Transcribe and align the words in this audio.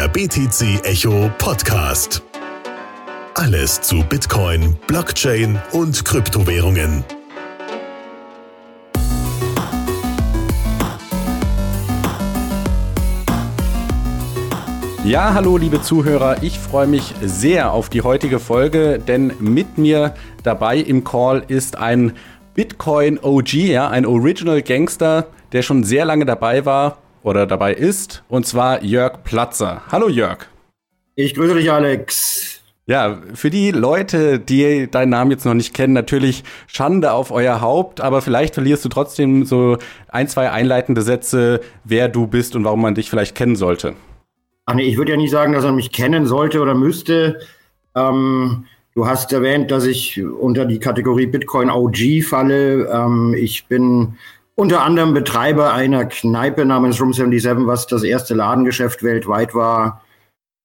Der 0.00 0.08
BTC 0.08 0.82
Echo 0.86 1.30
Podcast. 1.36 2.22
Alles 3.34 3.82
zu 3.82 4.02
Bitcoin, 4.02 4.74
Blockchain 4.86 5.60
und 5.72 6.02
Kryptowährungen. 6.06 7.04
Ja, 15.04 15.34
hallo 15.34 15.58
liebe 15.58 15.82
Zuhörer, 15.82 16.42
ich 16.42 16.58
freue 16.58 16.86
mich 16.86 17.14
sehr 17.20 17.70
auf 17.70 17.90
die 17.90 18.00
heutige 18.00 18.38
Folge, 18.38 18.98
denn 18.98 19.34
mit 19.38 19.76
mir 19.76 20.14
dabei 20.42 20.78
im 20.78 21.04
Call 21.04 21.44
ist 21.46 21.76
ein 21.76 22.16
Bitcoin 22.54 23.18
OG, 23.18 23.52
ja, 23.52 23.90
ein 23.90 24.06
Original 24.06 24.62
Gangster, 24.62 25.26
der 25.52 25.60
schon 25.60 25.84
sehr 25.84 26.06
lange 26.06 26.24
dabei 26.24 26.64
war 26.64 26.96
oder 27.22 27.46
dabei 27.46 27.74
ist, 27.74 28.22
und 28.28 28.46
zwar 28.46 28.82
Jörg 28.82 29.22
Platzer. 29.24 29.82
Hallo 29.90 30.08
Jörg. 30.08 30.46
Ich 31.14 31.34
grüße 31.34 31.54
dich, 31.54 31.70
Alex. 31.70 32.60
Ja, 32.86 33.20
für 33.34 33.50
die 33.50 33.70
Leute, 33.70 34.40
die 34.40 34.90
deinen 34.90 35.10
Namen 35.10 35.30
jetzt 35.30 35.44
noch 35.44 35.54
nicht 35.54 35.74
kennen, 35.74 35.92
natürlich 35.92 36.42
Schande 36.66 37.12
auf 37.12 37.30
euer 37.30 37.60
Haupt, 37.60 38.00
aber 38.00 38.20
vielleicht 38.20 38.54
verlierst 38.54 38.84
du 38.84 38.88
trotzdem 38.88 39.44
so 39.44 39.76
ein, 40.08 40.26
zwei 40.26 40.50
einleitende 40.50 41.02
Sätze, 41.02 41.60
wer 41.84 42.08
du 42.08 42.26
bist 42.26 42.56
und 42.56 42.64
warum 42.64 42.82
man 42.82 42.96
dich 42.96 43.08
vielleicht 43.08 43.36
kennen 43.36 43.54
sollte. 43.54 43.94
Ach 44.66 44.74
nee, 44.74 44.82
ich 44.82 44.96
würde 44.96 45.12
ja 45.12 45.18
nicht 45.18 45.30
sagen, 45.30 45.52
dass 45.52 45.64
er 45.64 45.72
mich 45.72 45.92
kennen 45.92 46.26
sollte 46.26 46.60
oder 46.60 46.74
müsste. 46.74 47.38
Ähm, 47.94 48.64
du 48.94 49.06
hast 49.06 49.32
erwähnt, 49.32 49.70
dass 49.70 49.84
ich 49.84 50.20
unter 50.22 50.64
die 50.64 50.80
Kategorie 50.80 51.26
Bitcoin 51.26 51.70
OG 51.70 52.24
falle. 52.24 52.88
Ähm, 52.92 53.36
ich 53.38 53.66
bin 53.66 54.16
unter 54.54 54.82
anderem 54.82 55.14
Betreiber 55.14 55.72
einer 55.72 56.04
Kneipe 56.06 56.64
namens 56.64 57.00
Room 57.00 57.12
77, 57.12 57.66
was 57.66 57.86
das 57.86 58.02
erste 58.02 58.34
Ladengeschäft 58.34 59.02
weltweit 59.02 59.54
war, 59.54 60.02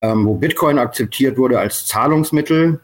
ähm, 0.02 0.26
wo 0.26 0.36
Bitcoin 0.36 0.80
akzeptiert 0.80 1.38
wurde 1.38 1.60
als 1.60 1.86
Zahlungsmittel. 1.86 2.80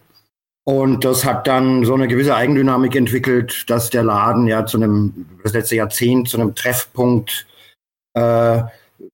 Und 0.63 1.03
das 1.03 1.25
hat 1.25 1.47
dann 1.47 1.85
so 1.85 1.95
eine 1.95 2.07
gewisse 2.07 2.35
Eigendynamik 2.35 2.95
entwickelt, 2.95 3.69
dass 3.69 3.89
der 3.89 4.03
Laden 4.03 4.47
ja 4.47 4.65
zu 4.65 4.77
einem, 4.77 5.25
das 5.43 5.53
letzte 5.53 5.75
Jahrzehnt 5.75 6.29
zu 6.29 6.39
einem 6.39 6.53
Treffpunkt 6.55 7.47
äh, 8.13 8.61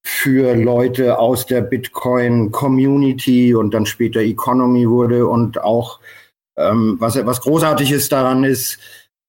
für 0.04 0.56
Leute 0.56 1.18
aus 1.18 1.46
der 1.46 1.62
Bitcoin-Community 1.62 3.56
und 3.56 3.74
dann 3.74 3.86
später 3.86 4.20
Economy 4.20 4.90
wurde. 4.90 5.28
Und 5.28 5.62
auch, 5.64 6.00
ähm, 6.58 6.98
was, 7.00 7.16
was 7.26 7.42
großartiges 7.42 8.10
daran 8.10 8.44
ist, 8.44 8.80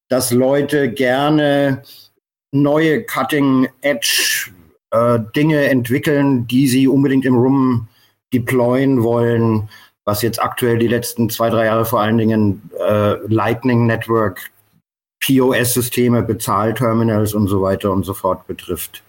dass 0.09 0.33
Leute 0.33 0.91
gerne 0.91 1.83
neue 2.53 3.05
Cutting 3.05 3.69
Edge 3.81 4.51
äh, 4.91 5.19
Dinge 5.37 5.69
entwickeln, 5.69 6.47
die 6.47 6.69
sie 6.69 6.89
unbedingt 6.89 7.25
im 7.25 7.37
Room 7.37 7.89
deployen 8.33 9.03
wollen, 9.03 9.69
was 10.05 10.23
jetzt 10.23 10.41
aktuell 10.41 10.79
die 10.79 10.89
letzten 10.89 11.29
zwei, 11.31 11.51
drei 11.51 11.67
Jahre 11.67 11.85
vor 11.85 12.01
allen 12.01 12.19
Dingen 12.19 12.71
äh, 12.79 13.15
Lightning 13.27 13.87
Network, 13.87 14.51
POS-Systeme, 15.21 16.23
Bezahlterminals 16.23 17.35
und 17.35 17.49
so 17.49 17.61
weiter 17.61 17.91
und 17.93 18.05
so 18.05 18.15
fort 18.15 18.47
betrifft. 18.47 19.03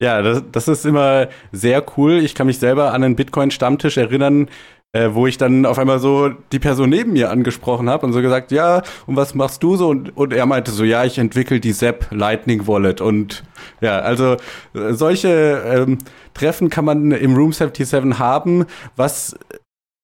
Ja, 0.00 0.22
das, 0.22 0.44
das 0.52 0.68
ist 0.68 0.86
immer 0.86 1.28
sehr 1.50 1.84
cool. 1.96 2.18
Ich 2.18 2.36
kann 2.36 2.46
mich 2.46 2.58
selber 2.58 2.92
an 2.92 3.02
einen 3.02 3.16
Bitcoin-Stammtisch 3.16 3.96
erinnern, 3.96 4.48
äh, 4.92 5.10
wo 5.12 5.26
ich 5.26 5.36
dann 5.36 5.66
auf 5.66 5.78
einmal 5.78 5.98
so 5.98 6.30
die 6.52 6.58
Person 6.58 6.88
neben 6.88 7.12
mir 7.12 7.30
angesprochen 7.30 7.90
habe 7.90 8.06
und 8.06 8.12
so 8.12 8.22
gesagt, 8.22 8.52
ja, 8.52 8.82
und 9.06 9.16
was 9.16 9.34
machst 9.34 9.62
du 9.62 9.76
so? 9.76 9.88
Und, 9.88 10.16
und 10.16 10.32
er 10.32 10.46
meinte 10.46 10.70
so, 10.70 10.84
ja, 10.84 11.04
ich 11.04 11.18
entwickle 11.18 11.60
die 11.60 11.74
Zap 11.74 12.06
Lightning 12.10 12.66
Wallet. 12.66 13.00
Und 13.00 13.44
ja, 13.80 13.98
also 13.98 14.36
äh, 14.74 14.92
solche 14.92 15.62
ähm, 15.66 15.98
Treffen 16.34 16.70
kann 16.70 16.84
man 16.84 17.10
im 17.12 17.34
Room 17.36 17.52
77 17.52 18.18
haben. 18.18 18.64
Was 18.96 19.36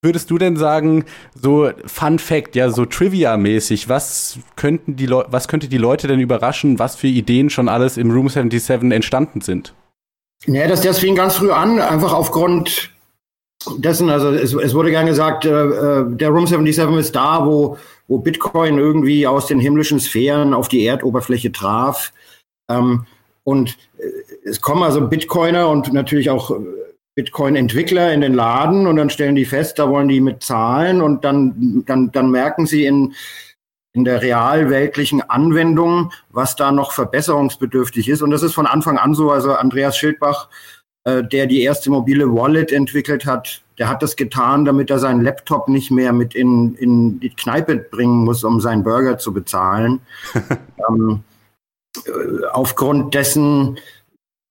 würdest 0.02 0.30
du 0.30 0.36
denn 0.36 0.56
sagen, 0.56 1.06
so 1.34 1.70
Fun 1.86 2.18
Fact, 2.18 2.54
ja, 2.54 2.68
so 2.68 2.84
Trivia-mäßig, 2.84 3.88
was 3.88 4.38
könnten 4.54 4.96
die 4.96 5.06
Leute, 5.06 5.32
was 5.32 5.48
könnte 5.48 5.68
die 5.68 5.78
Leute 5.78 6.06
denn 6.06 6.20
überraschen, 6.20 6.78
was 6.78 6.94
für 6.94 7.06
Ideen 7.06 7.48
schon 7.48 7.70
alles 7.70 7.96
im 7.96 8.10
Room 8.10 8.28
77 8.28 8.92
entstanden 8.92 9.40
sind? 9.40 9.74
Ja, 10.46 10.68
das, 10.68 10.82
das 10.82 10.98
fing 10.98 11.14
ganz 11.14 11.36
früh 11.36 11.50
an, 11.50 11.80
einfach 11.80 12.12
aufgrund 12.12 12.93
dessen, 13.78 14.10
also 14.10 14.30
es, 14.30 14.54
es 14.54 14.74
wurde 14.74 14.90
gern 14.90 15.06
gesagt, 15.06 15.44
äh, 15.44 15.50
äh 15.50 16.04
der 16.08 16.30
Room 16.30 16.46
77 16.46 16.96
ist 16.98 17.16
da, 17.16 17.46
wo, 17.46 17.78
wo 18.08 18.18
Bitcoin 18.18 18.78
irgendwie 18.78 19.26
aus 19.26 19.46
den 19.46 19.60
himmlischen 19.60 20.00
Sphären 20.00 20.54
auf 20.54 20.68
die 20.68 20.84
Erdoberfläche 20.84 21.52
traf. 21.52 22.12
Ähm, 22.70 23.06
und 23.44 23.76
äh, 23.98 24.48
es 24.48 24.60
kommen 24.60 24.82
also 24.82 25.06
Bitcoiner 25.06 25.68
und 25.68 25.92
natürlich 25.92 26.30
auch 26.30 26.50
äh, 26.50 26.54
Bitcoin-Entwickler 27.14 28.12
in 28.12 28.20
den 28.20 28.34
Laden 28.34 28.86
und 28.86 28.96
dann 28.96 29.10
stellen 29.10 29.36
die 29.36 29.44
fest, 29.44 29.78
da 29.78 29.88
wollen 29.88 30.08
die 30.08 30.20
mit 30.20 30.42
zahlen 30.42 31.00
und 31.00 31.24
dann, 31.24 31.84
dann, 31.86 32.10
dann 32.10 32.30
merken 32.30 32.66
sie 32.66 32.86
in, 32.86 33.14
in 33.92 34.04
der 34.04 34.20
realweltlichen 34.20 35.22
Anwendung, 35.22 36.12
was 36.30 36.56
da 36.56 36.72
noch 36.72 36.90
verbesserungsbedürftig 36.90 38.08
ist. 38.08 38.22
Und 38.22 38.30
das 38.30 38.42
ist 38.42 38.54
von 38.54 38.66
Anfang 38.66 38.98
an 38.98 39.14
so. 39.14 39.30
Also 39.30 39.52
Andreas 39.52 39.96
Schildbach 39.96 40.48
der 41.04 41.46
die 41.46 41.62
erste 41.62 41.90
mobile 41.90 42.32
Wallet 42.32 42.72
entwickelt 42.72 43.26
hat, 43.26 43.62
der 43.78 43.88
hat 43.88 44.02
das 44.02 44.16
getan, 44.16 44.64
damit 44.64 44.90
er 44.90 44.98
seinen 44.98 45.22
Laptop 45.22 45.68
nicht 45.68 45.90
mehr 45.90 46.12
mit 46.12 46.34
in, 46.34 46.74
in 46.76 47.20
die 47.20 47.30
Kneipe 47.30 47.76
bringen 47.76 48.24
muss, 48.24 48.44
um 48.44 48.60
seinen 48.60 48.84
Burger 48.84 49.18
zu 49.18 49.32
bezahlen. 49.32 50.00
ähm, 50.88 51.24
äh, 52.06 52.46
aufgrund 52.52 53.14
dessen, 53.14 53.78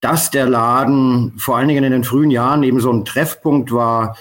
dass 0.02 0.32
der 0.32 0.48
Laden 0.48 1.34
vor 1.38 1.58
allen 1.58 1.70
Dingen 1.70 1.86
in 1.86 1.94
den 1.94 2.04
frühen 2.04 2.32
Jahren 2.32 2.64
eben 2.64 2.82
so 2.82 2.92
ein 2.92 3.06
Treffpunkt 3.06 3.72
war, 3.72 4.18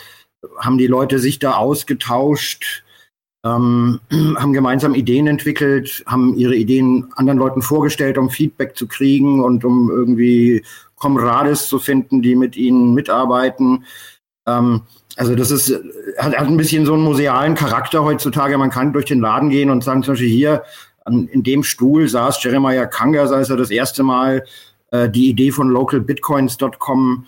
haben 0.59 0.79
die 0.79 0.87
Leute 0.87 1.19
sich 1.19 1.39
da 1.39 1.55
ausgetauscht, 1.55 2.85
ähm, 3.45 4.01
haben 4.37 4.53
gemeinsam 4.53 4.95
Ideen 4.95 5.27
entwickelt, 5.27 6.05
haben 6.07 6.37
ihre 6.37 6.55
Ideen 6.55 7.09
anderen 7.17 7.39
Leuten 7.39 7.63
vorgestellt, 7.63 8.19
um 8.19 8.31
Feedback 8.31 8.77
zu 8.77 8.87
kriegen 8.87 9.43
und 9.43 9.65
um 9.65 9.91
irgendwie 9.91 10.63
Comrades 11.03 11.67
zu 11.69 11.81
finden, 11.81 12.23
die 12.23 12.37
mit 12.37 12.57
ihnen 12.57 12.95
mitarbeiten. 12.95 13.85
Ähm, 14.47 14.83
also 15.17 15.35
das 15.35 15.51
ist, 15.51 15.69
hat, 16.17 16.37
hat 16.37 16.47
ein 16.47 16.57
bisschen 16.57 16.87
so 16.87 16.95
einen 16.95 17.03
musealen 17.03 17.57
Charakter 17.57 18.05
heutzutage. 18.05 18.57
Man 18.57 18.71
kann 18.71 18.93
durch 18.93 19.07
den 19.07 19.21
Laden 19.21 19.51
gehen 19.51 19.69
und 19.69 19.83
sagen 19.83 20.05
zum 20.05 20.13
Beispiel 20.13 20.31
hier, 20.31 20.63
an, 21.05 21.27
in 21.27 21.43
dem 21.43 21.65
Stuhl 21.65 22.09
saß 22.09 22.43
Jeremiah 22.45 22.87
Kangas, 22.87 23.33
als 23.33 23.51
er 23.51 23.57
das 23.57 23.71
erste 23.71 24.05
Mal 24.05 24.45
äh, 24.93 25.11
die 25.11 25.29
Idee 25.29 25.51
von 25.51 25.69
localbitcoins.com 25.71 27.27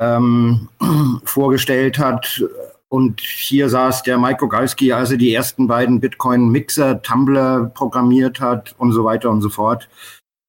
ähm, 0.00 0.68
vorgestellt 1.24 1.98
hat. 1.98 2.44
Und 2.90 3.22
hier 3.22 3.70
saß 3.70 4.02
der 4.02 4.18
Mike 4.18 4.40
Gogalski, 4.40 4.92
als 4.92 5.10
er 5.10 5.16
die 5.16 5.32
ersten 5.32 5.66
beiden 5.66 5.98
Bitcoin-Mixer, 5.98 7.00
Tumblr 7.00 7.72
programmiert 7.74 8.38
hat 8.38 8.74
und 8.76 8.92
so 8.92 9.02
weiter 9.02 9.30
und 9.30 9.40
so 9.40 9.48
fort. 9.48 9.88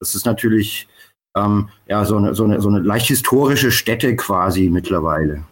Das 0.01 0.13
ist 0.13 0.25
natürlich 0.25 0.89
ähm, 1.35 1.69
ja, 1.87 2.05
so 2.05 2.17
eine, 2.17 2.33
so, 2.33 2.45
eine, 2.45 2.61
so 2.61 2.69
eine 2.69 2.79
leicht 2.79 3.07
historische 3.07 3.71
Stätte 3.71 4.15
quasi 4.15 4.69
mittlerweile. 4.69 5.43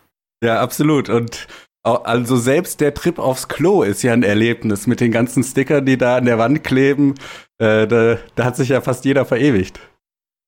Ja, 0.43 0.61
absolut. 0.61 1.09
Und 1.09 1.47
also 1.83 2.37
selbst 2.37 2.79
der 2.79 2.93
Trip 2.93 3.19
aufs 3.19 3.49
Klo 3.49 3.83
ist 3.83 4.03
ja 4.03 4.13
ein 4.13 4.23
Erlebnis 4.23 4.87
mit 4.87 5.01
den 5.01 5.11
ganzen 5.11 5.43
Stickern, 5.43 5.85
die 5.85 5.97
da 5.97 6.17
an 6.17 6.25
der 6.25 6.37
Wand 6.37 6.63
kleben. 6.63 7.15
Äh, 7.57 7.87
da, 7.87 8.17
da 8.35 8.45
hat 8.45 8.55
sich 8.55 8.69
ja 8.69 8.81
fast 8.81 9.03
jeder 9.05 9.25
verewigt. 9.25 9.79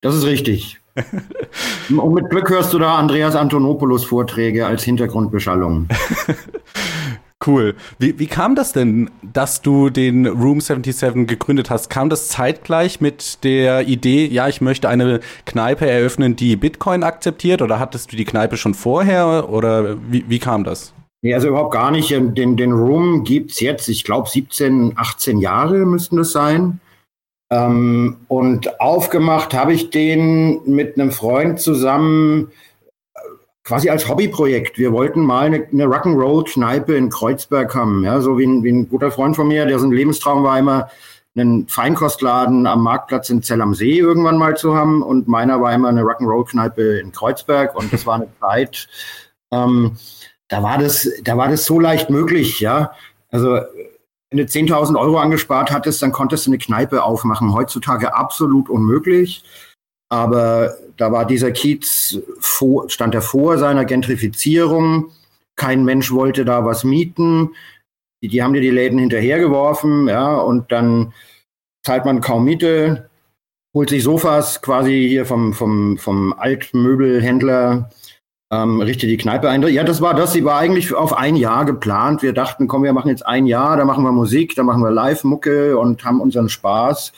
Das 0.01 0.15
ist 0.15 0.25
richtig. 0.25 0.79
Und 1.89 2.13
mit 2.13 2.29
Glück 2.29 2.49
hörst 2.49 2.73
du 2.73 2.79
da 2.79 2.95
Andreas 2.95 3.35
Antonopoulos 3.35 4.05
Vorträge 4.05 4.65
als 4.65 4.83
Hintergrundbeschallung. 4.83 5.89
Cool. 7.45 7.75
Wie, 7.99 8.17
wie 8.17 8.27
kam 8.27 8.55
das 8.55 8.73
denn, 8.73 9.09
dass 9.21 9.61
du 9.61 9.89
den 9.89 10.25
Room 10.25 10.61
77 10.61 11.27
gegründet 11.27 11.69
hast? 11.69 11.89
Kam 11.89 12.09
das 12.09 12.29
zeitgleich 12.29 13.01
mit 13.01 13.43
der 13.43 13.87
Idee, 13.87 14.25
ja, 14.25 14.47
ich 14.47 14.61
möchte 14.61 14.89
eine 14.89 15.19
Kneipe 15.45 15.89
eröffnen, 15.89 16.35
die 16.35 16.55
Bitcoin 16.55 17.03
akzeptiert? 17.03 17.61
Oder 17.61 17.79
hattest 17.79 18.11
du 18.11 18.15
die 18.15 18.25
Kneipe 18.25 18.57
schon 18.57 18.73
vorher? 18.73 19.49
Oder 19.49 19.97
wie, 20.09 20.25
wie 20.27 20.39
kam 20.39 20.63
das? 20.63 20.93
Nee, 21.21 21.33
also 21.33 21.47
überhaupt 21.47 21.73
gar 21.73 21.91
nicht. 21.91 22.11
Den, 22.11 22.55
den 22.55 22.71
Room 22.71 23.23
gibt 23.23 23.51
es 23.51 23.59
jetzt, 23.59 23.87
ich 23.89 24.03
glaube, 24.03 24.29
17, 24.29 24.93
18 24.95 25.39
Jahre 25.39 25.85
müssten 25.85 26.17
das 26.17 26.31
sein. 26.31 26.79
Ähm, 27.51 28.17
und 28.27 28.79
aufgemacht 28.79 29.53
habe 29.53 29.73
ich 29.73 29.89
den 29.91 30.61
mit 30.65 30.99
einem 30.99 31.11
Freund 31.11 31.59
zusammen 31.59 32.51
quasi 33.65 33.89
als 33.89 34.07
Hobbyprojekt. 34.07 34.77
Wir 34.77 34.93
wollten 34.93 35.21
mal 35.21 35.47
eine, 35.47 35.67
eine 35.71 35.85
Rock'n'Roll-Kneipe 35.85 36.95
in 36.95 37.09
Kreuzberg 37.09 37.75
haben. 37.75 38.03
Ja, 38.03 38.21
so 38.21 38.37
wie 38.37 38.45
ein, 38.45 38.63
wie 38.63 38.71
ein 38.71 38.87
guter 38.87 39.11
Freund 39.11 39.35
von 39.35 39.47
mir, 39.47 39.65
der 39.65 39.79
so 39.79 39.87
ein 39.87 39.91
Lebenstraum 39.91 40.43
war, 40.43 40.57
immer 40.57 40.89
einen 41.35 41.67
Feinkostladen 41.67 42.65
am 42.65 42.83
Marktplatz 42.83 43.29
in 43.29 43.41
Zell 43.41 43.61
am 43.61 43.73
See 43.73 43.97
irgendwann 43.97 44.37
mal 44.37 44.55
zu 44.55 44.75
haben. 44.75 45.01
Und 45.01 45.27
meiner 45.27 45.59
war 45.59 45.73
immer 45.73 45.89
eine 45.89 46.03
Rock'n'Roll-Kneipe 46.03 46.99
in 46.99 47.11
Kreuzberg. 47.11 47.75
Und 47.75 47.91
das 47.91 48.05
war 48.05 48.15
eine 48.15 48.29
Zeit, 48.39 48.87
ähm, 49.51 49.97
da 50.47 50.61
war 50.61 50.77
das, 50.77 51.09
da 51.23 51.37
war 51.37 51.49
das 51.49 51.65
so 51.65 51.79
leicht 51.79 52.09
möglich, 52.11 52.59
ja. 52.59 52.91
Also, 53.31 53.59
wenn 54.29 54.37
du 54.37 54.43
10.000 54.43 54.99
Euro 54.99 55.17
angespart 55.17 55.71
hattest, 55.71 56.01
dann 56.01 56.11
konntest 56.11 56.45
du 56.45 56.51
eine 56.51 56.59
Kneipe 56.59 57.03
aufmachen. 57.03 57.53
Heutzutage 57.53 58.13
absolut 58.15 58.69
unmöglich. 58.69 59.43
Aber 60.09 60.75
da 60.97 61.11
war 61.11 61.25
dieser 61.25 61.51
Kiez, 61.51 62.19
vor, 62.39 62.89
stand 62.89 63.15
er 63.15 63.21
vor 63.21 63.57
seiner 63.57 63.85
Gentrifizierung. 63.85 65.11
kein 65.57 65.85
Mensch 65.85 66.11
wollte 66.11 66.43
da 66.45 66.65
was 66.65 66.83
mieten. 66.83 67.51
Die, 68.21 68.27
die 68.27 68.43
haben 68.43 68.53
dir 68.53 68.61
die 68.61 68.71
Läden 68.71 68.99
hinterhergeworfen, 68.99 70.07
ja, 70.07 70.35
und 70.35 70.71
dann 70.71 71.13
zahlt 71.85 72.05
man 72.05 72.21
kaum 72.21 72.45
Miete, 72.45 73.09
holt 73.73 73.89
sich 73.89 74.03
Sofas 74.03 74.61
quasi 74.61 75.07
hier 75.07 75.25
vom, 75.25 75.53
vom, 75.53 75.97
vom 75.97 76.33
Altmöbelhändler, 76.33 77.89
ähm, 78.51 78.81
richtet 78.81 79.09
die 79.09 79.17
Kneipe 79.17 79.49
ein. 79.49 79.61
Ja, 79.63 79.83
das 79.83 80.01
war 80.01 80.13
das. 80.13 80.33
Sie 80.33 80.45
war 80.45 80.57
eigentlich 80.57 80.93
auf 80.93 81.13
ein 81.13 81.35
Jahr 81.35 81.65
geplant. 81.65 82.21
Wir 82.21 82.33
dachten, 82.33 82.67
komm, 82.67 82.83
wir 82.83 82.93
machen 82.93 83.09
jetzt 83.09 83.25
ein 83.25 83.45
Jahr, 83.45 83.77
da 83.77 83.85
machen 83.85 84.03
wir 84.03 84.11
Musik, 84.11 84.55
da 84.55 84.63
machen 84.63 84.81
wir 84.81 84.91
Live-Mucke 84.91 85.77
und 85.77 86.03
haben 86.05 86.21
unseren 86.21 86.49
Spaß. 86.49 87.11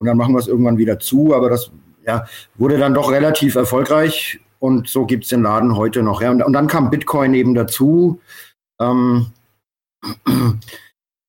Und 0.00 0.06
dann 0.06 0.16
machen 0.16 0.34
wir 0.34 0.38
es 0.38 0.48
irgendwann 0.48 0.78
wieder 0.78 0.98
zu. 0.98 1.34
Aber 1.34 1.50
das 1.50 1.70
ja, 2.08 2.26
wurde 2.56 2.78
dann 2.78 2.94
doch 2.94 3.12
relativ 3.12 3.54
erfolgreich. 3.54 4.40
Und 4.58 4.88
so 4.88 5.06
gibt 5.06 5.24
es 5.24 5.30
den 5.30 5.42
Laden 5.42 5.76
heute 5.76 6.02
noch. 6.02 6.20
Ja. 6.22 6.30
Und, 6.30 6.42
und, 6.42 6.52
dann 6.52 6.66
kam 6.66 6.90
Bitcoin 6.90 7.34
eben 7.34 7.54
dazu. 7.54 8.20
Ähm, 8.80 9.26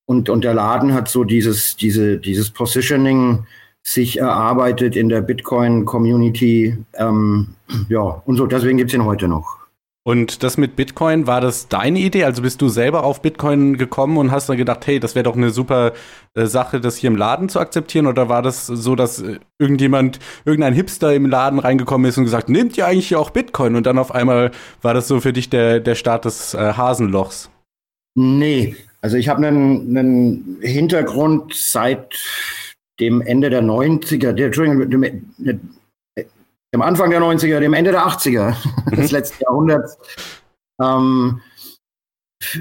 und, 0.05 0.29
und 0.29 0.43
der 0.43 0.53
Laden 0.55 0.93
hat 0.93 1.09
so 1.09 1.23
dieses, 1.25 1.75
diese, 1.75 2.17
dieses 2.17 2.49
Positioning 2.49 3.45
sich 3.83 4.17
erarbeitet 4.19 4.95
in 4.95 5.09
der 5.09 5.21
Bitcoin-Community. 5.21 6.77
Ähm, 6.93 7.55
ja, 7.89 7.99
und 8.01 8.37
so, 8.37 8.47
deswegen 8.47 8.77
gibt 8.77 8.89
es 8.89 8.95
ihn 8.95 9.05
heute 9.05 9.27
noch. 9.27 9.58
Und 10.09 10.41
das 10.41 10.57
mit 10.57 10.75
Bitcoin, 10.75 11.27
war 11.27 11.39
das 11.39 11.67
deine 11.67 11.99
Idee? 11.99 12.23
Also 12.23 12.41
bist 12.41 12.63
du 12.63 12.67
selber 12.67 13.03
auf 13.03 13.21
Bitcoin 13.21 13.77
gekommen 13.77 14.17
und 14.17 14.31
hast 14.31 14.49
dann 14.49 14.57
gedacht, 14.57 14.87
hey, 14.87 14.99
das 14.99 15.13
wäre 15.13 15.21
doch 15.21 15.35
eine 15.35 15.51
super 15.51 15.93
äh, 16.33 16.47
Sache, 16.47 16.81
das 16.81 16.97
hier 16.97 17.11
im 17.11 17.15
Laden 17.15 17.47
zu 17.47 17.59
akzeptieren? 17.59 18.07
Oder 18.07 18.27
war 18.27 18.41
das 18.41 18.65
so, 18.65 18.95
dass 18.95 19.21
äh, 19.21 19.37
irgendjemand, 19.59 20.17
irgendein 20.45 20.73
Hipster 20.73 21.13
im 21.13 21.27
Laden 21.27 21.59
reingekommen 21.59 22.09
ist 22.09 22.17
und 22.17 22.23
gesagt, 22.23 22.49
nehmt 22.49 22.75
ihr 22.75 22.87
eigentlich 22.87 23.07
hier 23.07 23.19
auch 23.19 23.29
Bitcoin? 23.29 23.75
Und 23.75 23.85
dann 23.85 23.99
auf 23.99 24.11
einmal 24.11 24.49
war 24.81 24.95
das 24.95 25.07
so 25.07 25.19
für 25.19 25.31
dich 25.31 25.51
der, 25.51 25.79
der 25.79 25.93
Start 25.93 26.25
des 26.25 26.55
äh, 26.55 26.73
Hasenlochs? 26.73 27.51
Nee, 28.15 28.75
also 29.01 29.15
ich 29.15 29.29
habe 29.29 29.45
einen, 29.45 29.95
einen 29.95 30.57
Hintergrund 30.61 31.53
seit 31.53 32.15
dem 32.99 33.21
Ende 33.21 33.51
der 33.51 33.61
90er, 33.61 34.31
der, 34.31 34.47
Entschuldigung, 34.47 34.89
dem, 36.73 36.81
Anfang 36.81 37.09
der 37.09 37.21
90er, 37.21 37.59
dem 37.59 37.73
Ende 37.73 37.91
der 37.91 38.05
80er 38.05 38.55
mhm. 38.85 38.95
des 38.95 39.11
letzten 39.11 39.43
Jahrhunderts 39.43 39.97
ähm, 40.81 41.41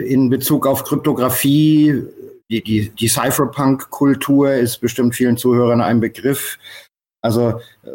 in 0.04 0.28
Bezug 0.28 0.66
auf 0.66 0.84
Kryptographie, 0.84 2.02
die, 2.50 2.62
die, 2.62 2.88
die 2.90 3.08
Cypherpunk-Kultur 3.08 4.52
ist 4.52 4.78
bestimmt 4.78 5.14
vielen 5.14 5.36
Zuhörern 5.36 5.80
ein 5.80 6.00
Begriff. 6.00 6.58
Also 7.22 7.60
äh, 7.82 7.90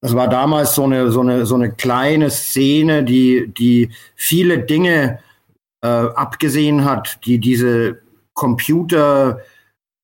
das 0.00 0.16
war 0.16 0.28
damals 0.28 0.74
so 0.74 0.84
eine, 0.84 1.12
so 1.12 1.20
eine, 1.20 1.46
so 1.46 1.54
eine 1.54 1.72
kleine 1.72 2.30
Szene, 2.30 3.04
die, 3.04 3.52
die 3.56 3.90
viele 4.16 4.58
Dinge 4.58 5.20
äh, 5.84 5.88
abgesehen 5.88 6.84
hat, 6.84 7.20
die 7.24 7.38
diese 7.38 8.00
Computer 8.34 9.40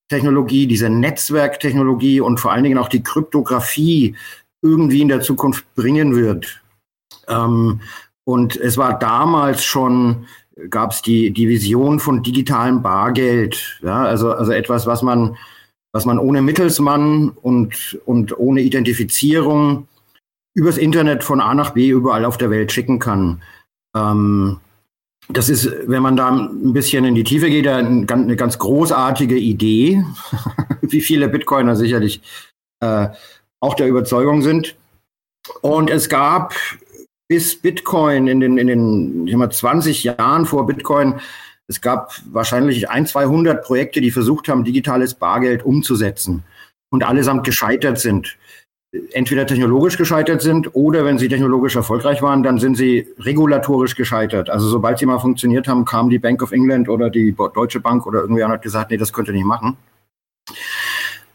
Technologie, 0.09 0.67
diese 0.67 0.89
Netzwerktechnologie 0.89 2.21
und 2.21 2.41
vor 2.41 2.53
allen 2.53 2.65
Dingen 2.65 2.79
auch 2.79 2.89
die 2.89 3.03
Kryptographie 3.03 4.17
irgendwie 4.63 5.03
in 5.03 5.09
der 5.09 5.21
Zukunft 5.21 5.73
bringen 5.75 6.15
wird. 6.15 6.63
Ähm, 7.29 7.81
und 8.25 8.57
es 8.57 8.77
war 8.77 8.99
damals 8.99 9.65
schon, 9.65 10.27
gab 10.71 10.93
es 10.93 11.03
die, 11.03 11.31
die 11.31 11.49
Vision 11.49 12.01
von 12.01 12.23
digitalem 12.23 12.83
Bargeld. 12.83 13.81
Ja, 13.83 14.03
also, 14.05 14.33
also 14.33 14.53
etwas, 14.53 14.87
was 14.87 15.03
man, 15.03 15.37
was 15.93 16.05
man 16.05 16.19
ohne 16.19 16.43
Mittelsmann 16.43 17.31
und, 17.31 17.99
und 18.05 18.39
ohne 18.39 18.61
Identifizierung 18.61 19.89
übers 20.55 20.77
Internet 20.77 21.25
von 21.25 21.41
A 21.41 21.55
nach 21.55 21.71
B 21.71 21.89
überall 21.89 22.25
auf 22.25 22.37
der 22.37 22.51
Welt 22.51 22.73
schicken 22.73 22.99
kann. 22.99 23.43
Ähm, 23.97 24.59
das 25.29 25.49
ist, 25.49 25.71
wenn 25.87 26.03
man 26.03 26.17
da 26.17 26.31
ein 26.31 26.73
bisschen 26.73 27.05
in 27.05 27.15
die 27.15 27.25
Tiefe 27.25 27.51
geht, 27.51 27.69
eine 27.69 28.37
ganz 28.37 28.59
großartige 28.59 29.37
Idee, 29.37 30.05
wie 30.81 31.01
viele 31.01 31.29
Bitcoiner 31.29 31.77
sicherlich 31.77 32.23
äh, 32.81 33.09
auch 33.61 33.75
der 33.75 33.89
Überzeugung 33.89 34.43
sind. 34.43 34.77
Und 35.61 35.91
es 35.91 36.09
gab 36.09 36.55
bis 37.29 37.61
Bitcoin 37.61 38.27
in 38.27 38.41
den, 38.41 38.59
in 38.59 38.67
den 38.67 39.27
ich 39.27 39.37
mal, 39.37 39.51
20 39.51 40.05
Jahren 40.05 40.47
vor 40.47 40.67
Bitcoin, 40.67 41.21
es 41.67 41.81
gab 41.81 42.15
wahrscheinlich 42.31 42.89
ein, 42.89 43.07
200 43.07 43.63
Projekte, 43.63 44.01
die 44.01 44.11
versucht 44.11 44.49
haben, 44.49 44.65
digitales 44.65 45.15
Bargeld 45.15 45.65
umzusetzen 45.65 46.43
und 46.91 47.05
allesamt 47.05 47.45
gescheitert 47.45 47.99
sind 47.99 48.39
entweder 49.13 49.47
technologisch 49.47 49.99
gescheitert 49.99 50.41
sind 50.41 50.75
oder 50.75 51.05
wenn 51.05 51.19
sie 51.19 51.29
technologisch 51.29 51.77
erfolgreich 51.77 52.23
waren, 52.23 52.43
dann 52.43 52.59
sind 52.59 52.77
sie 52.77 53.07
regulatorisch 53.19 53.95
gescheitert. 53.95 54.49
Also 54.49 54.69
sobald 54.69 54.99
sie 54.99 55.07
mal 55.07 55.19
funktioniert 55.19 55.69
haben, 55.69 55.85
kam 55.85 56.09
die 56.09 56.19
Bank 56.19 56.43
of 56.43 56.53
England 56.53 56.89
oder 56.89 57.11
die 57.11 57.35
Deutsche 57.55 57.81
Bank 57.81 58.07
oder 58.07 58.21
irgendwer 58.21 58.47
und 58.47 58.53
hat 58.53 58.63
gesagt, 58.63 58.91
nee, 58.91 58.97
das 58.97 59.13
könnt 59.13 59.29
ihr 59.29 59.35
nicht 59.35 59.45
machen. 59.45 59.77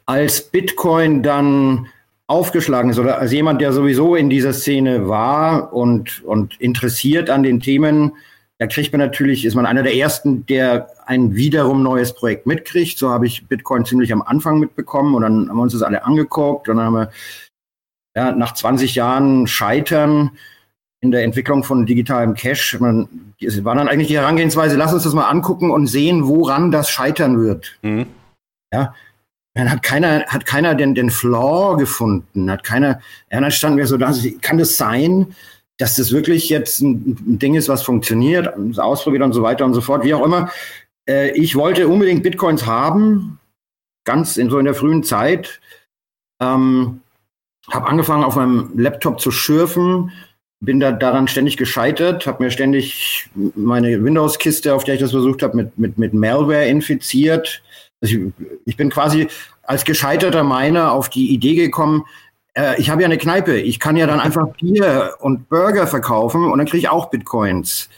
Als 0.05 0.41
Bitcoin 0.41 1.21
dann 1.21 1.87
aufgeschlagen 2.27 2.91
ist 2.91 2.99
oder 2.99 3.19
als 3.19 3.31
jemand, 3.31 3.61
der 3.61 3.73
sowieso 3.73 4.15
in 4.15 4.29
dieser 4.29 4.53
Szene 4.53 5.07
war 5.07 5.73
und, 5.73 6.23
und 6.23 6.59
interessiert 6.59 7.29
an 7.29 7.43
den 7.43 7.59
Themen, 7.59 8.13
da 8.59 8.67
kriegt 8.67 8.93
man 8.93 8.99
natürlich, 8.99 9.45
ist 9.45 9.55
man 9.55 9.65
einer 9.65 9.83
der 9.83 9.95
ersten, 9.95 10.45
der 10.45 10.87
ein 11.05 11.35
wiederum 11.35 11.83
neues 11.83 12.13
Projekt 12.13 12.45
mitkriegt. 12.45 12.97
So 12.97 13.09
habe 13.09 13.27
ich 13.27 13.47
Bitcoin 13.47 13.83
ziemlich 13.83 14.13
am 14.13 14.21
Anfang 14.21 14.59
mitbekommen 14.59 15.15
und 15.15 15.23
dann 15.23 15.49
haben 15.49 15.57
wir 15.57 15.63
uns 15.63 15.73
das 15.73 15.81
alle 15.81 16.05
angeguckt 16.05 16.69
und 16.69 16.77
dann 16.77 16.85
haben 16.85 16.93
wir 16.93 17.11
ja, 18.15 18.31
nach 18.31 18.53
20 18.53 18.95
Jahren 18.95 19.47
Scheitern 19.47 20.31
in 21.01 21.11
der 21.11 21.23
Entwicklung 21.23 21.65
von 21.65 21.85
digitalem 21.85 22.35
Cash, 22.35 22.79
man, 22.79 23.09
es 23.41 23.65
war 23.65 23.75
dann 23.75 23.89
eigentlich 23.89 24.07
die 24.07 24.17
Herangehensweise, 24.17 24.77
lass 24.77 24.93
uns 24.93 25.03
das 25.03 25.13
mal 25.13 25.27
angucken 25.27 25.69
und 25.69 25.87
sehen, 25.87 26.27
woran 26.27 26.71
das 26.71 26.89
scheitern 26.89 27.41
wird. 27.41 27.77
Mhm. 27.81 28.05
Ja, 28.73 28.95
dann 29.53 29.69
hat 29.69 29.83
keiner, 29.83 30.25
hat 30.27 30.45
keiner 30.45 30.75
den, 30.75 30.95
den 30.95 31.09
Flaw 31.09 31.77
gefunden, 31.77 32.49
hat 32.49 32.63
keiner, 32.63 32.99
ja, 33.31 33.39
dann 33.39 33.51
standen 33.51 33.77
wir 33.77 33.87
so 33.87 33.97
da, 33.97 34.13
kann 34.41 34.57
das 34.57 34.77
sein, 34.77 35.35
dass 35.77 35.95
das 35.95 36.11
wirklich 36.11 36.49
jetzt 36.49 36.81
ein, 36.81 37.17
ein 37.27 37.39
Ding 37.39 37.55
ist, 37.55 37.69
was 37.69 37.83
funktioniert, 37.83 38.49
ausprobiert 38.77 39.23
und 39.23 39.33
so 39.33 39.43
weiter 39.43 39.65
und 39.65 39.73
so 39.73 39.81
fort, 39.81 40.03
wie 40.03 40.13
auch 40.13 40.25
immer. 40.25 40.51
Äh, 41.07 41.31
ich 41.31 41.55
wollte 41.55 41.87
unbedingt 41.87 42.23
Bitcoins 42.23 42.65
haben, 42.65 43.39
ganz 44.05 44.37
in 44.37 44.49
so 44.49 44.57
in 44.59 44.65
der 44.65 44.75
frühen 44.75 45.03
Zeit. 45.03 45.61
Ähm, 46.41 47.01
habe 47.69 47.87
angefangen, 47.87 48.23
auf 48.23 48.35
meinem 48.35 48.71
Laptop 48.75 49.21
zu 49.21 49.31
schürfen, 49.31 50.11
bin 50.59 50.79
da 50.79 50.91
daran 50.91 51.27
ständig 51.27 51.57
gescheitert, 51.57 52.25
habe 52.25 52.43
mir 52.43 52.51
ständig 52.51 53.29
meine 53.55 54.03
Windows-Kiste, 54.03 54.73
auf 54.73 54.83
der 54.83 54.95
ich 54.95 55.01
das 55.01 55.11
versucht 55.11 55.43
habe, 55.43 55.57
mit, 55.57 55.77
mit, 55.77 55.97
mit 55.97 56.13
Malware 56.13 56.67
infiziert. 56.67 57.61
Also 58.03 58.17
ich, 58.65 58.77
bin 58.77 58.89
quasi 58.89 59.27
als 59.63 59.85
gescheiterter 59.85 60.43
Miner 60.43 60.91
auf 60.91 61.09
die 61.09 61.33
Idee 61.33 61.55
gekommen, 61.55 62.03
äh, 62.53 62.79
ich 62.79 62.89
habe 62.89 63.01
ja 63.01 63.07
eine 63.07 63.17
Kneipe, 63.17 63.57
ich 63.57 63.79
kann 63.79 63.95
ja 63.95 64.05
dann 64.05 64.19
einfach 64.19 64.47
Bier 64.59 65.15
und 65.19 65.47
Burger 65.49 65.87
verkaufen 65.87 66.51
und 66.51 66.57
dann 66.57 66.67
kriege 66.67 66.79
ich 66.79 66.89
auch 66.89 67.09
Bitcoins. 67.09 67.89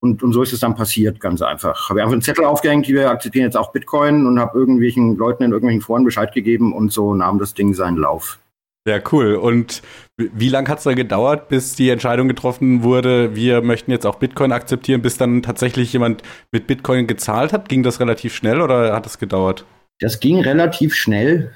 Und, 0.00 0.24
und 0.24 0.32
so 0.32 0.42
ist 0.42 0.52
es 0.52 0.58
dann 0.58 0.74
passiert, 0.74 1.20
ganz 1.20 1.42
einfach. 1.42 1.88
Habe 1.88 2.00
einfach 2.00 2.12
einen 2.12 2.22
Zettel 2.22 2.44
aufgehängt, 2.44 2.88
wir 2.88 3.08
akzeptieren 3.08 3.44
jetzt 3.44 3.56
auch 3.56 3.70
Bitcoin 3.70 4.26
und 4.26 4.40
habe 4.40 4.58
irgendwelchen 4.58 5.16
Leuten 5.16 5.44
in 5.44 5.52
irgendwelchen 5.52 5.80
Foren 5.80 6.04
Bescheid 6.04 6.34
gegeben 6.34 6.72
und 6.72 6.90
so 6.92 7.14
nahm 7.14 7.38
das 7.38 7.54
Ding 7.54 7.72
seinen 7.72 7.98
Lauf. 7.98 8.40
Ja, 8.86 8.98
cool. 9.12 9.36
Und 9.36 9.82
wie 10.16 10.48
lange 10.48 10.68
hat 10.68 10.78
es 10.78 10.84
dann 10.84 10.96
gedauert, 10.96 11.48
bis 11.48 11.76
die 11.76 11.90
Entscheidung 11.90 12.26
getroffen 12.26 12.82
wurde, 12.82 13.36
wir 13.36 13.62
möchten 13.62 13.92
jetzt 13.92 14.06
auch 14.06 14.16
Bitcoin 14.16 14.50
akzeptieren, 14.50 15.02
bis 15.02 15.16
dann 15.16 15.42
tatsächlich 15.42 15.92
jemand 15.92 16.22
mit 16.50 16.66
Bitcoin 16.66 17.06
gezahlt 17.06 17.52
hat? 17.52 17.68
Ging 17.68 17.84
das 17.84 18.00
relativ 18.00 18.34
schnell 18.34 18.60
oder 18.60 18.92
hat 18.92 19.06
es 19.06 19.18
gedauert? 19.18 19.64
Das 20.00 20.18
ging 20.18 20.40
relativ 20.40 20.94
schnell. 20.94 21.52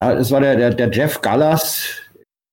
Es 0.00 0.32
war 0.32 0.40
der, 0.40 0.56
der, 0.56 0.70
der 0.70 0.90
Jeff 0.90 1.22
Gallas, 1.22 2.02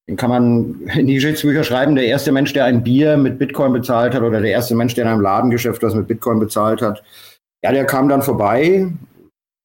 den 0.08 0.16
kann 0.16 0.30
man 0.30 0.82
in 0.96 1.08
die 1.08 1.16
Geschichtsbücher 1.16 1.64
schreiben, 1.64 1.96
der 1.96 2.06
erste 2.06 2.32
Mensch, 2.32 2.54
der 2.54 2.66
ein 2.66 2.84
Bier 2.84 3.18
mit 3.18 3.40
Bitcoin 3.40 3.74
bezahlt 3.74 4.14
hat 4.14 4.22
oder 4.22 4.42
der 4.42 4.52
erste 4.52 4.76
Mensch, 4.76 4.94
der 4.94 5.06
in 5.06 5.12
einem 5.12 5.22
Ladengeschäft 5.22 5.82
was 5.82 5.96
mit 5.96 6.08
Bitcoin 6.08 6.40
bezahlt 6.40 6.82
hat. 6.82 7.04
Ja, 7.64 7.72
der 7.72 7.86
kam 7.86 8.10
dann 8.10 8.22
vorbei, 8.22 8.92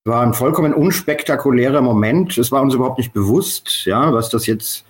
war 0.06 0.22
ein 0.22 0.34
vollkommen 0.34 0.72
unspektakulärer 0.72 1.80
Moment. 1.80 2.38
Es 2.38 2.52
war 2.52 2.62
uns 2.62 2.74
überhaupt 2.74 2.98
nicht 2.98 3.12
bewusst, 3.12 3.84
ja, 3.86 4.12
was 4.12 4.28
das 4.30 4.46
jetzt 4.46 4.84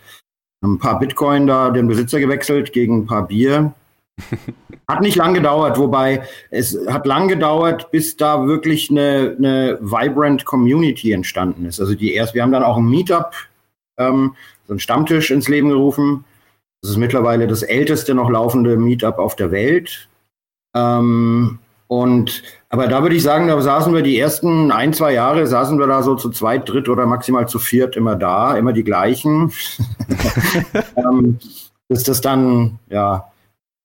ein 0.63 0.79
paar 0.79 0.99
Bitcoin 0.99 1.47
da 1.47 1.71
den 1.71 1.89
Besitzer 1.89 2.21
gewechselt 2.21 2.73
gegen 2.73 2.99
ein 2.99 3.07
paar 3.07 3.27
Bier. 3.27 3.73
Hat 4.89 5.01
nicht 5.01 5.17
lang 5.17 5.35
gedauert, 5.35 5.79
wobei 5.79 6.23
es 6.51 6.79
hat 6.87 7.07
lang 7.07 7.27
gedauert, 7.27 7.91
bis 7.91 8.17
da 8.17 8.47
wirklich 8.47 8.89
eine, 8.89 9.35
eine 9.37 9.79
vibrant 9.81 10.45
Community 10.45 11.11
entstanden 11.11 11.67
ist. 11.67 11.81
Also 11.81 11.95
die 11.95 12.15
erst, 12.15 12.35
wir 12.35 12.43
haben 12.43 12.53
dann 12.53 12.63
auch 12.63 12.77
ein 12.77 12.89
Meetup, 12.89 13.33
ähm, 13.99 14.37
so 14.67 14.73
einen 14.73 14.79
Stammtisch 14.79 15.33
ins 15.33 15.49
Leben 15.49 15.71
gerufen. 15.71 16.25
Das 16.83 16.93
ist 16.93 16.99
mittlerweile 16.99 17.49
das 17.49 17.63
älteste 17.63 18.15
noch 18.15 18.31
laufende 18.31 18.77
Meetup 18.77 19.19
auf 19.19 19.35
der 19.35 19.51
Welt. 19.51 20.09
Ähm, 20.75 21.59
und 21.89 22.43
aber 22.69 22.89
da 22.89 23.03
würde 23.03 23.15
ich 23.15 23.23
sagen, 23.23 23.47
da 23.47 23.61
saßen 23.61 23.95
wir 23.95 24.03
die 24.03 24.19
ersten 24.19 24.73
ein, 24.73 24.93
zwei 24.93 25.13
Jahre, 25.13 25.47
saßen 25.47 25.79
wir 25.79 25.87
da 25.87 26.03
so 26.03 26.17
zu 26.17 26.31
zweit, 26.31 26.69
dritt 26.69 26.89
oder 26.89 27.07
maximal 27.07 27.49
zu 27.49 27.59
viert 27.59 27.97
immer 27.97 28.17
da, 28.17 28.57
immer 28.57 28.73
die 28.73 28.85
gleichen. 28.85 29.53
ähm, 30.97 31.39
bis 31.89 32.03
das 32.03 32.21
dann, 32.21 32.79
ja, 32.89 33.31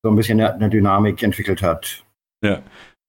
so 0.04 0.10
ein 0.10 0.16
bisschen 0.16 0.42
eine 0.42 0.70
Dynamik 0.70 1.22
entwickelt 1.22 1.62
hat. 1.62 2.04
Ja, 2.44 2.62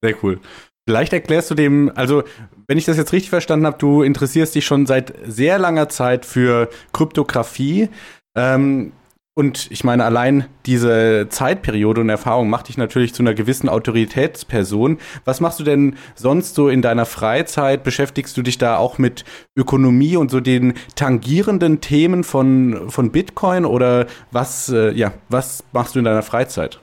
sehr 0.03 0.15
cool. 0.23 0.41
Vielleicht 0.87 1.13
erklärst 1.13 1.51
du 1.51 1.55
dem, 1.55 1.91
also 1.95 2.25
wenn 2.67 2.77
ich 2.77 2.85
das 2.85 2.97
jetzt 2.97 3.13
richtig 3.13 3.31
verstanden 3.31 3.67
habe, 3.67 3.79
du 3.79 4.03
interessierst 4.03 4.55
dich 4.55 4.67
schon 4.67 4.85
seit 4.87 5.15
sehr 5.25 5.59
langer 5.59 5.89
Zeit 5.89 6.27
für 6.27 6.69
Kryptographie. 6.93 7.89
Ähm, 8.37 8.93
und 9.35 9.71
ich 9.71 9.83
meine, 9.83 10.05
allein 10.05 10.45
diese 10.67 11.27
Zeitperiode 11.31 12.03
und 12.03 12.11
Erfahrung 12.11 12.51
macht 12.51 12.69
dich 12.69 12.77
natürlich 12.77 13.15
zu 13.15 13.23
einer 13.23 13.33
gewissen 13.33 13.71
Autoritätsperson. 13.71 14.99
Was 15.25 15.41
machst 15.41 15.59
du 15.59 15.65
denn 15.65 15.97
sonst 16.15 16.55
so 16.55 16.69
in 16.69 16.83
deiner 16.83 17.07
Freizeit? 17.07 17.83
Beschäftigst 17.83 18.37
du 18.37 18.43
dich 18.43 18.59
da 18.59 18.77
auch 18.77 18.99
mit 18.99 19.25
Ökonomie 19.57 20.19
und 20.19 20.31
so 20.31 20.41
den 20.41 20.75
tangierenden 20.97 21.81
Themen 21.81 22.25
von, 22.25 22.91
von 22.91 23.11
Bitcoin 23.11 23.65
oder 23.65 24.07
was, 24.33 24.69
äh, 24.69 24.93
ja, 24.93 25.15
was 25.31 25.65
machst 25.73 25.95
du 25.95 26.01
in 26.01 26.05
deiner 26.05 26.23
Freizeit? 26.23 26.79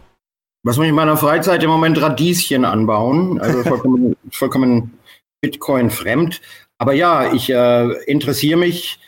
Was 0.64 0.78
mache 0.78 0.88
ich 0.88 0.90
in 0.90 0.96
meiner 0.96 1.18
Freizeit? 1.18 1.64
Im 1.64 1.70
Moment 1.70 2.02
Radieschen 2.02 2.66
anbauen, 2.66 3.40
also 3.40 3.62
vollkommen, 3.62 4.16
vollkommen 4.32 4.98
Bitcoin 5.40 5.92
fremd. 5.92 6.42
Aber 6.80 6.94
ja, 6.94 7.32
ich 7.32 7.52
äh, 7.52 7.92
interessiere 8.06 8.58
mich 8.58 9.00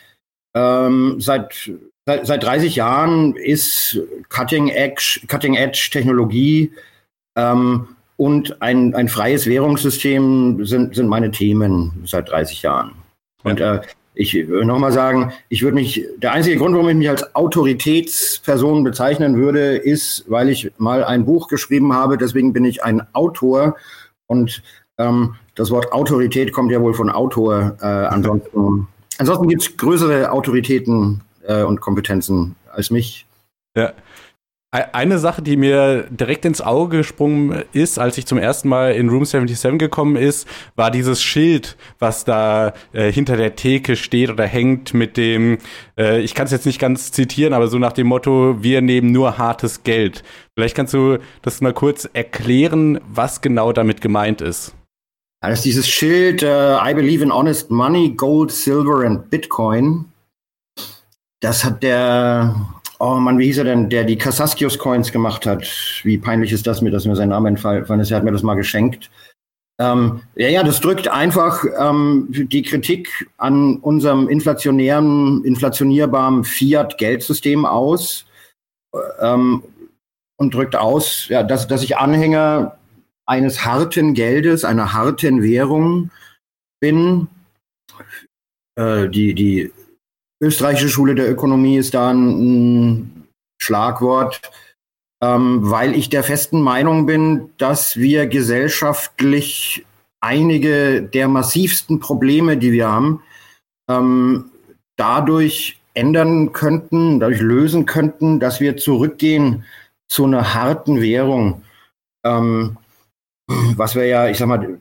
ähm, 0.54 1.16
seit 1.18 1.72
Seit, 2.06 2.26
seit 2.26 2.42
30 2.42 2.76
Jahren 2.76 3.36
ist 3.36 4.00
Cutting 4.28 4.68
Edge, 4.68 5.20
Cutting 5.28 5.54
Edge 5.54 5.88
Technologie 5.92 6.72
ähm, 7.36 7.88
und 8.16 8.60
ein, 8.60 8.94
ein 8.94 9.08
freies 9.08 9.46
Währungssystem 9.46 10.64
sind, 10.64 10.96
sind 10.96 11.08
meine 11.08 11.30
Themen 11.30 12.02
seit 12.04 12.28
30 12.28 12.62
Jahren. 12.62 12.92
Und 13.44 13.60
äh, 13.60 13.82
ich 14.14 14.34
will 14.34 14.64
nochmal 14.64 14.92
sagen, 14.92 15.32
ich 15.48 15.62
würde 15.62 15.76
mich, 15.76 16.04
der 16.16 16.32
einzige 16.32 16.58
Grund, 16.58 16.74
warum 16.74 16.88
ich 16.88 16.96
mich 16.96 17.08
als 17.08 17.34
Autoritätsperson 17.34 18.84
bezeichnen 18.84 19.36
würde, 19.36 19.76
ist, 19.76 20.24
weil 20.28 20.50
ich 20.50 20.70
mal 20.78 21.04
ein 21.04 21.24
Buch 21.24 21.48
geschrieben 21.48 21.92
habe, 21.94 22.18
deswegen 22.18 22.52
bin 22.52 22.64
ich 22.64 22.82
ein 22.82 23.02
Autor 23.14 23.76
und 24.26 24.62
ähm, 24.98 25.36
das 25.54 25.70
Wort 25.70 25.92
Autorität 25.92 26.52
kommt 26.52 26.72
ja 26.72 26.80
wohl 26.80 26.94
von 26.94 27.10
Autor. 27.10 27.76
Äh, 27.80 27.86
ansonsten 27.86 28.88
ansonsten 29.18 29.48
gibt 29.48 29.62
es 29.62 29.76
größere 29.76 30.32
Autoritäten 30.32 31.22
äh, 31.46 31.62
und 31.62 31.80
Kompetenzen 31.80 32.56
als 32.72 32.90
mich. 32.90 33.26
Ja. 33.76 33.92
Eine 34.74 35.18
Sache, 35.18 35.42
die 35.42 35.58
mir 35.58 36.06
direkt 36.08 36.46
ins 36.46 36.62
Auge 36.62 36.96
gesprungen 36.96 37.62
ist, 37.74 37.98
als 37.98 38.16
ich 38.16 38.24
zum 38.24 38.38
ersten 38.38 38.70
Mal 38.70 38.92
in 38.92 39.10
Room 39.10 39.26
77 39.26 39.78
gekommen 39.78 40.16
ist, 40.16 40.48
war 40.76 40.90
dieses 40.90 41.22
Schild, 41.22 41.76
was 41.98 42.24
da 42.24 42.72
äh, 42.94 43.12
hinter 43.12 43.36
der 43.36 43.54
Theke 43.54 43.96
steht 43.96 44.30
oder 44.30 44.46
hängt 44.46 44.94
mit 44.94 45.18
dem, 45.18 45.58
äh, 45.98 46.22
ich 46.22 46.34
kann 46.34 46.46
es 46.46 46.52
jetzt 46.52 46.64
nicht 46.64 46.78
ganz 46.78 47.12
zitieren, 47.12 47.52
aber 47.52 47.68
so 47.68 47.78
nach 47.78 47.92
dem 47.92 48.06
Motto, 48.06 48.62
wir 48.62 48.80
nehmen 48.80 49.12
nur 49.12 49.36
hartes 49.36 49.82
Geld. 49.82 50.24
Vielleicht 50.54 50.74
kannst 50.74 50.94
du 50.94 51.18
das 51.42 51.60
mal 51.60 51.74
kurz 51.74 52.08
erklären, 52.10 52.98
was 53.06 53.42
genau 53.42 53.74
damit 53.74 54.00
gemeint 54.00 54.40
ist. 54.40 54.74
Also 55.42 55.64
dieses 55.64 55.86
Schild, 55.86 56.42
uh, 56.42 56.78
I 56.82 56.94
believe 56.94 57.22
in 57.22 57.30
honest 57.30 57.70
money, 57.70 58.08
gold, 58.16 58.50
silver 58.50 59.04
and 59.04 59.28
Bitcoin 59.28 60.06
das 61.42 61.64
hat 61.64 61.82
der, 61.82 62.54
oh 63.00 63.16
Mann, 63.16 63.38
wie 63.38 63.46
hieß 63.46 63.58
er 63.58 63.64
denn, 63.64 63.90
der 63.90 64.04
die 64.04 64.16
Kasaskios 64.16 64.78
Coins 64.78 65.10
gemacht 65.10 65.44
hat. 65.44 65.64
Wie 66.04 66.16
peinlich 66.16 66.52
ist 66.52 66.66
das 66.66 66.80
mir, 66.80 66.90
dass 66.90 67.04
mir 67.04 67.16
sein 67.16 67.30
Name 67.30 67.48
entfallen 67.48 68.00
ist. 68.00 68.10
Er 68.10 68.16
hat 68.16 68.24
mir 68.24 68.32
das 68.32 68.44
mal 68.44 68.54
geschenkt. 68.54 69.10
Ähm, 69.80 70.20
ja, 70.36 70.48
ja, 70.48 70.62
das 70.62 70.80
drückt 70.80 71.08
einfach 71.08 71.64
ähm, 71.78 72.28
die 72.30 72.62
Kritik 72.62 73.28
an 73.38 73.78
unserem 73.78 74.28
inflationären, 74.28 75.44
inflationierbaren 75.44 76.44
Fiat-Geldsystem 76.44 77.66
aus 77.66 78.26
ähm, 79.18 79.64
und 80.36 80.54
drückt 80.54 80.76
aus, 80.76 81.26
ja, 81.28 81.42
dass, 81.42 81.66
dass 81.66 81.82
ich 81.82 81.96
Anhänger 81.96 82.78
eines 83.26 83.64
harten 83.64 84.14
Geldes, 84.14 84.64
einer 84.64 84.92
harten 84.92 85.42
Währung 85.42 86.10
bin. 86.80 87.26
Äh, 88.76 89.08
die, 89.08 89.34
die 89.34 89.72
österreichische 90.42 90.88
Schule 90.88 91.14
der 91.14 91.30
Ökonomie 91.30 91.78
ist 91.78 91.94
da 91.94 92.10
ein, 92.10 93.22
Schlagwort, 93.62 94.40
ähm, 95.22 95.60
weil 95.62 95.94
ich 95.94 96.08
der 96.08 96.24
festen 96.24 96.60
Meinung 96.60 97.06
bin, 97.06 97.50
dass 97.58 97.96
wir 97.96 98.26
gesellschaftlich 98.26 99.86
einige 100.20 101.00
der 101.02 101.28
massivsten 101.28 102.00
Probleme, 102.00 102.56
die 102.56 102.72
wir 102.72 102.90
haben, 102.90 103.22
ähm, 103.88 104.50
dadurch 104.96 105.80
ändern 105.94 106.52
könnten, 106.52 107.20
dadurch 107.20 107.40
lösen 107.40 107.86
könnten, 107.86 108.40
dass 108.40 108.60
wir 108.60 108.76
zurückgehen 108.76 109.64
zu 110.08 110.24
einer 110.24 110.54
harten 110.54 111.00
Währung. 111.00 111.62
Ähm, 112.24 112.78
was 113.76 113.94
wir 113.94 114.06
ja, 114.06 114.28
ich 114.28 114.38
sag 114.38 114.48
mal, 114.48 114.80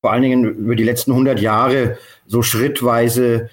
vor 0.00 0.12
allen 0.12 0.22
Dingen 0.22 0.44
über 0.44 0.74
die 0.74 0.84
letzten 0.84 1.12
100 1.12 1.40
Jahre 1.40 1.98
so 2.26 2.42
schrittweise 2.42 3.50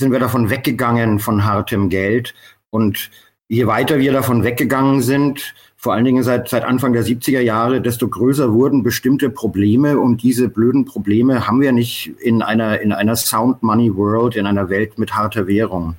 sind 0.00 0.10
wir 0.10 0.18
davon 0.18 0.50
weggegangen 0.50 1.20
von 1.20 1.44
hartem 1.44 1.88
Geld. 1.88 2.34
Und 2.70 3.10
je 3.46 3.66
weiter 3.68 4.00
wir 4.00 4.12
davon 4.12 4.42
weggegangen 4.42 5.02
sind, 5.02 5.54
vor 5.76 5.94
allen 5.94 6.04
Dingen 6.04 6.22
seit, 6.22 6.48
seit 6.48 6.64
Anfang 6.64 6.92
der 6.92 7.04
70er 7.04 7.40
Jahre, 7.40 7.80
desto 7.80 8.08
größer 8.08 8.52
wurden 8.52 8.82
bestimmte 8.82 9.30
Probleme. 9.30 10.00
Und 10.00 10.22
diese 10.22 10.48
blöden 10.48 10.84
Probleme 10.84 11.46
haben 11.46 11.60
wir 11.60 11.72
nicht 11.72 12.12
in 12.20 12.42
einer, 12.42 12.80
in 12.80 12.92
einer 12.92 13.14
Sound 13.14 13.62
Money 13.62 13.94
World, 13.94 14.36
in 14.36 14.46
einer 14.46 14.68
Welt 14.68 14.98
mit 14.98 15.14
harter 15.14 15.46
Währung. 15.46 15.94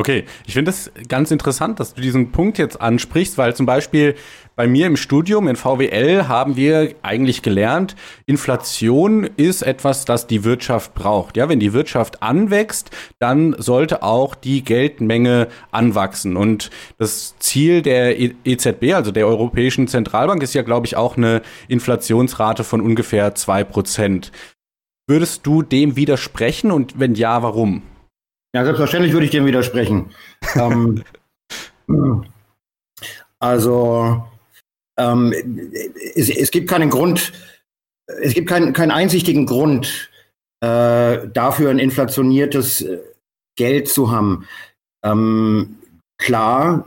Okay, 0.00 0.24
ich 0.46 0.54
finde 0.54 0.70
es 0.70 0.90
ganz 1.08 1.30
interessant, 1.30 1.78
dass 1.78 1.92
du 1.92 2.00
diesen 2.00 2.32
Punkt 2.32 2.56
jetzt 2.56 2.80
ansprichst, 2.80 3.36
weil 3.36 3.54
zum 3.54 3.66
Beispiel 3.66 4.14
bei 4.56 4.66
mir 4.66 4.86
im 4.86 4.96
Studium 4.96 5.46
in 5.46 5.56
VWL 5.56 6.26
haben 6.26 6.56
wir 6.56 6.94
eigentlich 7.02 7.42
gelernt, 7.42 7.96
Inflation 8.24 9.24
ist 9.36 9.60
etwas, 9.60 10.06
das 10.06 10.26
die 10.26 10.42
Wirtschaft 10.42 10.94
braucht. 10.94 11.36
Ja, 11.36 11.50
wenn 11.50 11.60
die 11.60 11.74
Wirtschaft 11.74 12.22
anwächst, 12.22 12.88
dann 13.18 13.54
sollte 13.58 14.02
auch 14.02 14.34
die 14.34 14.64
Geldmenge 14.64 15.48
anwachsen. 15.70 16.38
Und 16.38 16.70
das 16.96 17.38
Ziel 17.38 17.82
der 17.82 18.18
EZB, 18.18 18.94
also 18.94 19.10
der 19.10 19.26
Europäischen 19.26 19.86
Zentralbank, 19.86 20.42
ist 20.42 20.54
ja, 20.54 20.62
glaube 20.62 20.86
ich, 20.86 20.96
auch 20.96 21.18
eine 21.18 21.42
Inflationsrate 21.68 22.64
von 22.64 22.80
ungefähr 22.80 23.34
zwei 23.34 23.64
Prozent. 23.64 24.32
Würdest 25.06 25.46
du 25.46 25.60
dem 25.60 25.96
widersprechen 25.96 26.70
und 26.70 26.98
wenn 26.98 27.14
ja, 27.14 27.42
warum? 27.42 27.82
Ja, 28.54 28.64
selbstverständlich 28.64 29.12
würde 29.12 29.26
ich 29.26 29.32
dem 29.32 29.46
widersprechen. 29.46 30.10
ähm, 30.54 31.04
also 33.38 34.24
ähm, 34.98 35.32
es, 36.14 36.28
es, 36.28 36.50
gibt 36.50 36.68
keinen 36.68 36.90
Grund, 36.90 37.32
es 38.20 38.34
gibt 38.34 38.48
keinen, 38.48 38.72
keinen 38.72 38.90
einsichtigen 38.90 39.46
Grund 39.46 40.10
äh, 40.62 41.28
dafür, 41.28 41.70
ein 41.70 41.78
inflationiertes 41.78 42.82
äh, 42.82 42.98
Geld 43.56 43.88
zu 43.88 44.10
haben. 44.10 44.46
Ähm, 45.04 45.78
klar 46.18 46.86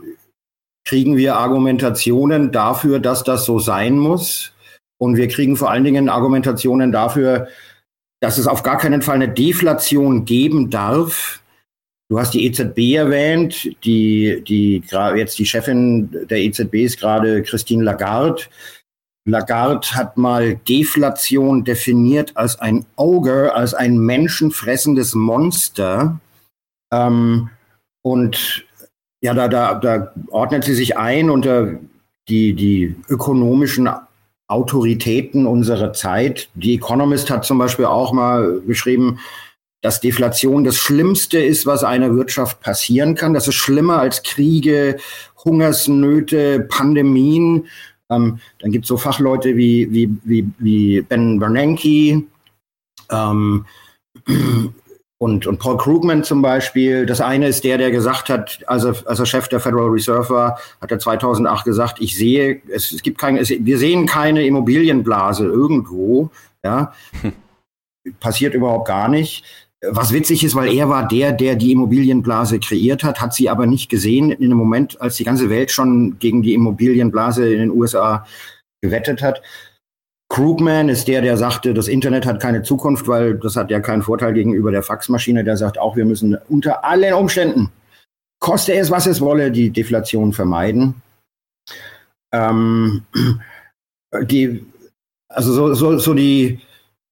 kriegen 0.86 1.16
wir 1.16 1.36
Argumentationen 1.36 2.52
dafür, 2.52 3.00
dass 3.00 3.24
das 3.24 3.44
so 3.44 3.58
sein 3.58 3.98
muss. 3.98 4.52
Und 4.98 5.16
wir 5.16 5.28
kriegen 5.28 5.56
vor 5.56 5.70
allen 5.70 5.84
Dingen 5.84 6.08
Argumentationen 6.08 6.92
dafür, 6.92 7.48
dass 8.20 8.38
es 8.38 8.46
auf 8.46 8.62
gar 8.62 8.78
keinen 8.78 9.02
Fall 9.02 9.16
eine 9.16 9.28
Deflation 9.28 10.24
geben 10.24 10.70
darf. 10.70 11.42
Du 12.10 12.18
hast 12.18 12.34
die 12.34 12.44
EZB 12.44 12.96
erwähnt, 12.96 13.70
die, 13.84 14.42
die 14.46 14.82
jetzt 15.16 15.38
die 15.38 15.46
Chefin 15.46 16.10
der 16.28 16.38
EZB 16.38 16.74
ist 16.84 17.00
gerade 17.00 17.42
Christine 17.42 17.82
Lagarde. 17.82 18.42
Lagarde 19.26 19.88
hat 19.92 20.18
mal 20.18 20.56
Deflation 20.68 21.64
definiert 21.64 22.36
als 22.36 22.60
ein 22.60 22.84
Ogre, 22.96 23.54
als 23.54 23.72
ein 23.72 23.98
menschenfressendes 23.98 25.14
Monster. 25.14 26.20
Ähm, 26.92 27.48
und 28.02 28.66
ja, 29.22 29.32
da, 29.32 29.48
da, 29.48 29.74
da 29.74 30.12
ordnet 30.28 30.64
sie 30.64 30.74
sich 30.74 30.98
ein 30.98 31.30
unter 31.30 31.78
die, 32.28 32.52
die 32.52 32.94
ökonomischen 33.08 33.88
Autoritäten 34.46 35.46
unserer 35.46 35.94
Zeit. 35.94 36.50
Die 36.54 36.74
Economist 36.74 37.30
hat 37.30 37.46
zum 37.46 37.56
Beispiel 37.56 37.86
auch 37.86 38.12
mal 38.12 38.60
beschrieben, 38.60 39.20
dass 39.84 40.00
Deflation 40.00 40.64
das 40.64 40.78
Schlimmste 40.78 41.38
ist, 41.38 41.66
was 41.66 41.84
einer 41.84 42.16
Wirtschaft 42.16 42.60
passieren 42.60 43.14
kann. 43.14 43.34
Das 43.34 43.48
ist 43.48 43.56
schlimmer 43.56 43.98
als 43.98 44.22
Kriege, 44.22 44.96
Hungersnöte, 45.44 46.60
Pandemien. 46.60 47.66
Ähm, 48.08 48.38
dann 48.60 48.72
gibt 48.72 48.86
es 48.86 48.88
so 48.88 48.96
Fachleute 48.96 49.58
wie, 49.58 49.92
wie, 49.92 50.08
wie, 50.24 50.48
wie 50.56 51.02
Ben 51.02 51.38
Bernanke 51.38 52.22
ähm, 53.10 53.66
und, 55.18 55.46
und 55.46 55.58
Paul 55.58 55.76
Krugman 55.76 56.24
zum 56.24 56.40
Beispiel. 56.40 57.04
Das 57.04 57.20
eine 57.20 57.48
ist 57.48 57.62
der, 57.62 57.76
der 57.76 57.90
gesagt 57.90 58.30
hat, 58.30 58.60
als 58.66 58.84
er, 58.84 58.96
als 59.04 59.18
er 59.20 59.26
Chef 59.26 59.48
der 59.48 59.60
Federal 59.60 59.90
Reserve 59.90 60.30
war, 60.30 60.58
hat 60.80 60.92
er 60.92 60.98
2008 60.98 61.62
gesagt, 61.62 62.00
ich 62.00 62.16
sehe, 62.16 62.62
es, 62.68 62.90
es 62.90 63.02
gibt 63.02 63.18
keine, 63.18 63.38
es, 63.38 63.50
wir 63.50 63.76
sehen 63.76 64.06
keine 64.06 64.46
Immobilienblase 64.46 65.44
irgendwo. 65.44 66.30
Ja, 66.64 66.94
passiert 68.20 68.54
überhaupt 68.54 68.88
gar 68.88 69.08
nicht. 69.08 69.44
Was 69.90 70.12
witzig 70.12 70.44
ist, 70.44 70.54
weil 70.54 70.72
er 70.72 70.88
war 70.88 71.06
der, 71.08 71.32
der 71.32 71.56
die 71.56 71.72
Immobilienblase 71.72 72.60
kreiert 72.60 73.04
hat, 73.04 73.20
hat 73.20 73.34
sie 73.34 73.50
aber 73.50 73.66
nicht 73.66 73.88
gesehen 73.88 74.30
in 74.30 74.50
dem 74.50 74.58
Moment, 74.58 75.00
als 75.00 75.16
die 75.16 75.24
ganze 75.24 75.50
Welt 75.50 75.70
schon 75.70 76.18
gegen 76.18 76.42
die 76.42 76.54
Immobilienblase 76.54 77.52
in 77.52 77.58
den 77.58 77.70
USA 77.70 78.26
gewettet 78.82 79.22
hat. 79.22 79.42
Krugman 80.28 80.88
ist 80.88 81.06
der, 81.06 81.22
der 81.22 81.36
sagte, 81.36 81.74
das 81.74 81.88
Internet 81.88 82.26
hat 82.26 82.40
keine 82.40 82.62
Zukunft, 82.62 83.06
weil 83.08 83.38
das 83.38 83.56
hat 83.56 83.70
ja 83.70 83.80
keinen 83.80 84.02
Vorteil 84.02 84.32
gegenüber 84.32 84.70
der 84.70 84.82
Faxmaschine. 84.82 85.44
Der 85.44 85.56
sagt 85.56 85.78
auch, 85.78 85.96
wir 85.96 86.04
müssen 86.04 86.36
unter 86.48 86.84
allen 86.84 87.14
Umständen, 87.14 87.70
koste 88.40 88.74
es, 88.74 88.90
was 88.90 89.06
es 89.06 89.20
wolle, 89.20 89.50
die 89.50 89.70
Deflation 89.70 90.32
vermeiden. 90.32 91.02
Ähm, 92.32 93.02
die, 94.22 94.64
also 95.28 95.52
so, 95.52 95.74
so, 95.74 95.98
so 95.98 96.14
die 96.14 96.60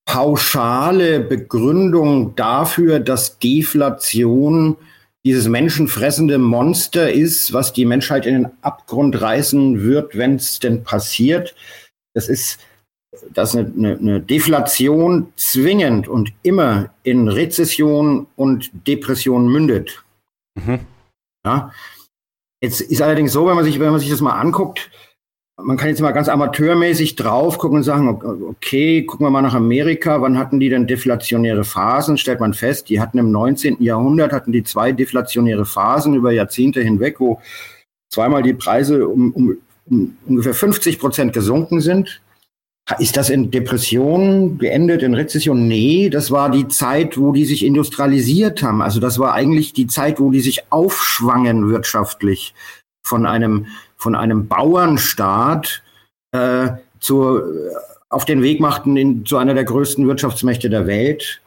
pauschale 0.05 1.21
Begründung 1.21 2.35
dafür, 2.35 3.01
dass 3.01 3.39
Deflation 3.39 4.77
dieses 5.25 5.47
menschenfressende 5.47 6.39
Monster 6.39 7.13
ist, 7.13 7.53
was 7.53 7.73
die 7.73 7.85
Menschheit 7.85 8.27
in 8.27 8.35
den 8.35 8.51
Abgrund 8.63 9.21
reißen 9.21 9.83
wird, 9.83 10.17
wenn 10.17 10.37
es 10.37 10.59
denn 10.59 10.83
passiert. 10.83 11.55
Das 12.15 12.29
ist, 12.29 12.59
dass 13.33 13.55
eine, 13.55 13.73
eine, 13.77 13.99
eine, 13.99 14.21
Deflation 14.21 15.33
zwingend 15.37 16.09
und 16.09 16.33
immer 16.43 16.93
in 17.05 17.29
Rezession 17.29 18.27
und 18.35 18.71
Depression 18.87 19.47
mündet. 19.49 20.05
Mhm. 20.57 20.81
Ja. 21.45 21.73
Jetzt 22.61 22.81
ist 22.81 23.03
allerdings 23.03 23.33
so, 23.33 23.47
wenn 23.47 23.57
man 23.57 23.65
sich, 23.65 23.79
wenn 23.79 23.91
man 23.91 24.01
sich 24.01 24.11
das 24.11 24.21
mal 24.21 24.39
anguckt, 24.39 24.91
man 25.57 25.77
kann 25.77 25.89
jetzt 25.89 26.01
mal 26.01 26.13
ganz 26.13 26.29
amateurmäßig 26.29 27.17
drauf 27.17 27.59
gucken 27.59 27.79
und 27.79 27.83
sagen, 27.83 28.09
okay, 28.49 29.05
gucken 29.05 29.27
wir 29.27 29.31
mal 29.31 29.43
nach 29.43 29.55
Amerika, 29.55 30.21
wann 30.23 30.39
hatten 30.39 30.61
die 30.61 30.69
denn 30.69 30.87
deflationäre 30.87 31.65
Phasen? 31.65 32.17
Stellt 32.17 32.41
man 32.41 32.55
fest, 32.55 32.89
die 32.89 33.01
hatten 33.01 33.19
im 33.19 33.31
19. 33.31 33.83
Jahrhundert, 33.83 34.33
hatten 34.33 34.53
die 34.53 34.65
zwei 34.65 34.93
deflationäre 34.93 35.67
Phasen 35.67 36.15
über 36.15 36.33
Jahrzehnte 36.33 36.81
hinweg, 36.81 37.21
wo 37.21 37.41
zweimal 38.09 38.43
die 38.43 38.55
Preise 38.55 39.07
um, 39.07 39.33
um, 39.33 39.59
um 39.91 40.17
ungefähr 40.27 40.55
50 40.55 40.99
Prozent 40.99 41.33
gesunken 41.33 41.81
sind. 41.81 42.23
Ist 42.99 43.17
das 43.17 43.31
in 43.31 43.51
Depressionen 43.51 44.59
geendet, 44.59 45.03
in 45.03 45.15
Rezession? 45.15 45.69
Nee, 45.69 46.11
das 46.11 46.31
war 46.33 46.51
die 46.51 46.67
Zeit, 46.67 47.17
wo 47.17 47.33
die 47.33 47.45
sich 47.45 47.65
industrialisiert 47.65 48.63
haben. 48.63 48.83
Also 48.83 48.99
das 48.99 49.19
war 49.21 49.35
eigentlich 49.35 49.73
die 49.73 49.87
Zeit, 49.87 50.19
wo 50.19 50.31
die 50.31 50.41
sich 50.41 50.65
aufschwangen 50.73 51.71
wirtschaftlich 51.71 52.55
von 53.05 53.25
einem 53.25 53.67
von 54.03 54.15
einem 54.15 54.49
Bauernstaat 54.49 55.83
äh, 56.33 56.71
zu, 56.99 57.41
auf 58.09 58.25
den 58.25 58.43
Weg 58.43 58.61
machten 58.61 58.97
in, 58.97 59.25
zu 59.25 59.37
einer 59.39 59.55
der 59.55 59.65
größten 59.65 60.07
Wirtschaftsmächte 60.07 60.69
der 60.69 60.87
Welt. 60.87 61.41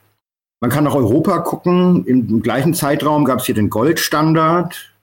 Man 0.62 0.72
kann 0.72 0.86
nach 0.86 0.96
Europa 0.96 1.40
gucken. 1.40 2.06
Im 2.06 2.42
gleichen 2.42 2.74
Zeitraum 2.74 3.26
gab 3.26 3.40
es 3.40 3.46
hier 3.46 3.56
den 3.56 3.70
Goldstandard. 3.70 4.94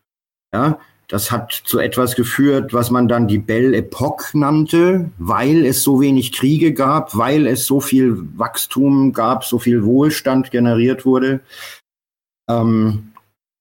Ja, 0.55 0.79
das 1.09 1.31
hat 1.31 1.53
zu 1.53 1.79
etwas 1.79 2.17
geführt, 2.17 2.73
was 2.73 2.91
man 2.91 3.07
dann 3.07 3.29
die 3.29 3.39
Belle 3.39 3.77
Epoque 3.77 4.31
nannte, 4.33 5.11
weil 5.19 5.67
es 5.67 5.83
so 5.83 6.01
wenig 6.01 6.33
Kriege 6.33 6.73
gab, 6.73 7.17
weil 7.17 7.47
es 7.47 7.67
so 7.67 7.81
viel 7.81 8.17
Wachstum 8.39 9.13
gab, 9.13 9.45
so 9.45 9.59
viel 9.59 9.85
Wohlstand 9.85 10.51
generiert 10.51 11.05
wurde. 11.05 11.41
Ähm, 12.49 13.12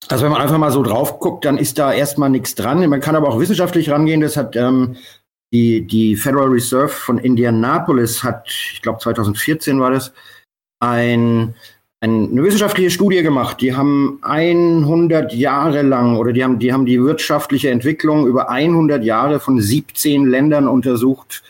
also 0.08 0.26
wenn 0.26 0.32
man 0.32 0.42
einfach 0.42 0.58
mal 0.58 0.72
so 0.72 0.84
drauf 0.84 1.20
guckt, 1.20 1.46
dann 1.46 1.58
ist 1.58 1.78
da 1.80 1.94
erstmal 1.94 2.30
nichts 2.30 2.56
dran. 2.56 2.88
Man 2.90 3.00
kann 3.00 3.16
aber 3.16 3.30
auch 3.30 3.40
wissenschaftlich 3.40 3.90
rangehen. 3.90 4.22
Das 4.22 4.36
hat 4.36 4.56
ähm, 4.56 4.98
die, 5.54 5.86
die 5.86 6.16
Federal 6.16 6.50
Reserve 6.50 6.90
von 6.90 7.18
Indianapolis 7.18 8.24
hat, 8.24 8.48
ich 8.48 8.82
glaube 8.82 9.00
2014 9.00 9.80
war 9.80 9.92
das, 9.92 10.14
ein, 10.80 11.54
ein, 12.00 12.30
eine 12.32 12.44
wissenschaftliche 12.44 12.90
Studie 12.90 13.22
gemacht. 13.22 13.62
Die 13.62 13.76
haben 13.76 14.20
100 14.24 15.34
Jahre 15.34 15.82
lang 15.82 16.18
oder 16.18 16.34
die 16.34 16.44
haben, 16.44 16.60
die 16.60 16.74
haben 16.74 16.86
die 16.86 17.02
wirtschaftliche 17.02 17.70
Entwicklung 17.70 18.28
über 18.28 18.50
100 18.50 19.04
Jahre 19.04 19.40
von 19.40 19.62
17 19.62 20.26
Ländern 20.26 20.68
untersucht. 20.68 21.44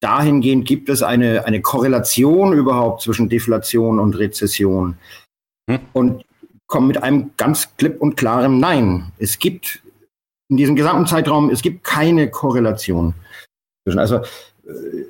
Dahingehend 0.00 0.66
gibt 0.66 0.90
es 0.90 1.02
eine, 1.02 1.46
eine 1.46 1.62
Korrelation 1.62 2.52
überhaupt 2.52 3.02
zwischen 3.02 3.30
Deflation 3.30 3.98
und 3.98 4.18
Rezession. 4.18 4.98
Hm. 5.70 5.78
Und 5.94 6.24
kommen 6.66 6.88
mit 6.88 7.02
einem 7.02 7.30
ganz 7.36 7.76
klipp 7.76 8.00
und 8.00 8.16
klaren 8.16 8.58
Nein. 8.58 9.12
Es 9.18 9.38
gibt 9.38 9.82
in 10.48 10.56
diesem 10.56 10.76
gesamten 10.76 11.06
Zeitraum, 11.06 11.50
es 11.50 11.62
gibt 11.62 11.84
keine 11.84 12.30
Korrelation. 12.30 13.14
Also, 13.86 14.16
äh, 14.16 15.06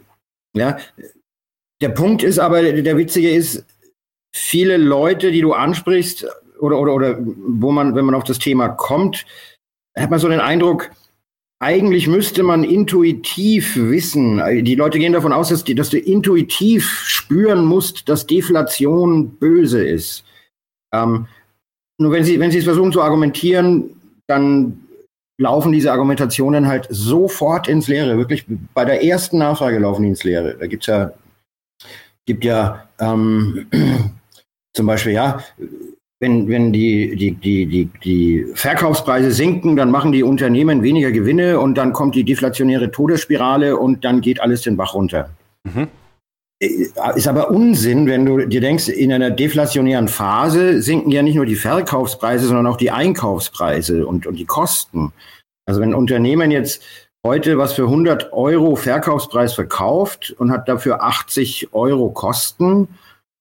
ja, 0.56 0.78
der 1.80 1.88
Punkt 1.90 2.22
ist 2.22 2.38
aber, 2.38 2.62
der 2.62 2.96
witzige 2.96 3.30
ist, 3.30 3.64
viele 4.34 4.76
Leute, 4.76 5.30
die 5.30 5.40
du 5.40 5.52
ansprichst, 5.52 6.26
oder, 6.60 6.78
oder, 6.78 6.94
oder 6.94 7.18
wo 7.20 7.72
man, 7.72 7.94
wenn 7.94 8.04
man 8.04 8.14
auf 8.14 8.24
das 8.24 8.38
Thema 8.38 8.68
kommt, 8.68 9.26
hat 9.96 10.10
man 10.10 10.18
so 10.18 10.28
den 10.28 10.40
Eindruck, 10.40 10.90
eigentlich 11.60 12.08
müsste 12.08 12.42
man 12.42 12.64
intuitiv 12.64 13.76
wissen, 13.76 14.42
die 14.64 14.74
Leute 14.74 14.98
gehen 14.98 15.12
davon 15.12 15.32
aus, 15.32 15.48
dass, 15.48 15.64
die, 15.64 15.74
dass 15.74 15.90
du 15.90 15.98
intuitiv 15.98 16.88
spüren 17.06 17.64
musst, 17.64 18.08
dass 18.08 18.26
Deflation 18.26 19.36
böse 19.36 19.86
ist. 19.86 20.24
Ähm, 20.92 21.26
nur 21.98 22.12
wenn 22.12 22.24
Sie, 22.24 22.38
wenn 22.40 22.50
Sie 22.50 22.58
es 22.58 22.64
versuchen 22.64 22.92
zu 22.92 23.02
argumentieren, 23.02 23.90
dann 24.26 24.80
laufen 25.38 25.72
diese 25.72 25.92
Argumentationen 25.92 26.66
halt 26.66 26.86
sofort 26.90 27.68
ins 27.68 27.88
Leere. 27.88 28.16
Wirklich 28.16 28.46
bei 28.72 28.84
der 28.84 29.04
ersten 29.04 29.38
Nachfrage 29.38 29.78
laufen 29.78 30.02
die 30.02 30.08
ins 30.08 30.24
Leere. 30.24 30.56
Da 30.58 30.66
gibt's 30.66 30.86
ja, 30.86 31.12
gibt 32.26 32.44
ja 32.44 32.88
ähm, 33.00 33.66
zum 34.74 34.86
Beispiel, 34.86 35.12
ja, 35.12 35.40
wenn, 36.20 36.48
wenn 36.48 36.72
die, 36.72 37.16
die, 37.16 37.32
die, 37.32 37.66
die, 37.66 37.90
die 38.02 38.46
Verkaufspreise 38.54 39.32
sinken, 39.32 39.76
dann 39.76 39.90
machen 39.90 40.12
die 40.12 40.22
Unternehmen 40.22 40.82
weniger 40.82 41.12
Gewinne 41.12 41.58
und 41.60 41.74
dann 41.74 41.92
kommt 41.92 42.14
die 42.14 42.24
deflationäre 42.24 42.90
Todesspirale 42.90 43.76
und 43.76 44.04
dann 44.04 44.20
geht 44.20 44.40
alles 44.40 44.62
den 44.62 44.76
Bach 44.76 44.94
runter. 44.94 45.30
Mhm. 45.64 45.88
Äh, 46.60 46.88
ist 47.16 47.28
aber 47.28 47.50
Unsinn, 47.50 48.06
wenn 48.06 48.26
du 48.26 48.46
dir 48.46 48.60
denkst, 48.60 48.88
in 48.88 49.12
einer 49.12 49.30
deflationären 49.30 50.08
Phase 50.08 50.82
sinken 50.82 51.10
ja 51.10 51.22
nicht 51.22 51.36
nur 51.36 51.46
die 51.46 51.56
Verkaufspreise, 51.56 52.46
sondern 52.46 52.66
auch 52.66 52.76
die 52.76 52.90
Einkaufspreise 52.90 54.06
und, 54.06 54.26
und 54.26 54.36
die 54.36 54.46
Kosten. 54.46 55.12
Also 55.66 55.80
wenn 55.80 55.90
ein 55.90 55.94
Unternehmen 55.94 56.50
jetzt 56.50 56.82
heute 57.24 57.56
was 57.56 57.72
für 57.72 57.84
100 57.84 58.32
Euro 58.32 58.76
Verkaufspreis 58.76 59.54
verkauft 59.54 60.34
und 60.38 60.50
hat 60.50 60.68
dafür 60.68 61.02
80 61.02 61.72
Euro 61.72 62.10
Kosten, 62.10 62.88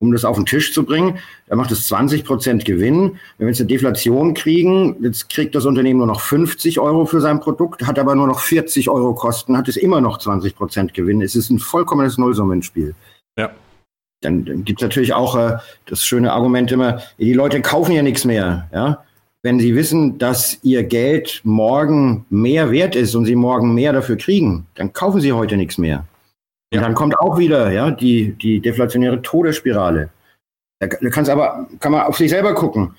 um 0.03 0.11
das 0.11 0.25
auf 0.25 0.35
den 0.35 0.45
Tisch 0.45 0.73
zu 0.73 0.83
bringen, 0.83 1.17
dann 1.47 1.57
macht 1.57 1.71
es 1.71 1.87
20 1.87 2.25
Prozent 2.25 2.65
Gewinn. 2.65 3.17
Wenn 3.37 3.47
wir 3.47 3.51
jetzt 3.51 3.61
eine 3.61 3.67
Deflation 3.67 4.33
kriegen, 4.33 4.97
jetzt 5.01 5.29
kriegt 5.29 5.55
das 5.55 5.65
Unternehmen 5.65 5.99
nur 5.99 6.07
noch 6.07 6.19
50 6.19 6.79
Euro 6.79 7.05
für 7.05 7.21
sein 7.21 7.39
Produkt, 7.39 7.87
hat 7.87 7.97
aber 7.97 8.13
nur 8.13 8.27
noch 8.27 8.39
40 8.39 8.89
Euro 8.89 9.13
Kosten, 9.13 9.57
hat 9.57 9.69
es 9.69 9.77
immer 9.77 10.01
noch 10.01 10.17
20 10.17 10.55
Prozent 10.55 10.93
Gewinn. 10.93 11.21
Es 11.21 11.35
ist 11.35 11.49
ein 11.49 11.59
vollkommenes 11.59 12.17
Nullsummenspiel. 12.17 12.95
Ja. 13.39 13.51
Dann, 14.21 14.43
dann 14.43 14.65
gibt 14.65 14.81
es 14.81 14.83
natürlich 14.83 15.13
auch 15.13 15.35
äh, 15.37 15.57
das 15.85 16.03
schöne 16.03 16.33
Argument 16.33 16.71
immer, 16.71 17.01
die 17.17 17.33
Leute 17.33 17.61
kaufen 17.61 17.93
ja 17.93 18.01
nichts 18.01 18.25
mehr. 18.25 18.69
Ja? 18.73 19.03
Wenn 19.41 19.59
sie 19.59 19.73
wissen, 19.73 20.17
dass 20.17 20.59
ihr 20.63 20.83
Geld 20.83 21.41
morgen 21.45 22.25
mehr 22.29 22.71
wert 22.71 22.95
ist 22.95 23.15
und 23.15 23.25
sie 23.25 23.35
morgen 23.35 23.73
mehr 23.73 23.93
dafür 23.93 24.17
kriegen, 24.17 24.65
dann 24.75 24.91
kaufen 24.91 25.21
sie 25.21 25.31
heute 25.31 25.55
nichts 25.55 25.77
mehr. 25.77 26.05
Und 26.73 26.81
dann 26.81 26.95
kommt 26.95 27.19
auch 27.19 27.37
wieder 27.37 27.71
ja, 27.71 27.91
die, 27.91 28.33
die 28.33 28.59
deflationäre 28.59 29.21
Todesspirale. 29.21 30.09
Da, 30.79 30.87
da 30.87 31.09
kann's 31.09 31.29
aber, 31.29 31.67
kann 31.79 31.91
man 31.91 32.01
auf 32.01 32.17
sich 32.17 32.29
selber 32.29 32.53
gucken. 32.53 32.95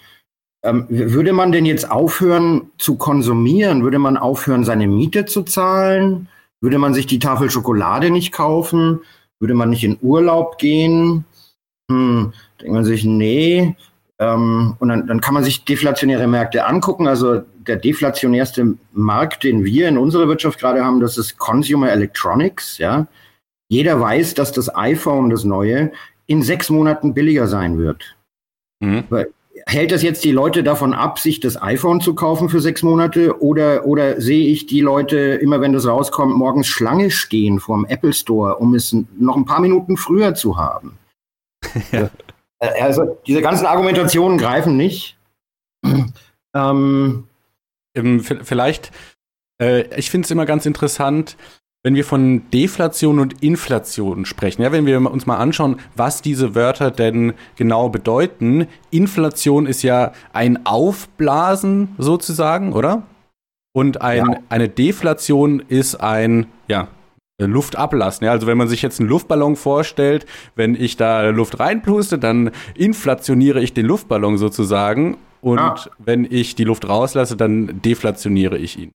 Ähm, 0.65 0.87
würde 0.89 1.33
man 1.33 1.53
denn 1.53 1.67
jetzt 1.67 1.91
aufhören 1.91 2.71
zu 2.79 2.97
konsumieren? 2.97 3.83
Würde 3.83 3.99
man 3.99 4.17
aufhören, 4.17 4.65
seine 4.65 4.87
Miete 4.87 5.27
zu 5.27 5.43
zahlen? 5.43 6.29
Würde 6.63 6.79
man 6.79 6.95
sich 6.95 7.07
die 7.07 7.19
Tafel 7.19 7.51
Schokolade 7.51 8.11
nicht 8.11 8.33
kaufen? 8.33 9.01
Würde 9.41 9.55
man 9.55 9.71
nicht 9.71 9.85
in 9.85 9.99
Urlaub 10.01 10.57
gehen? 10.57 11.27
Hm, 11.91 12.33
denkt 12.61 12.73
man 12.73 12.85
sich, 12.85 13.05
nee. 13.05 13.77
Ähm, 14.19 14.77
und 14.79 14.89
dann, 14.89 15.07
dann 15.07 15.21
kann 15.21 15.35
man 15.35 15.45
sich 15.45 15.65
deflationäre 15.65 16.27
Märkte 16.27 16.65
angucken. 16.65 17.09
Also 17.09 17.43
der 17.67 17.77
deflationärste 17.77 18.75
Markt, 18.93 19.45
den 19.45 19.65
wir 19.65 19.89
in 19.89 19.99
unserer 19.99 20.29
Wirtschaft 20.29 20.59
gerade 20.59 20.83
haben, 20.83 21.01
das 21.01 21.19
ist 21.19 21.37
Consumer 21.37 21.91
Electronics. 21.91 22.79
Ja, 22.79 23.07
jeder 23.69 24.01
weiß, 24.01 24.35
dass 24.35 24.53
das 24.53 24.75
iPhone, 24.75 25.31
das 25.31 25.45
neue, 25.45 25.93
in 26.27 26.43
sechs 26.43 26.71
Monaten 26.71 27.15
billiger 27.15 27.49
sein 27.49 27.79
wird. 27.79 28.17
Mhm 28.81 29.05
hält 29.67 29.93
das 29.93 30.03
jetzt 30.03 30.25
die 30.25 30.33
Leute 30.33 30.63
davon 30.63 30.95
ab, 30.95 31.19
sich 31.19 31.41
das 31.41 31.61
iPhone 31.61 32.01
zu 32.01 32.15
kaufen 32.15 32.49
für 32.49 32.61
sechs 32.61 32.83
Monate? 32.83 33.41
Oder, 33.43 33.87
oder 33.87 34.21
sehe 34.21 34.47
ich 34.47 34.67
die 34.67 34.81
Leute 34.81 35.17
immer, 35.17 35.61
wenn 35.61 35.73
das 35.73 35.87
rauskommt, 35.87 36.37
morgens 36.37 36.67
Schlange 36.67 37.11
stehen 37.11 37.61
vor 37.61 37.77
dem 37.77 37.87
Apple 37.87 38.13
Store, 38.13 38.57
um 38.57 38.75
es 38.75 38.95
noch 39.19 39.37
ein 39.37 39.45
paar 39.45 39.61
Minuten 39.61 39.97
früher 39.97 40.35
zu 40.35 40.57
haben? 40.57 40.99
ja. 41.93 42.11
Also 42.61 43.19
diese 43.27 43.43
ganzen 43.43 43.67
Argumentationen 43.67 44.39
greifen 44.39 44.77
nicht. 44.77 45.19
ähm, 46.55 47.25
vielleicht, 48.23 48.91
äh, 49.61 49.83
ich 49.99 50.11
finde 50.11 50.25
es 50.25 50.31
immer 50.31 50.47
ganz 50.47 50.65
interessant, 50.65 51.37
wenn 51.85 51.95
wir 51.95 52.05
von 52.05 52.51
Deflation 52.51 53.21
und 53.21 53.43
Inflation 53.43 54.25
sprechen, 54.25 54.63
ja, 54.63 54.73
wenn 54.73 54.87
wir 54.87 54.99
uns 55.11 55.27
mal 55.27 55.37
anschauen, 55.37 55.77
was 55.95 56.23
diese 56.23 56.55
Wörter 56.55 56.91
denn 56.91 57.35
genau 57.57 57.91
bedeuten. 57.91 58.67
Inflation 58.91 59.67
ist 59.67 59.83
ja 59.83 60.13
ein 60.33 60.65
Aufblasen 60.65 61.95
sozusagen, 61.99 62.73
oder? 62.73 63.03
Und 63.77 64.01
ein, 64.01 64.27
ja. 64.27 64.39
eine 64.49 64.69
Deflation 64.69 65.63
ist 65.69 65.97
ein, 65.97 66.47
ja, 66.69 66.89
Luft 67.39 67.77
ablassen. 67.77 68.25
Ja, 68.25 68.31
also 68.31 68.47
wenn 68.47 68.57
man 68.57 68.69
sich 68.69 68.81
jetzt 68.81 69.01
einen 69.01 69.09
Luftballon 69.09 69.57
vorstellt, 69.57 70.25
wenn 70.55 70.75
ich 70.77 70.97
da 70.97 71.29
Luft 71.31 71.59
reinpuste, 71.59 72.19
dann 72.19 72.53
inflationiere 72.75 73.61
ich 73.61 73.75
den 73.75 73.87
Luftballon 73.87 74.39
sozusagen. 74.39 75.19
Und 75.43 75.59
ah. 75.59 75.77
wenn 75.99 76.25
ich 76.25 76.55
die 76.55 76.65
Luft 76.65 76.89
rauslasse, 76.89 77.37
dann 77.37 77.83
deflationiere 77.83 78.57
ich 78.57 78.79
ihn. 78.79 78.93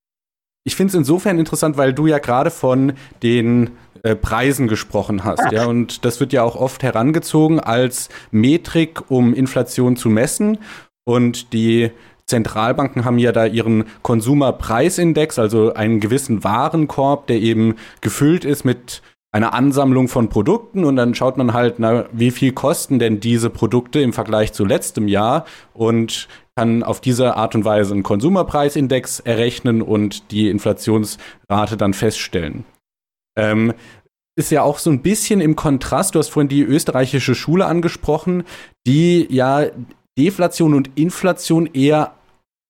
Ich 0.69 0.75
finde 0.75 0.91
es 0.91 0.95
insofern 0.95 1.39
interessant, 1.39 1.77
weil 1.77 1.93
du 1.93 2.05
ja 2.05 2.19
gerade 2.19 2.51
von 2.51 2.93
den 3.23 3.71
äh, 4.03 4.15
Preisen 4.15 4.67
gesprochen 4.67 5.23
hast, 5.23 5.51
ja, 5.51 5.65
und 5.65 6.05
das 6.05 6.19
wird 6.19 6.32
ja 6.32 6.43
auch 6.43 6.55
oft 6.55 6.84
herangezogen 6.84 7.60
als 7.60 8.10
Metrik, 8.29 9.10
um 9.10 9.34
Inflation 9.34 9.95
zu 9.95 10.10
messen. 10.10 10.60
Und 11.05 11.53
die 11.53 11.89
Zentralbanken 12.27 13.03
haben 13.03 13.17
ja 13.17 13.32
da 13.32 13.47
ihren 13.47 13.86
Konsumerpreisindex, 14.03 15.39
also 15.39 15.73
einen 15.73 15.99
gewissen 15.99 16.43
Warenkorb, 16.43 17.25
der 17.25 17.38
eben 17.38 17.73
gefüllt 18.01 18.45
ist 18.45 18.63
mit 18.63 19.01
einer 19.32 19.55
Ansammlung 19.55 20.08
von 20.08 20.29
Produkten. 20.29 20.86
Und 20.86 20.97
dann 20.97 21.15
schaut 21.15 21.38
man 21.38 21.53
halt, 21.53 21.79
na, 21.79 22.05
wie 22.12 22.29
viel 22.29 22.51
kosten 22.51 22.99
denn 22.99 23.19
diese 23.19 23.49
Produkte 23.49 24.01
im 24.01 24.13
Vergleich 24.13 24.53
zu 24.53 24.65
letztem 24.65 25.08
Jahr? 25.08 25.45
Und 25.73 26.27
kann 26.59 26.83
auf 26.83 26.99
diese 26.99 27.37
Art 27.37 27.55
und 27.55 27.63
Weise 27.63 27.93
einen 27.93 28.03
Konsumerpreisindex 28.03 29.21
errechnen 29.21 29.81
und 29.81 30.29
die 30.31 30.49
Inflationsrate 30.49 31.77
dann 31.77 31.93
feststellen. 31.93 32.65
Ähm, 33.37 33.73
ist 34.35 34.51
ja 34.51 34.63
auch 34.63 34.77
so 34.77 34.89
ein 34.89 35.01
bisschen 35.01 35.39
im 35.39 35.55
Kontrast, 35.55 36.15
du 36.15 36.19
hast 36.19 36.27
vorhin 36.27 36.49
die 36.49 36.61
österreichische 36.61 37.33
Schule 37.33 37.65
angesprochen, 37.65 38.43
die 38.85 39.25
ja 39.29 39.67
Deflation 40.17 40.73
und 40.73 40.89
Inflation 40.95 41.65
eher 41.65 42.11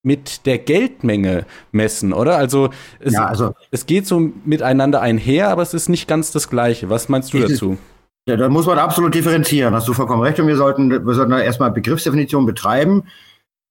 mit 0.03 0.45
der 0.45 0.59
Geldmenge 0.59 1.47
messen, 1.71 2.13
oder? 2.13 2.37
Also 2.37 2.69
es, 2.99 3.13
ja, 3.13 3.25
also 3.25 3.55
es 3.71 3.87
geht 3.87 4.05
so 4.05 4.31
miteinander 4.45 5.01
einher, 5.01 5.49
aber 5.49 5.63
es 5.63 5.73
ist 5.73 5.89
nicht 5.89 6.07
ganz 6.07 6.31
das 6.31 6.47
Gleiche. 6.47 6.91
Was 6.91 7.09
meinst 7.09 7.33
du 7.33 7.39
dazu? 7.39 7.79
Ja, 8.27 8.37
da 8.37 8.49
muss 8.49 8.67
man 8.67 8.77
absolut 8.77 9.15
differenzieren. 9.15 9.73
Hast 9.73 9.87
du 9.87 9.93
vollkommen 9.93 10.21
recht. 10.21 10.39
Und 10.39 10.45
wir 10.45 10.57
sollten, 10.57 10.91
wir 10.91 11.13
sollten 11.15 11.31
erstmal 11.31 11.71
Begriffsdefinition 11.71 12.45
betreiben. 12.45 13.05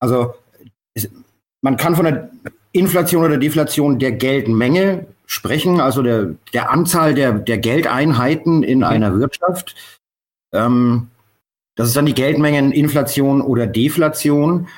Also 0.01 0.35
es, 0.95 1.09
man 1.61 1.77
kann 1.77 1.97
von 1.97 2.05
der 2.05 2.31
Inflation 2.73 3.25
oder 3.25 3.39
Deflation 3.39 3.99
der 3.99 4.13
Geldmenge 4.13 5.07
sprechen, 5.27 5.81
also 5.81 6.03
der, 6.03 6.35
der 6.53 6.71
Anzahl 6.71 7.15
der, 7.15 7.33
der 7.33 7.59
Geldeinheiten 7.59 8.63
in 8.63 8.85
einer 8.85 9.19
Wirtschaft. 9.19 9.75
Ähm, 10.53 11.09
das 11.77 11.89
ist 11.89 11.97
dann 11.97 12.07
die 12.07 12.15
Geldmengeninflation 12.15 13.41
oder 13.41 13.67
Deflation. 13.67 14.69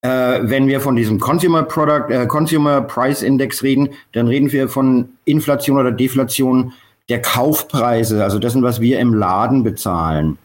Äh, 0.00 0.40
wenn 0.42 0.68
wir 0.68 0.80
von 0.80 0.94
diesem 0.94 1.18
Consumer 1.18 1.64
Product, 1.64 2.10
äh, 2.10 2.26
Consumer 2.26 2.80
Price 2.82 3.22
Index 3.22 3.62
reden, 3.62 3.90
dann 4.12 4.28
reden 4.28 4.52
wir 4.52 4.68
von 4.68 5.10
Inflation 5.24 5.78
oder 5.78 5.90
Deflation 5.90 6.72
der 7.08 7.20
Kaufpreise, 7.20 8.22
also 8.22 8.38
dessen, 8.38 8.62
was 8.62 8.80
wir 8.80 9.00
im 9.00 9.14
Laden 9.14 9.62
bezahlen. 9.62 10.38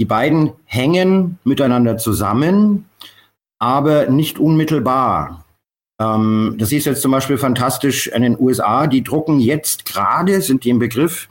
Die 0.00 0.04
beiden 0.04 0.52
hängen 0.64 1.38
miteinander 1.44 1.98
zusammen 1.98 2.86
aber 3.60 4.06
nicht 4.06 4.40
unmittelbar. 4.40 5.44
Ähm, 6.00 6.56
das 6.58 6.72
ist 6.72 6.86
jetzt 6.86 7.02
zum 7.02 7.12
Beispiel 7.12 7.38
fantastisch 7.38 8.08
in 8.08 8.22
den 8.22 8.40
USA. 8.40 8.88
Die 8.88 9.04
drucken 9.04 9.38
jetzt 9.38 9.84
gerade, 9.84 10.40
sind 10.40 10.64
die 10.64 10.70
im 10.70 10.80
Begriff, 10.80 11.28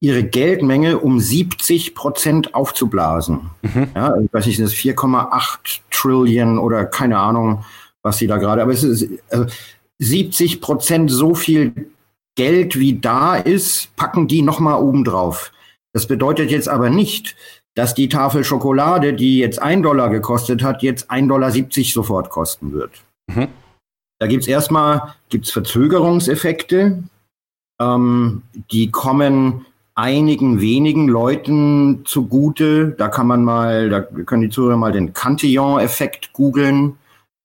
ihre 0.00 0.22
Geldmenge 0.22 0.98
um 0.98 1.18
70 1.18 1.94
Prozent 1.94 2.54
aufzublasen. 2.54 3.50
Mhm. 3.62 3.88
Ja, 3.94 4.14
ich 4.20 4.32
weiß 4.32 4.46
nicht, 4.46 4.60
das 4.60 4.72
ist 4.72 4.78
4,8 4.78 5.80
Trillion 5.90 6.58
oder 6.58 6.84
keine 6.84 7.18
Ahnung, 7.18 7.64
was 8.02 8.18
sie 8.18 8.26
da 8.26 8.36
gerade, 8.36 8.62
aber 8.62 8.72
es 8.72 8.84
ist 8.84 9.08
also 9.30 9.46
70 9.98 10.60
Prozent 10.60 11.10
so 11.10 11.34
viel 11.34 11.90
Geld, 12.36 12.78
wie 12.78 13.00
da 13.00 13.36
ist, 13.36 13.96
packen 13.96 14.28
die 14.28 14.42
nochmal 14.42 14.82
oben 14.82 15.04
drauf. 15.04 15.52
Das 15.94 16.06
bedeutet 16.06 16.50
jetzt 16.50 16.68
aber 16.68 16.90
nicht, 16.90 17.36
dass 17.74 17.94
die 17.94 18.08
Tafel 18.08 18.44
Schokolade, 18.44 19.14
die 19.14 19.38
jetzt 19.38 19.60
ein 19.60 19.82
Dollar 19.82 20.10
gekostet 20.10 20.62
hat, 20.62 20.82
jetzt 20.82 21.10
1,70 21.10 21.26
Dollar 21.26 21.52
sofort 21.84 22.30
kosten 22.30 22.72
wird. 22.72 22.92
Mhm. 23.26 23.48
Da 24.20 24.26
gibt 24.26 24.42
es 24.42 24.48
erstmal 24.48 25.14
gibt's 25.28 25.50
Verzögerungseffekte, 25.50 27.02
ähm, 27.80 28.42
die 28.70 28.90
kommen 28.90 29.66
einigen 29.94 30.60
wenigen 30.60 31.08
Leuten 31.08 32.02
zugute. 32.04 32.90
Da 32.90 33.08
kann 33.08 33.26
man 33.26 33.44
mal, 33.44 33.90
da 33.90 34.00
können 34.00 34.42
die 34.42 34.50
Zuhörer 34.50 34.76
mal 34.76 34.92
den 34.92 35.12
Cantillon-Effekt 35.12 36.32
googeln. 36.32 36.96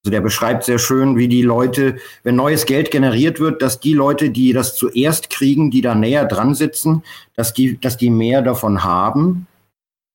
Also 0.03 0.11
der 0.11 0.21
beschreibt 0.21 0.63
sehr 0.63 0.79
schön, 0.79 1.17
wie 1.17 1.27
die 1.27 1.41
Leute, 1.41 1.97
wenn 2.23 2.35
neues 2.35 2.65
Geld 2.65 2.89
generiert 2.89 3.39
wird, 3.39 3.61
dass 3.61 3.79
die 3.79 3.93
Leute, 3.93 4.29
die 4.29 4.53
das 4.53 4.75
zuerst 4.75 5.29
kriegen, 5.29 5.71
die 5.71 5.81
da 5.81 5.93
näher 5.93 6.25
dran 6.25 6.55
sitzen, 6.55 7.03
dass 7.35 7.53
die, 7.53 7.77
dass 7.79 7.97
die 7.97 8.09
mehr 8.09 8.41
davon 8.41 8.83
haben. 8.83 9.47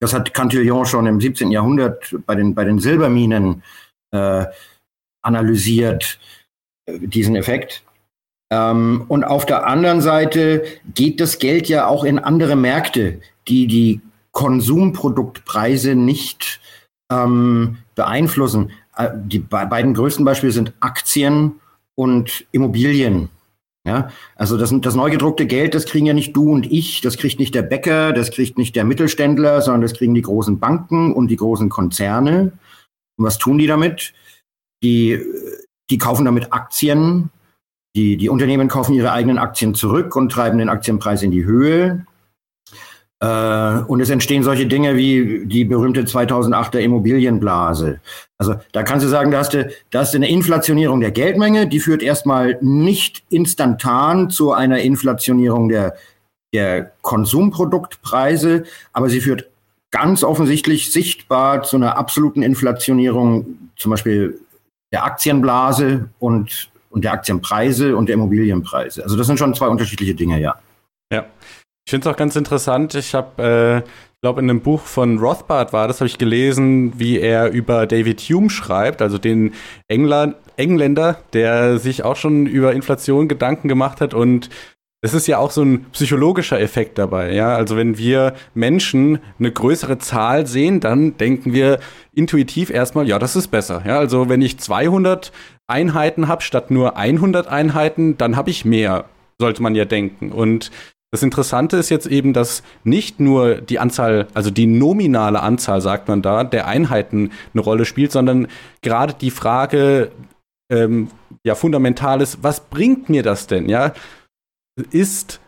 Das 0.00 0.12
hat 0.12 0.34
Cantillon 0.34 0.86
schon 0.86 1.06
im 1.06 1.20
17. 1.20 1.50
Jahrhundert 1.50 2.14
bei 2.26 2.34
den, 2.34 2.54
bei 2.54 2.64
den 2.64 2.78
Silberminen 2.78 3.62
äh, 4.10 4.44
analysiert, 5.22 6.18
äh, 6.86 6.98
diesen 6.98 7.36
Effekt. 7.36 7.82
Ähm, 8.50 9.04
und 9.08 9.24
auf 9.24 9.46
der 9.46 9.66
anderen 9.66 10.00
Seite 10.00 10.64
geht 10.94 11.20
das 11.20 11.38
Geld 11.38 11.68
ja 11.68 11.86
auch 11.86 12.04
in 12.04 12.18
andere 12.18 12.56
Märkte, 12.56 13.20
die 13.48 13.66
die 13.66 14.00
Konsumproduktpreise 14.32 15.94
nicht 15.94 16.60
ähm, 17.10 17.78
beeinflussen. 17.94 18.72
Äh, 18.96 19.10
die 19.14 19.38
beiden 19.38 19.94
größten 19.94 20.24
Beispiele 20.24 20.52
sind 20.52 20.72
Aktien 20.80 21.60
und 21.94 22.44
Immobilien. 22.52 23.28
Ja, 23.86 24.08
also 24.34 24.56
das, 24.56 24.72
das 24.80 24.94
neu 24.94 25.10
gedruckte 25.10 25.46
Geld, 25.46 25.74
das 25.74 25.84
kriegen 25.84 26.06
ja 26.06 26.14
nicht 26.14 26.34
du 26.34 26.50
und 26.50 26.70
ich, 26.72 27.02
das 27.02 27.18
kriegt 27.18 27.38
nicht 27.38 27.54
der 27.54 27.60
Bäcker, 27.60 28.14
das 28.14 28.30
kriegt 28.30 28.56
nicht 28.56 28.74
der 28.76 28.84
Mittelständler, 28.84 29.60
sondern 29.60 29.82
das 29.82 29.92
kriegen 29.92 30.14
die 30.14 30.22
großen 30.22 30.58
Banken 30.58 31.12
und 31.12 31.28
die 31.28 31.36
großen 31.36 31.68
Konzerne. 31.68 32.52
Und 33.18 33.24
was 33.26 33.36
tun 33.36 33.58
die 33.58 33.66
damit? 33.66 34.14
Die, 34.82 35.20
die 35.90 35.98
kaufen 35.98 36.24
damit 36.24 36.52
Aktien. 36.52 37.30
Die, 37.94 38.16
die 38.16 38.30
Unternehmen 38.30 38.68
kaufen 38.68 38.94
ihre 38.94 39.12
eigenen 39.12 39.38
Aktien 39.38 39.74
zurück 39.74 40.16
und 40.16 40.32
treiben 40.32 40.58
den 40.58 40.70
Aktienpreis 40.70 41.22
in 41.22 41.30
die 41.30 41.44
Höhe. 41.44 42.06
Äh, 43.20 43.78
und 43.86 44.00
es 44.00 44.10
entstehen 44.10 44.42
solche 44.42 44.66
Dinge 44.66 44.96
wie 44.96 45.46
die 45.46 45.64
berühmte 45.64 46.02
2008er 46.02 46.78
Immobilienblase. 46.78 48.00
Also 48.38 48.56
da 48.72 48.82
kannst 48.82 49.04
du 49.04 49.08
sagen, 49.08 49.30
da 49.30 49.38
hast 49.38 49.54
du, 49.54 49.70
da 49.90 50.00
hast 50.00 50.14
du 50.14 50.18
eine 50.18 50.28
Inflationierung 50.28 51.00
der 51.00 51.12
Geldmenge, 51.12 51.68
die 51.68 51.80
führt 51.80 52.02
erstmal 52.02 52.58
nicht 52.60 53.22
instantan 53.30 54.30
zu 54.30 54.52
einer 54.52 54.80
Inflationierung 54.80 55.68
der, 55.68 55.94
der 56.52 56.92
Konsumproduktpreise, 57.02 58.64
aber 58.92 59.08
sie 59.08 59.20
führt 59.20 59.48
ganz 59.90 60.24
offensichtlich 60.24 60.92
sichtbar 60.92 61.62
zu 61.62 61.76
einer 61.76 61.96
absoluten 61.96 62.42
Inflationierung, 62.42 63.70
zum 63.76 63.90
Beispiel 63.92 64.40
der 64.92 65.04
Aktienblase 65.04 66.08
und, 66.18 66.70
und 66.90 67.04
der 67.04 67.12
Aktienpreise 67.12 67.96
und 67.96 68.08
der 68.08 68.14
Immobilienpreise. 68.14 69.04
Also 69.04 69.16
das 69.16 69.28
sind 69.28 69.38
schon 69.38 69.54
zwei 69.54 69.68
unterschiedliche 69.68 70.14
Dinge, 70.14 70.40
ja. 70.40 70.56
Ja. 71.12 71.26
Ich 71.86 71.90
finde 71.90 72.08
es 72.08 72.14
auch 72.14 72.18
ganz 72.18 72.34
interessant. 72.36 72.94
Ich 72.94 73.14
habe, 73.14 73.82
äh, 73.84 73.88
glaube, 74.24 74.40
in 74.40 74.48
einem 74.48 74.62
Buch 74.62 74.80
von 74.80 75.18
Rothbard 75.18 75.74
war 75.74 75.86
das, 75.86 76.00
habe 76.00 76.08
ich 76.08 76.16
gelesen, 76.16 76.98
wie 76.98 77.18
er 77.18 77.50
über 77.50 77.86
David 77.86 78.22
Hume 78.22 78.48
schreibt, 78.48 79.02
also 79.02 79.18
den 79.18 79.52
England, 79.86 80.36
Engländer, 80.56 81.18
der 81.34 81.76
sich 81.76 82.04
auch 82.04 82.16
schon 82.16 82.46
über 82.46 82.72
Inflation 82.72 83.28
Gedanken 83.28 83.68
gemacht 83.68 84.00
hat 84.00 84.14
und 84.14 84.48
es 85.02 85.12
ist 85.12 85.26
ja 85.26 85.36
auch 85.36 85.50
so 85.50 85.62
ein 85.62 85.84
psychologischer 85.92 86.58
Effekt 86.58 86.96
dabei, 86.96 87.34
ja. 87.34 87.54
Also 87.54 87.76
wenn 87.76 87.98
wir 87.98 88.32
Menschen 88.54 89.18
eine 89.38 89.52
größere 89.52 89.98
Zahl 89.98 90.46
sehen, 90.46 90.80
dann 90.80 91.18
denken 91.18 91.52
wir 91.52 91.78
intuitiv 92.14 92.70
erstmal, 92.70 93.06
ja, 93.06 93.18
das 93.18 93.36
ist 93.36 93.48
besser. 93.48 93.82
Ja, 93.86 93.98
also 93.98 94.30
wenn 94.30 94.40
ich 94.40 94.56
200 94.56 95.32
Einheiten 95.66 96.28
habe 96.28 96.40
statt 96.40 96.70
nur 96.70 96.96
100 96.96 97.46
Einheiten, 97.46 98.16
dann 98.16 98.36
habe 98.36 98.48
ich 98.48 98.64
mehr, 98.64 99.04
sollte 99.38 99.62
man 99.62 99.74
ja 99.74 99.84
denken. 99.84 100.32
Und 100.32 100.70
das 101.14 101.22
Interessante 101.22 101.76
ist 101.76 101.90
jetzt 101.90 102.08
eben, 102.08 102.32
dass 102.32 102.64
nicht 102.82 103.20
nur 103.20 103.60
die 103.60 103.78
Anzahl, 103.78 104.26
also 104.34 104.50
die 104.50 104.66
nominale 104.66 105.40
Anzahl, 105.42 105.80
sagt 105.80 106.08
man 106.08 106.22
da, 106.22 106.42
der 106.42 106.66
Einheiten 106.66 107.30
eine 107.52 107.62
Rolle 107.62 107.84
spielt, 107.84 108.10
sondern 108.10 108.48
gerade 108.82 109.14
die 109.14 109.30
Frage, 109.30 110.10
ähm, 110.72 111.12
ja, 111.44 111.54
fundamental 111.54 112.20
ist, 112.20 112.42
was 112.42 112.58
bringt 112.58 113.08
mir 113.10 113.22
das 113.22 113.46
denn? 113.46 113.68
Ja, 113.68 113.92
ist 114.90 115.40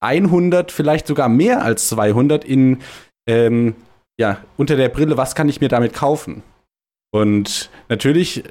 100 0.00 0.72
vielleicht 0.72 1.06
sogar 1.06 1.28
mehr 1.28 1.62
als 1.62 1.88
200 1.90 2.44
in, 2.44 2.80
ähm, 3.28 3.76
ja, 4.18 4.38
unter 4.56 4.74
der 4.74 4.88
Brille, 4.88 5.16
was 5.16 5.36
kann 5.36 5.48
ich 5.48 5.60
mir 5.60 5.68
damit 5.68 5.94
kaufen? 5.94 6.42
Und 7.12 7.70
natürlich 7.88 8.42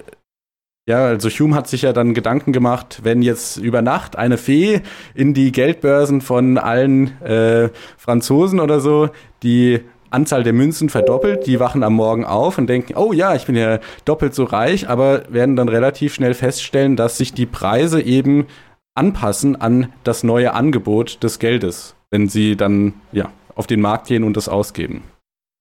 Ja, 0.91 1.06
also 1.06 1.30
Hume 1.30 1.56
hat 1.56 1.69
sich 1.69 1.84
ja 1.84 1.93
dann 1.93 2.13
Gedanken 2.13 2.51
gemacht, 2.51 2.99
wenn 3.04 3.21
jetzt 3.21 3.56
über 3.56 3.82
Nacht 3.82 4.17
eine 4.17 4.38
Fee 4.38 4.82
in 5.15 5.34
die 5.34 5.54
Geldbörsen 5.54 6.19
von 6.19 6.58
allen 6.58 7.21
äh, 7.21 7.69
Franzosen 7.95 8.60
oder 8.60 8.82
so 8.82 9.08
die 9.41 9.80
Anzahl 10.10 10.43
der 10.43 10.51
Münzen 10.51 10.89
verdoppelt, 10.89 11.47
die 11.47 11.62
wachen 11.62 11.84
am 11.84 11.93
Morgen 11.93 12.25
auf 12.25 12.58
und 12.58 12.67
denken, 12.67 12.95
oh 12.97 13.13
ja, 13.13 13.36
ich 13.36 13.45
bin 13.45 13.56
ja 13.56 13.80
doppelt 14.04 14.36
so 14.36 14.43
reich, 14.43 14.89
aber 14.89 15.23
werden 15.30 15.56
dann 15.56 15.69
relativ 15.69 16.13
schnell 16.13 16.34
feststellen, 16.34 16.97
dass 16.97 17.17
sich 17.17 17.34
die 17.34 17.45
Preise 17.45 18.01
eben 18.01 18.47
anpassen 18.93 19.56
an 19.56 19.93
das 20.04 20.25
neue 20.25 20.54
Angebot 20.54 21.23
des 21.23 21.39
Geldes, 21.39 21.95
wenn 22.10 22.27
sie 22.27 22.58
dann 22.58 22.95
ja 23.13 23.32
auf 23.56 23.65
den 23.65 23.80
Markt 23.80 24.08
gehen 24.08 24.25
und 24.25 24.36
das 24.36 24.49
ausgeben. 24.49 25.04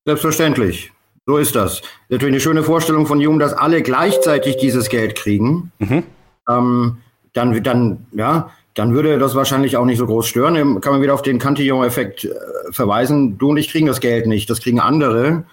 Selbstverständlich. 0.06 0.90
So 1.26 1.36
ist 1.36 1.54
das. 1.54 1.82
Natürlich 2.08 2.32
eine 2.32 2.40
schöne 2.40 2.62
Vorstellung 2.62 3.06
von 3.06 3.24
Hume, 3.24 3.38
dass 3.38 3.52
alle 3.52 3.82
gleichzeitig 3.82 4.56
dieses 4.56 4.88
Geld 4.88 5.14
kriegen. 5.14 5.70
Mhm. 5.78 6.02
Ähm, 6.48 6.96
dann, 7.32 7.62
dann, 7.62 8.06
ja, 8.12 8.50
dann 8.74 8.94
würde 8.94 9.18
das 9.18 9.34
wahrscheinlich 9.34 9.76
auch 9.76 9.84
nicht 9.84 9.98
so 9.98 10.06
groß 10.06 10.26
stören. 10.26 10.54
Dann 10.54 10.80
kann 10.80 10.92
man 10.92 11.02
wieder 11.02 11.14
auf 11.14 11.22
den 11.22 11.38
Cantillon-Effekt 11.38 12.24
äh, 12.24 12.32
verweisen. 12.70 13.38
Du 13.38 13.50
und 13.50 13.56
ich 13.56 13.70
kriegen 13.70 13.86
das 13.86 14.00
Geld 14.00 14.26
nicht, 14.26 14.48
das 14.50 14.60
kriegen 14.60 14.80
andere. 14.80 15.44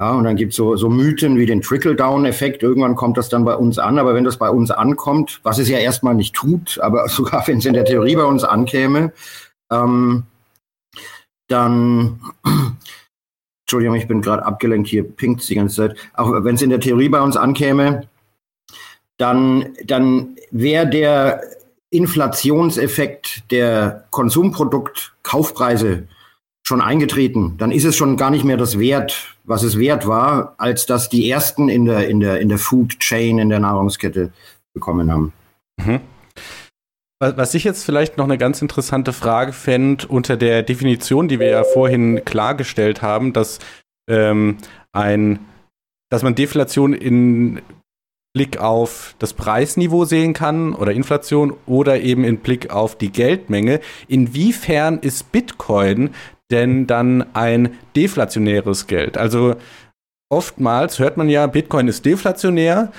Ja, 0.00 0.12
und 0.12 0.24
dann 0.24 0.34
gibt 0.34 0.50
es 0.50 0.56
so, 0.56 0.74
so 0.74 0.88
Mythen 0.88 1.38
wie 1.38 1.46
den 1.46 1.60
Trickle-Down-Effekt. 1.60 2.62
Irgendwann 2.62 2.96
kommt 2.96 3.16
das 3.16 3.28
dann 3.28 3.44
bei 3.44 3.54
uns 3.54 3.78
an. 3.78 3.98
Aber 3.98 4.14
wenn 4.14 4.24
das 4.24 4.38
bei 4.38 4.50
uns 4.50 4.70
ankommt, 4.70 5.40
was 5.44 5.58
es 5.58 5.68
ja 5.68 5.78
erstmal 5.78 6.14
nicht 6.14 6.34
tut, 6.34 6.78
aber 6.80 7.08
sogar 7.08 7.46
wenn 7.46 7.58
es 7.58 7.66
in 7.66 7.74
der 7.74 7.84
Theorie 7.84 8.16
bei 8.16 8.24
uns 8.24 8.42
ankäme, 8.42 9.12
ähm, 9.70 10.24
dann 11.48 12.20
Entschuldigung, 13.64 13.96
ich 13.96 14.06
bin 14.06 14.20
gerade 14.20 14.44
abgelenkt, 14.44 14.88
hier 14.88 15.04
pinkt 15.04 15.48
die 15.48 15.54
ganze 15.54 15.76
Zeit. 15.76 15.96
Auch 16.14 16.30
wenn 16.44 16.54
es 16.54 16.62
in 16.62 16.70
der 16.70 16.80
Theorie 16.80 17.08
bei 17.08 17.20
uns 17.20 17.36
ankäme, 17.36 18.06
dann, 19.16 19.74
dann 19.86 20.36
wäre 20.50 20.88
der 20.88 21.42
Inflationseffekt 21.90 23.50
der 23.50 24.04
Konsumproduktkaufpreise 24.10 26.08
schon 26.62 26.80
eingetreten. 26.80 27.54
Dann 27.58 27.70
ist 27.70 27.84
es 27.84 27.96
schon 27.96 28.16
gar 28.16 28.30
nicht 28.30 28.44
mehr 28.44 28.56
das 28.56 28.78
Wert, 28.78 29.36
was 29.44 29.62
es 29.62 29.78
wert 29.78 30.06
war, 30.06 30.54
als 30.58 30.86
dass 30.86 31.08
die 31.08 31.30
ersten 31.30 31.68
in 31.68 31.84
der, 31.84 32.08
in 32.08 32.20
der, 32.20 32.40
in 32.40 32.48
der 32.48 32.58
Food 32.58 32.98
Chain, 32.98 33.38
in 33.38 33.48
der 33.48 33.60
Nahrungskette 33.60 34.32
bekommen 34.72 35.10
haben. 35.10 35.32
Mhm. 35.76 36.00
Was 37.20 37.54
ich 37.54 37.64
jetzt 37.64 37.84
vielleicht 37.84 38.18
noch 38.18 38.24
eine 38.24 38.38
ganz 38.38 38.60
interessante 38.60 39.12
Frage 39.12 39.52
fände, 39.52 40.06
unter 40.08 40.36
der 40.36 40.62
Definition, 40.62 41.28
die 41.28 41.38
wir 41.38 41.48
ja 41.48 41.64
vorhin 41.64 42.24
klargestellt 42.24 43.02
haben, 43.02 43.32
dass 43.32 43.60
ähm, 44.10 44.58
ein, 44.92 45.38
dass 46.10 46.22
man 46.22 46.34
Deflation 46.34 46.92
in 46.92 47.62
Blick 48.34 48.58
auf 48.58 49.14
das 49.20 49.32
Preisniveau 49.32 50.04
sehen 50.04 50.32
kann 50.32 50.74
oder 50.74 50.92
Inflation 50.92 51.54
oder 51.66 52.00
eben 52.00 52.24
in 52.24 52.38
Blick 52.38 52.70
auf 52.70 52.98
die 52.98 53.12
Geldmenge. 53.12 53.80
Inwiefern 54.08 54.98
ist 54.98 55.30
Bitcoin 55.30 56.10
denn 56.50 56.86
dann 56.86 57.24
ein 57.34 57.78
deflationäres 57.94 58.88
Geld? 58.88 59.16
Also 59.16 59.54
oftmals 60.30 60.98
hört 60.98 61.16
man 61.16 61.28
ja, 61.28 61.46
Bitcoin 61.46 61.86
ist 61.86 62.04
deflationär. 62.04 62.92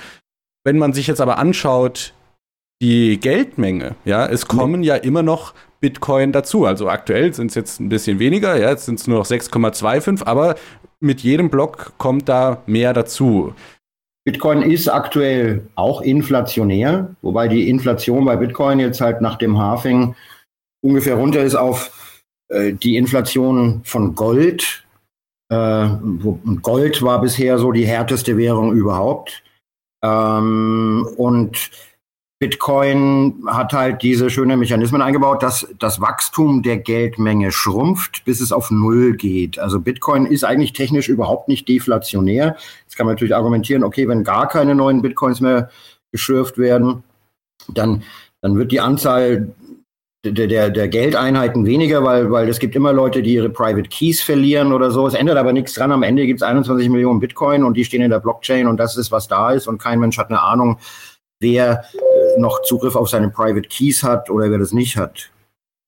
Wenn 0.64 0.78
man 0.78 0.94
sich 0.94 1.08
jetzt 1.08 1.22
aber 1.22 1.38
anschaut, 1.38 2.14
die 2.82 3.20
Geldmenge, 3.20 3.96
ja, 4.06 4.26
es 4.26 4.48
kommen 4.48 4.84
ja 4.84 4.96
immer 4.96 5.24
noch 5.24 5.54
Bitcoin 5.80 6.32
dazu. 6.32 6.66
Also 6.66 6.90
aktuell 6.90 7.34
sind 7.34 7.48
es 7.48 7.56
jetzt 7.56 7.80
ein 7.80 7.90
bisschen 7.90 8.20
weniger, 8.20 8.58
ja, 8.58 8.70
jetzt 8.70 8.86
sind 8.86 9.00
es 9.00 9.08
nur 9.08 9.20
noch 9.20 9.26
6,25, 9.26 10.26
aber 10.26 10.56
mit 11.00 11.22
jedem 11.22 11.50
Block 11.50 11.94
kommt 11.98 12.28
da 12.28 12.64
mehr 12.66 12.94
dazu. 12.94 13.54
Bitcoin 14.26 14.64
ist 14.64 14.88
aktuell 14.88 15.68
auch 15.76 16.02
inflationär, 16.02 17.16
wobei 17.22 17.48
die 17.48 17.70
Inflation 17.70 18.26
bei 18.26 18.36
Bitcoin 18.36 18.80
jetzt 18.80 19.00
halt 19.00 19.22
nach 19.22 19.38
dem 19.38 19.58
Halving 19.60 20.16
ungefähr 20.82 21.16
runter 21.16 21.44
ist 21.44 21.56
auf 21.56 22.22
äh, 22.50 22.74
die 22.74 22.98
Inflation 22.98 23.82
von 23.84 24.16
Gold. 24.16 24.84
Äh, 25.50 25.90
Gold 26.64 27.04
war 27.04 27.22
bisher 27.22 27.60
so 27.60 27.72
die 27.72 27.86
härteste 27.86 28.36
Währung 28.36 28.74
überhaupt. 28.74 29.44
Ähm, 30.04 31.08
und 31.18 31.70
Bitcoin 32.40 33.46
hat 33.48 33.72
halt 33.72 34.02
diese 34.02 34.30
schönen 34.30 34.60
Mechanismen 34.60 35.02
eingebaut, 35.02 35.42
dass 35.42 35.68
das 35.80 36.02
Wachstum 36.02 36.64
der 36.64 36.78
Geldmenge 36.78 37.52
schrumpft, 37.54 38.26
bis 38.26 38.42
es 38.42 38.52
auf 38.52 38.72
Null 38.72 39.16
geht. 39.16 39.58
Also 39.58 39.80
Bitcoin 39.80 40.26
ist 40.26 40.44
eigentlich 40.44 40.74
technisch 40.74 41.08
überhaupt 41.08 41.48
nicht 41.48 41.70
deflationär. 41.70 42.58
Jetzt 42.84 42.98
kann 42.98 43.06
man 43.06 43.16
natürlich 43.16 43.36
argumentieren, 43.36 43.86
okay, 43.86 44.10
wenn 44.10 44.26
gar 44.26 44.50
keine 44.50 44.76
neuen 44.76 45.02
Bitcoins 45.02 45.40
mehr 45.40 45.70
geschürft 46.12 46.58
werden, 46.58 47.04
dann, 47.70 48.04
dann 48.42 48.58
wird 48.58 48.74
die 48.74 48.82
Anzahl 48.82 49.54
der, 50.26 50.48
der, 50.48 50.70
der 50.70 50.88
Geldeinheiten 50.88 51.66
weniger, 51.66 52.04
weil, 52.04 52.32
weil 52.32 52.50
es 52.50 52.60
gibt 52.60 52.76
immer 52.76 52.92
Leute, 52.92 53.22
die 53.22 53.34
ihre 53.34 53.50
Private 53.50 53.88
Keys 53.88 54.22
verlieren 54.22 54.74
oder 54.74 54.92
so. 54.92 55.08
Es 55.08 55.14
ändert 55.14 55.38
aber 55.38 55.54
nichts 55.54 55.74
dran. 55.74 55.92
Am 55.92 56.04
Ende 56.04 56.26
gibt 56.26 56.42
es 56.42 56.44
21 56.44 56.90
Millionen 56.90 57.20
Bitcoin 57.20 57.64
und 57.64 57.78
die 57.78 57.86
stehen 57.86 58.02
in 58.02 58.12
der 58.12 58.20
Blockchain 58.20 58.68
und 58.68 58.78
das 58.78 58.98
ist, 58.98 59.12
was 59.12 59.28
da 59.28 59.52
ist 59.52 59.68
und 59.68 59.78
kein 59.78 60.00
Mensch 60.00 60.18
hat 60.18 60.30
eine 60.30 60.42
Ahnung, 60.42 60.80
wer 61.40 61.86
äh, 61.94 62.40
noch 62.40 62.62
Zugriff 62.64 62.96
auf 62.96 63.10
seine 63.10 63.30
Private 63.30 63.68
Keys 63.68 64.04
hat 64.04 64.30
oder 64.30 64.50
wer 64.52 64.58
das 64.58 64.74
nicht 64.74 64.98
hat. 64.98 65.32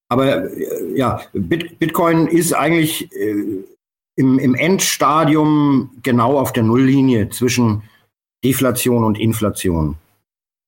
Aber 0.10 0.52
äh, 0.52 0.96
ja, 0.96 1.22
Bit 1.34 1.80
Bitcoin 1.80 2.28
ist 2.28 2.54
eigentlich 2.54 3.12
äh, 3.14 3.64
im, 4.16 4.40
im 4.40 4.56
Endstadium 4.56 5.92
genau 6.04 6.38
auf 6.38 6.54
der 6.54 6.64
Nulllinie 6.64 7.30
zwischen 7.30 7.84
Deflation 8.44 9.04
und 9.04 9.20
Inflation. 9.20 9.96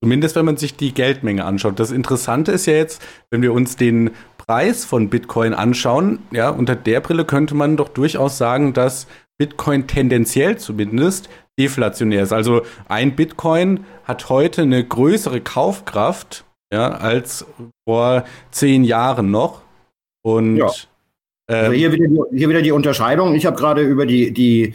Zumindest 0.02 0.34
wenn 0.34 0.46
man 0.46 0.56
sich 0.56 0.76
die 0.76 0.94
Geldmenge 0.94 1.44
anschaut. 1.44 1.78
Das 1.78 1.90
Interessante 1.90 2.52
ist 2.52 2.66
ja 2.66 2.72
jetzt, 2.72 3.02
wenn 3.30 3.42
wir 3.42 3.52
uns 3.52 3.76
den 3.76 4.10
Preis 4.38 4.84
von 4.84 5.10
Bitcoin 5.10 5.52
anschauen, 5.52 6.20
ja, 6.30 6.48
unter 6.48 6.74
der 6.74 7.00
Brille 7.00 7.26
könnte 7.26 7.54
man 7.54 7.76
doch 7.76 7.88
durchaus 7.88 8.38
sagen, 8.38 8.72
dass 8.72 9.06
Bitcoin 9.38 9.86
tendenziell 9.86 10.56
zumindest 10.56 11.28
deflationär 11.60 12.22
ist. 12.22 12.32
Also 12.32 12.62
ein 12.88 13.14
Bitcoin 13.14 13.84
hat 14.04 14.28
heute 14.30 14.62
eine 14.62 14.82
größere 14.82 15.42
Kaufkraft 15.42 16.44
ja, 16.72 16.88
als 16.92 17.44
vor 17.86 18.24
zehn 18.50 18.84
Jahren 18.84 19.30
noch. 19.30 19.62
Und 20.22 20.56
ja. 20.56 20.70
ähm, 21.48 21.64
also 21.64 21.72
hier, 21.72 21.92
wieder 21.92 22.08
die, 22.08 22.38
hier 22.38 22.48
wieder 22.48 22.62
die 22.62 22.72
Unterscheidung. 22.72 23.34
Ich 23.34 23.44
habe 23.44 23.56
gerade 23.56 23.82
über 23.82 24.06
die, 24.06 24.32
die 24.32 24.74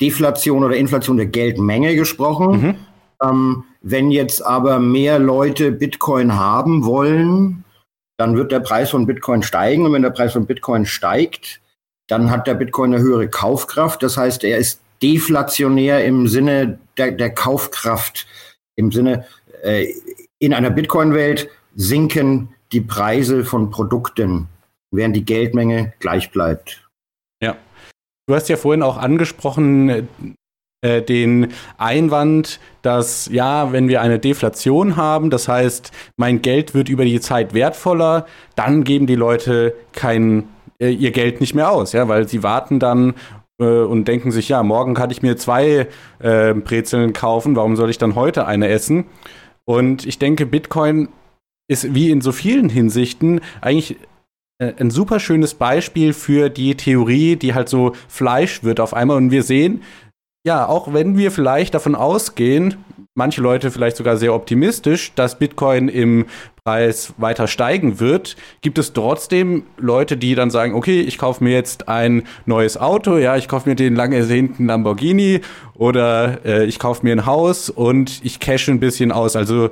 Deflation 0.00 0.62
oder 0.62 0.76
Inflation 0.76 1.16
der 1.16 1.26
Geldmenge 1.26 1.96
gesprochen. 1.96 2.60
Mhm. 2.60 2.74
Ähm, 3.22 3.64
wenn 3.80 4.10
jetzt 4.10 4.44
aber 4.44 4.78
mehr 4.78 5.18
Leute 5.18 5.72
Bitcoin 5.72 6.36
haben 6.36 6.84
wollen, 6.84 7.64
dann 8.16 8.36
wird 8.36 8.52
der 8.52 8.60
Preis 8.60 8.90
von 8.90 9.06
Bitcoin 9.06 9.42
steigen. 9.42 9.84
Und 9.84 9.92
wenn 9.92 10.02
der 10.02 10.10
Preis 10.10 10.32
von 10.32 10.46
Bitcoin 10.46 10.86
steigt, 10.86 11.60
dann 12.06 12.30
hat 12.30 12.46
der 12.46 12.54
Bitcoin 12.54 12.94
eine 12.94 13.02
höhere 13.02 13.28
Kaufkraft. 13.28 14.02
Das 14.02 14.16
heißt, 14.16 14.44
er 14.44 14.58
ist 14.58 14.80
deflationär 15.04 16.02
im 16.04 16.26
Sinne 16.28 16.78
der, 16.96 17.12
der 17.12 17.30
Kaufkraft, 17.34 18.26
im 18.74 18.90
Sinne 18.90 19.26
äh, 19.62 19.92
in 20.38 20.54
einer 20.54 20.70
Bitcoin-Welt 20.70 21.50
sinken 21.74 22.48
die 22.72 22.80
Preise 22.80 23.44
von 23.44 23.70
Produkten, 23.70 24.48
während 24.90 25.14
die 25.14 25.24
Geldmenge 25.24 25.92
gleich 25.98 26.30
bleibt. 26.30 26.88
Ja. 27.42 27.56
Du 28.26 28.34
hast 28.34 28.48
ja 28.48 28.56
vorhin 28.56 28.82
auch 28.82 28.96
angesprochen, 28.96 30.08
äh, 30.80 31.02
den 31.02 31.52
Einwand, 31.76 32.58
dass 32.80 33.28
ja, 33.30 33.72
wenn 33.72 33.88
wir 33.88 34.00
eine 34.00 34.18
Deflation 34.18 34.96
haben, 34.96 35.28
das 35.28 35.48
heißt, 35.48 35.92
mein 36.16 36.40
Geld 36.40 36.72
wird 36.72 36.88
über 36.88 37.04
die 37.04 37.20
Zeit 37.20 37.52
wertvoller, 37.52 38.26
dann 38.56 38.84
geben 38.84 39.06
die 39.06 39.16
Leute 39.16 39.74
kein 39.92 40.48
äh, 40.80 40.88
ihr 40.88 41.10
Geld 41.10 41.42
nicht 41.42 41.54
mehr 41.54 41.70
aus, 41.70 41.92
ja, 41.92 42.08
weil 42.08 42.26
sie 42.26 42.42
warten 42.42 42.80
dann 42.80 43.10
äh, 43.10 43.14
und 43.58 44.06
denken 44.06 44.32
sich, 44.32 44.48
ja, 44.48 44.62
morgen 44.62 44.94
kann 44.94 45.10
ich 45.10 45.22
mir 45.22 45.36
zwei 45.36 45.88
äh, 46.18 46.54
Brezeln 46.54 47.12
kaufen, 47.12 47.56
warum 47.56 47.76
soll 47.76 47.90
ich 47.90 47.98
dann 47.98 48.14
heute 48.14 48.46
eine 48.46 48.68
essen? 48.68 49.04
Und 49.64 50.06
ich 50.06 50.18
denke, 50.18 50.46
Bitcoin 50.46 51.08
ist 51.68 51.94
wie 51.94 52.10
in 52.10 52.20
so 52.20 52.32
vielen 52.32 52.68
Hinsichten 52.68 53.40
eigentlich 53.60 53.96
äh, 54.58 54.72
ein 54.78 54.90
super 54.90 55.20
schönes 55.20 55.54
Beispiel 55.54 56.12
für 56.12 56.50
die 56.50 56.76
Theorie, 56.76 57.36
die 57.36 57.54
halt 57.54 57.68
so 57.68 57.92
Fleisch 58.08 58.62
wird 58.62 58.80
auf 58.80 58.94
einmal. 58.94 59.16
Und 59.16 59.30
wir 59.30 59.42
sehen, 59.42 59.82
ja, 60.46 60.66
auch 60.66 60.92
wenn 60.92 61.16
wir 61.16 61.30
vielleicht 61.30 61.74
davon 61.74 61.94
ausgehen, 61.94 62.76
manche 63.14 63.40
Leute 63.40 63.70
vielleicht 63.70 63.96
sogar 63.96 64.16
sehr 64.16 64.34
optimistisch, 64.34 65.12
dass 65.14 65.38
Bitcoin 65.38 65.88
im 65.88 66.26
Preis 66.64 67.14
weiter 67.16 67.46
steigen 67.46 68.00
wird, 68.00 68.36
gibt 68.60 68.78
es 68.78 68.92
trotzdem 68.92 69.64
Leute, 69.76 70.16
die 70.16 70.34
dann 70.34 70.50
sagen, 70.50 70.74
okay, 70.74 71.00
ich 71.00 71.18
kaufe 71.18 71.44
mir 71.44 71.52
jetzt 71.52 71.88
ein 71.88 72.24
neues 72.46 72.76
Auto, 72.76 73.18
ja, 73.18 73.36
ich 73.36 73.48
kaufe 73.48 73.68
mir 73.68 73.76
den 73.76 73.94
lange 73.94 74.16
ersehnten 74.16 74.66
Lamborghini 74.66 75.40
oder 75.74 76.44
äh, 76.44 76.64
ich 76.64 76.78
kaufe 76.78 77.04
mir 77.04 77.12
ein 77.12 77.26
Haus 77.26 77.70
und 77.70 78.20
ich 78.24 78.40
cashe 78.40 78.70
ein 78.70 78.80
bisschen 78.80 79.12
aus. 79.12 79.36
Also 79.36 79.70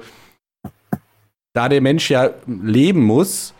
da 1.54 1.68
der 1.68 1.80
Mensch 1.80 2.10
ja 2.10 2.30
leben 2.46 3.02
muss, 3.02 3.54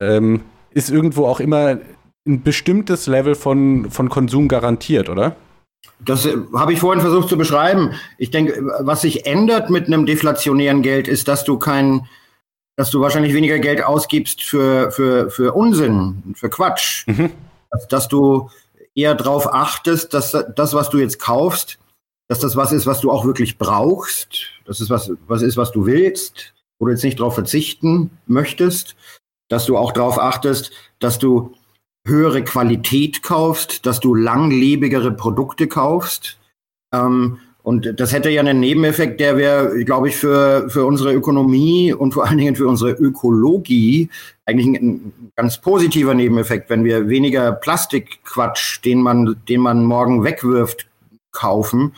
ähm, 0.00 0.42
ist 0.70 0.90
irgendwo 0.90 1.26
auch 1.26 1.40
immer 1.40 1.78
ein 2.26 2.42
bestimmtes 2.42 3.06
Level 3.06 3.34
von, 3.34 3.90
von 3.90 4.08
Konsum 4.08 4.48
garantiert, 4.48 5.08
oder? 5.08 5.36
Das 6.00 6.26
äh, 6.26 6.36
habe 6.54 6.72
ich 6.72 6.80
vorhin 6.80 7.00
versucht 7.00 7.28
zu 7.28 7.36
beschreiben. 7.36 7.94
Ich 8.18 8.30
denke, 8.30 8.62
was 8.80 9.02
sich 9.02 9.26
ändert 9.26 9.70
mit 9.70 9.86
einem 9.86 10.06
deflationären 10.06 10.82
Geld, 10.82 11.08
ist, 11.08 11.28
dass 11.28 11.44
du 11.44 11.58
kein, 11.58 12.06
dass 12.76 12.90
du 12.90 13.00
wahrscheinlich 13.00 13.34
weniger 13.34 13.58
Geld 13.58 13.82
ausgibst 13.82 14.42
für, 14.42 14.90
für, 14.90 15.30
für 15.30 15.54
Unsinn, 15.54 16.34
für 16.34 16.50
Quatsch. 16.50 17.06
Mhm. 17.06 17.30
Dass, 17.70 17.88
dass, 17.88 18.08
du 18.08 18.50
eher 18.94 19.14
darauf 19.14 19.52
achtest, 19.52 20.14
dass 20.14 20.36
das, 20.54 20.74
was 20.74 20.90
du 20.90 20.98
jetzt 20.98 21.18
kaufst, 21.18 21.78
dass 22.28 22.38
das 22.38 22.56
was 22.56 22.72
ist, 22.72 22.86
was 22.86 23.00
du 23.00 23.10
auch 23.10 23.24
wirklich 23.24 23.58
brauchst, 23.58 24.52
dass 24.64 24.80
es 24.80 24.90
was, 24.90 25.10
was 25.26 25.42
ist, 25.42 25.56
was 25.56 25.72
du 25.72 25.84
willst, 25.86 26.54
wo 26.78 26.86
du 26.86 26.92
jetzt 26.92 27.04
nicht 27.04 27.18
darauf 27.18 27.34
verzichten 27.34 28.10
möchtest, 28.26 28.96
dass 29.48 29.66
du 29.66 29.76
auch 29.76 29.92
darauf 29.92 30.18
achtest, 30.18 30.72
dass 31.00 31.18
du 31.18 31.54
höhere 32.06 32.44
Qualität 32.44 33.22
kaufst, 33.22 33.86
dass 33.86 34.00
du 34.00 34.14
langlebigere 34.14 35.12
Produkte 35.12 35.66
kaufst. 35.66 36.38
Ähm, 36.92 37.38
und 37.62 37.98
das 37.98 38.12
hätte 38.12 38.28
ja 38.28 38.40
einen 38.40 38.60
Nebeneffekt, 38.60 39.20
der 39.20 39.38
wäre, 39.38 39.84
glaube 39.84 40.10
ich, 40.10 40.16
für, 40.16 40.68
für 40.68 40.84
unsere 40.84 41.14
Ökonomie 41.14 41.94
und 41.94 42.12
vor 42.12 42.26
allen 42.26 42.36
Dingen 42.36 42.56
für 42.56 42.68
unsere 42.68 42.90
Ökologie 42.90 44.10
eigentlich 44.44 44.66
ein, 44.66 44.74
ein, 44.74 45.30
ganz 45.34 45.62
positiver 45.62 46.12
Nebeneffekt, 46.12 46.68
wenn 46.68 46.84
wir 46.84 47.08
weniger 47.08 47.52
Plastikquatsch, 47.52 48.84
den 48.84 49.00
man, 49.00 49.36
den 49.48 49.62
man 49.62 49.82
morgen 49.82 50.24
wegwirft, 50.24 50.86
kaufen 51.32 51.94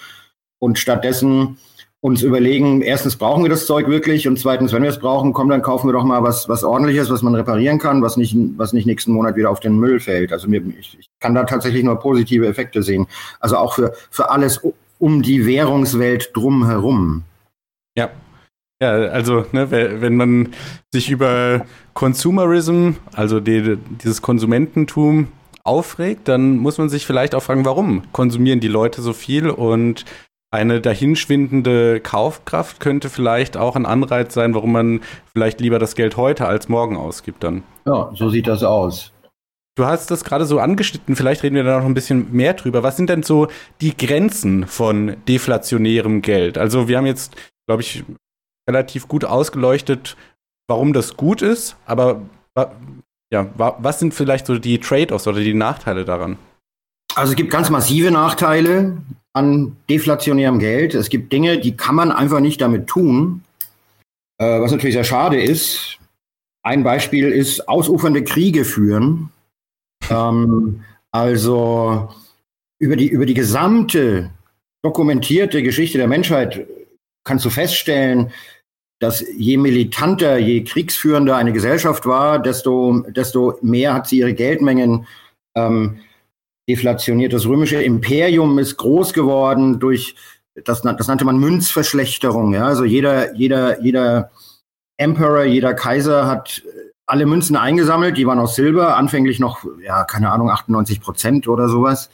und 0.60 0.78
stattdessen 0.78 1.58
uns 2.06 2.22
überlegen, 2.22 2.82
erstens 2.82 3.16
brauchen 3.16 3.42
wir 3.42 3.50
das 3.50 3.66
Zeug 3.66 3.88
wirklich 3.88 4.28
und 4.28 4.38
zweitens, 4.38 4.72
wenn 4.72 4.84
wir 4.84 4.90
es 4.90 5.00
brauchen, 5.00 5.32
komm, 5.32 5.48
dann 5.48 5.60
kaufen 5.60 5.88
wir 5.88 5.92
doch 5.92 6.04
mal 6.04 6.22
was, 6.22 6.48
was 6.48 6.62
ordentliches, 6.62 7.10
was 7.10 7.22
man 7.22 7.34
reparieren 7.34 7.80
kann, 7.80 8.00
was 8.00 8.16
nicht, 8.16 8.36
was 8.56 8.72
nicht 8.72 8.86
nächsten 8.86 9.10
Monat 9.10 9.34
wieder 9.34 9.50
auf 9.50 9.58
den 9.58 9.76
Müll 9.76 9.98
fällt. 9.98 10.32
Also 10.32 10.46
mir, 10.46 10.62
ich, 10.78 10.96
ich 11.00 11.08
kann 11.18 11.34
da 11.34 11.42
tatsächlich 11.42 11.82
nur 11.82 11.98
positive 11.98 12.46
Effekte 12.46 12.84
sehen. 12.84 13.08
Also 13.40 13.56
auch 13.56 13.74
für, 13.74 13.92
für 14.12 14.30
alles 14.30 14.60
um 15.00 15.22
die 15.22 15.46
Währungswelt 15.46 16.30
drumherum. 16.32 17.24
Ja. 17.96 18.10
Ja, 18.80 18.92
also 18.92 19.44
ne, 19.50 19.72
wenn 19.72 20.14
man 20.14 20.50
sich 20.92 21.10
über 21.10 21.66
Consumerism, 21.94 22.90
also 23.14 23.40
die, 23.40 23.78
dieses 24.00 24.22
Konsumententum 24.22 25.26
aufregt, 25.64 26.28
dann 26.28 26.58
muss 26.58 26.78
man 26.78 26.88
sich 26.88 27.04
vielleicht 27.04 27.34
auch 27.34 27.42
fragen, 27.42 27.64
warum 27.64 28.04
konsumieren 28.12 28.60
die 28.60 28.68
Leute 28.68 29.02
so 29.02 29.12
viel 29.12 29.50
und 29.50 30.04
eine 30.50 30.80
dahinschwindende 30.80 32.00
Kaufkraft 32.00 32.80
könnte 32.80 33.10
vielleicht 33.10 33.56
auch 33.56 33.76
ein 33.76 33.86
Anreiz 33.86 34.32
sein, 34.34 34.54
warum 34.54 34.72
man 34.72 35.00
vielleicht 35.32 35.60
lieber 35.60 35.78
das 35.78 35.94
Geld 35.94 36.16
heute 36.16 36.46
als 36.46 36.68
morgen 36.68 36.96
ausgibt 36.96 37.42
dann. 37.44 37.62
Ja, 37.84 38.10
so 38.14 38.30
sieht 38.30 38.46
das 38.46 38.62
aus. 38.62 39.12
Du 39.76 39.84
hast 39.84 40.10
das 40.10 40.24
gerade 40.24 40.46
so 40.46 40.58
angeschnitten, 40.58 41.16
vielleicht 41.16 41.42
reden 41.42 41.56
wir 41.56 41.64
da 41.64 41.78
noch 41.78 41.86
ein 41.86 41.92
bisschen 41.92 42.32
mehr 42.32 42.54
drüber. 42.54 42.82
Was 42.82 42.96
sind 42.96 43.10
denn 43.10 43.22
so 43.22 43.48
die 43.82 43.94
Grenzen 43.94 44.66
von 44.66 45.16
deflationärem 45.28 46.22
Geld? 46.22 46.56
Also 46.56 46.88
wir 46.88 46.96
haben 46.96 47.06
jetzt, 47.06 47.36
glaube 47.66 47.82
ich, 47.82 48.02
relativ 48.68 49.06
gut 49.06 49.26
ausgeleuchtet, 49.26 50.16
warum 50.66 50.94
das 50.94 51.16
gut 51.16 51.42
ist, 51.42 51.76
aber 51.84 52.22
ja, 53.30 53.46
was 53.56 53.98
sind 53.98 54.14
vielleicht 54.14 54.46
so 54.46 54.58
die 54.58 54.78
Trade-offs 54.78 55.26
oder 55.26 55.40
die 55.40 55.52
Nachteile 55.52 56.06
daran? 56.06 56.38
Also 57.14 57.32
es 57.32 57.36
gibt 57.36 57.50
ganz 57.50 57.68
massive 57.68 58.10
Nachteile 58.10 58.96
an 59.36 59.76
deflationärem 59.90 60.58
Geld. 60.58 60.94
Es 60.94 61.10
gibt 61.10 61.30
Dinge, 61.30 61.58
die 61.58 61.76
kann 61.76 61.94
man 61.94 62.10
einfach 62.10 62.40
nicht 62.40 62.60
damit 62.62 62.86
tun, 62.86 63.42
äh, 64.38 64.60
was 64.60 64.72
natürlich 64.72 64.94
sehr 64.94 65.04
schade 65.04 65.40
ist. 65.40 65.98
Ein 66.62 66.82
Beispiel 66.82 67.30
ist 67.30 67.68
ausufernde 67.68 68.24
Kriege 68.24 68.64
führen. 68.64 69.30
Ähm, 70.08 70.84
also 71.10 72.08
über 72.78 72.96
die, 72.96 73.08
über 73.08 73.26
die 73.26 73.34
gesamte 73.34 74.30
dokumentierte 74.82 75.62
Geschichte 75.62 75.98
der 75.98 76.08
Menschheit 76.08 76.66
kannst 77.24 77.44
du 77.44 77.50
feststellen, 77.50 78.32
dass 79.00 79.22
je 79.36 79.58
militanter, 79.58 80.38
je 80.38 80.64
kriegsführender 80.64 81.36
eine 81.36 81.52
Gesellschaft 81.52 82.06
war, 82.06 82.38
desto, 82.38 83.00
desto 83.08 83.58
mehr 83.60 83.92
hat 83.92 84.06
sie 84.06 84.20
ihre 84.20 84.32
Geldmengen 84.32 85.06
ähm, 85.54 85.98
deflationiert. 86.68 87.32
Das 87.32 87.46
römische 87.46 87.82
Imperium 87.82 88.58
ist 88.58 88.76
groß 88.76 89.12
geworden 89.12 89.78
durch, 89.78 90.16
das, 90.64 90.82
das 90.82 91.06
nannte 91.08 91.24
man 91.24 91.38
Münzverschlechterung. 91.38 92.54
Ja? 92.54 92.66
Also 92.66 92.84
jeder, 92.84 93.34
jeder, 93.34 93.80
jeder 93.82 94.30
Emperor, 94.96 95.44
jeder 95.44 95.74
Kaiser 95.74 96.26
hat 96.26 96.62
alle 97.06 97.26
Münzen 97.26 97.56
eingesammelt, 97.56 98.16
die 98.16 98.26
waren 98.26 98.40
aus 98.40 98.56
Silber, 98.56 98.96
anfänglich 98.96 99.38
noch, 99.38 99.64
ja, 99.82 100.04
keine 100.04 100.32
Ahnung, 100.32 100.50
98 100.50 101.00
Prozent 101.00 101.46
oder 101.46 101.68
sowas. 101.68 102.10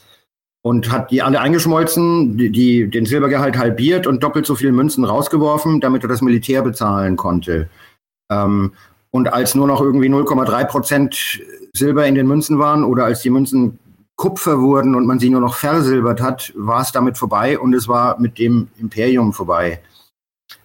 Und 0.64 0.92
hat 0.92 1.10
die 1.10 1.22
alle 1.22 1.40
eingeschmolzen, 1.40 2.36
die, 2.36 2.50
die, 2.50 2.88
den 2.88 3.06
Silbergehalt 3.06 3.56
halbiert 3.56 4.06
und 4.06 4.22
doppelt 4.22 4.46
so 4.46 4.54
viele 4.54 4.70
Münzen 4.70 5.04
rausgeworfen, 5.04 5.80
damit 5.80 6.04
er 6.04 6.08
das 6.08 6.20
Militär 6.20 6.62
bezahlen 6.62 7.16
konnte. 7.16 7.68
Ähm, 8.30 8.72
und 9.10 9.32
als 9.32 9.54
nur 9.54 9.66
noch 9.66 9.80
irgendwie 9.80 10.08
0,3 10.08 10.64
Prozent 10.66 11.42
Silber 11.74 12.06
in 12.06 12.14
den 12.14 12.28
Münzen 12.28 12.58
waren 12.58 12.84
oder 12.84 13.04
als 13.06 13.22
die 13.22 13.30
Münzen 13.30 13.78
Kupfer 14.16 14.60
wurden 14.60 14.94
und 14.94 15.06
man 15.06 15.18
sie 15.18 15.30
nur 15.30 15.40
noch 15.40 15.54
versilbert 15.54 16.20
hat, 16.20 16.52
war 16.54 16.82
es 16.82 16.92
damit 16.92 17.18
vorbei 17.18 17.58
und 17.58 17.74
es 17.74 17.88
war 17.88 18.20
mit 18.20 18.38
dem 18.38 18.68
Imperium 18.78 19.32
vorbei. 19.32 19.80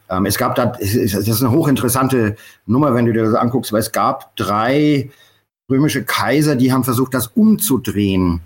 Ähm, 0.10 0.26
es 0.26 0.38
gab 0.38 0.56
da, 0.56 0.68
das 0.68 0.94
ist 0.94 1.44
eine 1.44 1.52
hochinteressante 1.52 2.36
Nummer, 2.66 2.94
wenn 2.94 3.06
du 3.06 3.14
dir 3.14 3.24
das 3.24 3.34
anguckst, 3.34 3.74
weil 3.74 3.80
es 3.80 3.92
gab 3.92 4.36
drei 4.36 5.10
römische 5.70 6.04
Kaiser, 6.04 6.56
die 6.56 6.72
haben 6.72 6.84
versucht, 6.84 7.14
das 7.14 7.28
umzudrehen. 7.28 8.42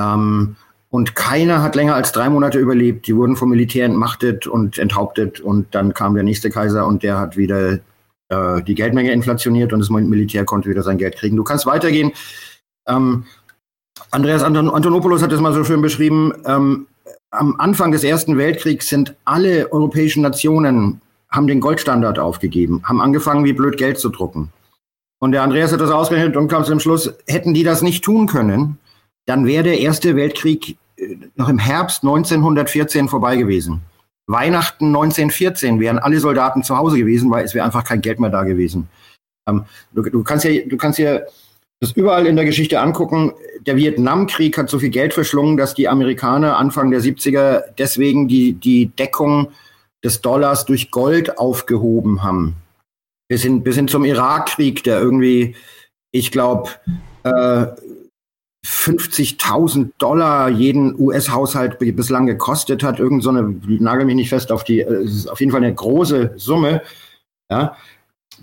Ähm, 0.00 0.56
und 0.90 1.14
keiner 1.14 1.62
hat 1.62 1.74
länger 1.74 1.94
als 1.94 2.12
drei 2.12 2.28
Monate 2.28 2.58
überlebt. 2.58 3.06
Die 3.06 3.16
wurden 3.16 3.36
vom 3.36 3.48
Militär 3.48 3.86
entmachtet 3.86 4.46
und 4.46 4.78
enthauptet. 4.78 5.40
Und 5.40 5.74
dann 5.74 5.94
kam 5.94 6.14
der 6.14 6.22
nächste 6.22 6.50
Kaiser 6.50 6.86
und 6.86 7.02
der 7.02 7.18
hat 7.18 7.38
wieder 7.38 7.78
äh, 8.28 8.62
die 8.62 8.74
Geldmenge 8.74 9.10
inflationiert 9.10 9.72
und 9.72 9.80
das 9.80 9.88
Militär 9.88 10.44
konnte 10.44 10.68
wieder 10.68 10.82
sein 10.82 10.98
Geld 10.98 11.16
kriegen. 11.16 11.36
Du 11.36 11.44
kannst 11.44 11.64
weitergehen. 11.64 12.12
Ähm, 12.86 13.24
Andreas 14.10 14.42
Anton 14.42 14.70
Antonopoulos 14.70 15.22
hat 15.22 15.32
das 15.32 15.40
mal 15.40 15.52
so 15.52 15.64
schön 15.64 15.82
beschrieben. 15.82 16.32
Ähm, 16.46 16.86
am 17.30 17.56
Anfang 17.58 17.92
des 17.92 18.04
Ersten 18.04 18.36
Weltkriegs 18.36 18.88
sind 18.88 19.14
alle 19.24 19.72
europäischen 19.72 20.22
Nationen 20.22 21.00
haben 21.30 21.46
den 21.46 21.60
Goldstandard 21.60 22.18
aufgegeben, 22.18 22.82
haben 22.84 23.00
angefangen, 23.00 23.44
wie 23.44 23.54
blöd 23.54 23.78
Geld 23.78 23.98
zu 23.98 24.10
drucken. 24.10 24.52
Und 25.18 25.32
der 25.32 25.42
Andreas 25.42 25.72
hat 25.72 25.80
das 25.80 25.90
ausgerechnet 25.90 26.36
und 26.36 26.48
kam 26.48 26.64
zum 26.64 26.78
Schluss, 26.78 27.14
hätten 27.26 27.54
die 27.54 27.64
das 27.64 27.80
nicht 27.80 28.04
tun 28.04 28.26
können, 28.26 28.78
dann 29.24 29.46
wäre 29.46 29.62
der 29.62 29.78
Erste 29.78 30.14
Weltkrieg 30.14 30.76
äh, 30.96 31.16
noch 31.36 31.48
im 31.48 31.58
Herbst 31.58 32.02
1914 32.02 33.08
vorbei 33.08 33.36
gewesen. 33.36 33.80
Weihnachten 34.26 34.86
1914 34.86 35.80
wären 35.80 35.98
alle 35.98 36.20
Soldaten 36.20 36.62
zu 36.62 36.76
Hause 36.76 36.98
gewesen, 36.98 37.30
weil 37.30 37.44
es 37.44 37.54
wäre 37.54 37.64
einfach 37.64 37.84
kein 37.84 38.02
Geld 38.02 38.20
mehr 38.20 38.30
da 38.30 38.42
gewesen. 38.42 38.88
Ähm, 39.48 39.64
du, 39.92 40.02
du, 40.02 40.22
kannst 40.22 40.44
ja, 40.44 40.66
du 40.66 40.76
kannst 40.76 40.98
ja 40.98 41.20
das 41.82 41.90
überall 41.92 42.28
in 42.28 42.36
der 42.36 42.44
Geschichte 42.44 42.80
angucken. 42.80 43.32
Der 43.66 43.74
Vietnamkrieg 43.74 44.56
hat 44.56 44.70
so 44.70 44.78
viel 44.78 44.90
Geld 44.90 45.12
verschlungen, 45.12 45.56
dass 45.56 45.74
die 45.74 45.88
Amerikaner 45.88 46.56
Anfang 46.56 46.92
der 46.92 47.00
70er 47.00 47.64
deswegen 47.76 48.28
die, 48.28 48.52
die 48.52 48.86
Deckung 48.86 49.48
des 50.04 50.20
Dollars 50.20 50.64
durch 50.64 50.92
Gold 50.92 51.38
aufgehoben 51.38 52.22
haben. 52.22 52.54
Bis 53.28 53.42
hin, 53.42 53.64
bis 53.64 53.74
hin 53.74 53.88
zum 53.88 54.04
Irakkrieg, 54.04 54.84
der 54.84 55.00
irgendwie, 55.00 55.56
ich 56.12 56.30
glaube, 56.30 56.70
äh, 57.24 57.66
50.000 58.64 59.90
Dollar 59.98 60.50
jeden 60.50 60.96
US-Haushalt 61.00 61.80
bislang 61.80 62.26
gekostet 62.26 62.84
hat. 62.84 63.00
Irgend 63.00 63.24
so 63.24 63.30
eine, 63.30 63.42
nagel 63.66 64.06
mich 64.06 64.14
nicht 64.14 64.28
fest 64.28 64.52
auf 64.52 64.62
die, 64.62 64.82
äh, 64.82 65.02
ist 65.02 65.28
auf 65.28 65.40
jeden 65.40 65.50
Fall 65.50 65.64
eine 65.64 65.74
große 65.74 66.34
Summe. 66.36 66.82
Ja, 67.50 67.76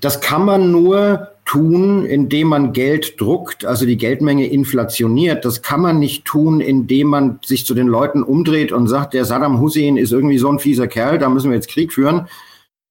das 0.01 0.19
kann 0.19 0.43
man 0.43 0.73
nur 0.73 1.38
tun, 1.49 2.05
indem 2.05 2.49
man 2.49 2.73
Geld 2.73 3.19
druckt, 3.19 3.65
also 3.65 3.87
die 3.87 3.97
Geldmenge 3.97 4.45
inflationiert. 4.45 5.45
Das 5.45 5.63
kann 5.63 5.81
man 5.81 5.97
nicht 5.97 6.23
tun, 6.23 6.61
indem 6.61 7.07
man 7.07 7.39
sich 7.43 7.65
zu 7.65 7.73
den 7.73 7.87
Leuten 7.87 8.21
umdreht 8.21 8.71
und 8.71 8.87
sagt, 8.87 9.15
der 9.15 9.25
Saddam 9.25 9.59
Hussein 9.59 9.97
ist 9.97 10.11
irgendwie 10.11 10.37
so 10.37 10.47
ein 10.47 10.59
fieser 10.59 10.87
Kerl, 10.87 11.17
da 11.17 11.27
müssen 11.27 11.49
wir 11.49 11.55
jetzt 11.55 11.69
Krieg 11.69 11.91
führen. 11.91 12.27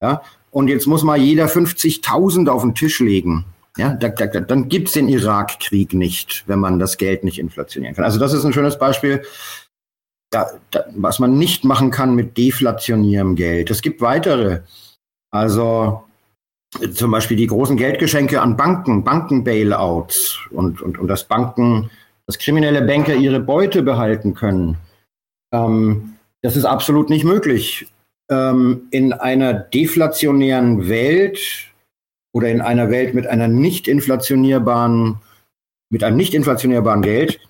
Ja, 0.03 0.23
und 0.51 0.66
jetzt 0.66 0.88
muss 0.88 1.05
mal 1.05 1.16
jeder 1.16 1.47
50.000 1.47 2.49
auf 2.49 2.62
den 2.62 2.75
Tisch 2.75 2.99
legen. 2.99 3.44
Ja, 3.77 3.94
da, 3.94 4.09
da, 4.09 4.27
dann 4.27 4.68
gibt's 4.68 4.90
den 4.90 5.09
Irakkrieg 5.09 5.92
nicht, 5.94 6.42
wenn 6.49 6.59
man 6.59 6.81
das 6.81 6.99
Geld 6.99 7.23
nicht 7.23 7.38
inflationieren 7.38 7.94
kann. 7.94 8.05
Also 8.05 8.18
das 8.18 8.33
ist 8.33 8.44
ein 8.44 8.53
schönes 8.53 8.77
Beispiel, 8.77 9.23
da, 10.31 10.51
was 10.97 11.21
man 11.21 11.38
nicht 11.38 11.62
machen 11.64 11.92
kann 11.92 12.16
mit 12.16 12.37
deflationierem 12.37 13.37
Geld. 13.37 13.71
Es 13.71 13.83
gibt 13.83 14.01
weitere. 14.01 14.62
Also 15.30 16.03
zum 16.93 17.11
Beispiel 17.11 17.37
die 17.37 17.47
großen 17.47 17.77
Geldgeschenke 17.77 18.41
an 18.41 18.57
Banken, 18.57 19.05
Banken-Bailouts 19.05 20.39
und, 20.51 20.83
und, 20.83 20.99
und 20.99 21.09
dass 21.09 21.25
Banken, 21.25 21.91
dass 22.27 22.39
kriminelle 22.39 22.83
Banker 22.83 23.14
ihre 23.14 23.41
Beute 23.41 23.83
behalten 23.83 24.35
können. 24.35 24.77
Ähm, 25.53 26.14
das 26.43 26.57
ist 26.57 26.64
absolut 26.64 27.11
nicht 27.11 27.25
möglich. 27.25 27.87
Ähm, 28.31 28.89
in 28.91 29.12
einer 29.12 29.55
deflationären 29.55 30.89
Welt 30.89 31.41
oder 32.33 32.51
in 32.51 32.61
einer 32.61 32.91
Welt 32.91 33.14
mit 33.14 33.27
einer 33.27 33.49
nicht 33.49 33.89
inflationierbaren, 33.89 35.16
mit 35.91 36.05
einem 36.05 36.16
nicht 36.16 36.35
inflationärbaren 36.35 37.03
Geld 37.03 37.41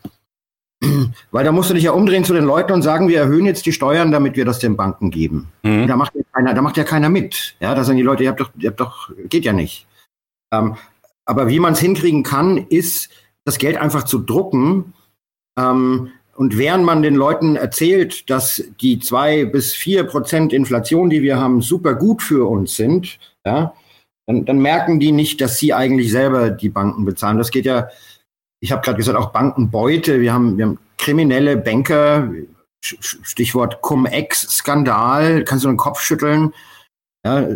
Weil 1.31 1.45
da 1.45 1.53
musst 1.53 1.71
du 1.71 1.75
dich 1.75 1.85
ja 1.85 1.93
umdrehen 1.93 2.25
zu 2.25 2.35
den 2.35 2.45
Leuten 2.45 2.73
und 2.73 2.83
sagen, 2.83 3.09
wir 3.09 3.19
erhöhen 3.19 3.47
jetzt 3.47 3.67
die 3.67 3.73
Steuern, 3.73 4.11
damit 4.13 4.37
wir 4.37 4.45
das 4.45 4.59
den 4.59 4.77
Banken 4.77 5.11
geben. 5.11 5.49
Mhm. 5.63 5.87
Da 5.87 5.97
macht 5.97 6.15
ja 6.15 6.23
keiner, 6.33 6.55
da 6.55 6.63
macht 6.63 6.77
ja 6.77 6.85
keiner 6.85 7.09
mit. 7.09 7.57
Ja, 7.61 7.75
da 7.75 7.85
sagen 7.85 7.99
die 7.99 8.05
Leute, 8.05 8.25
ihr 8.25 8.31
habt 8.31 8.41
doch, 8.41 8.51
ihr 8.59 8.71
habt 8.71 8.81
doch, 8.81 9.11
geht 9.29 9.45
ja 9.45 9.53
nicht. 9.53 9.87
Ähm, 10.53 10.77
aber 11.25 11.49
wie 11.49 11.61
man 11.61 11.75
es 11.75 11.81
hinkriegen 11.81 12.23
kann, 12.23 12.57
ist, 12.69 13.11
das 13.45 13.59
Geld 13.59 13.77
einfach 13.77 14.05
zu 14.05 14.19
drucken. 14.19 14.93
Ähm, 15.59 16.11
und 16.35 16.57
während 16.57 16.85
man 16.85 17.03
den 17.03 17.17
Leuten 17.17 17.57
erzählt, 17.57 18.31
dass 18.31 18.63
die 18.81 19.01
zwei 19.01 19.45
bis 19.45 19.75
vier 19.75 20.05
Prozent 20.05 20.53
Inflation, 20.53 21.11
die 21.11 21.23
wir 21.23 21.39
haben, 21.39 21.63
super 21.63 21.95
gut 21.95 22.23
für 22.23 22.49
uns 22.49 22.77
sind, 22.77 23.19
ja, 23.45 23.75
dann, 24.27 24.45
dann 24.45 24.59
merken 24.59 25.01
die 25.01 25.11
nicht, 25.11 25.41
dass 25.41 25.59
sie 25.59 25.75
eigentlich 25.75 26.13
selber 26.13 26.51
die 26.51 26.69
Banken 26.69 27.05
bezahlen. 27.05 27.39
Das 27.39 27.51
geht 27.51 27.65
ja, 27.65 27.89
ich 28.61 28.71
habe 28.71 28.83
gerade 28.83 28.99
gesagt, 28.99 29.19
auch 29.19 29.33
Bankenbeute. 29.33 30.21
Wir 30.21 30.33
haben, 30.33 30.59
wir 30.59 30.67
haben 30.67 30.79
kriminelle 30.99 31.57
Banker, 31.57 32.31
Stichwort 32.81 33.81
Cum-Ex-Skandal, 33.81 35.45
kannst 35.45 35.65
du 35.65 35.69
den 35.69 35.77
Kopf 35.77 36.01
schütteln. 36.01 36.53
Ja, 37.25 37.49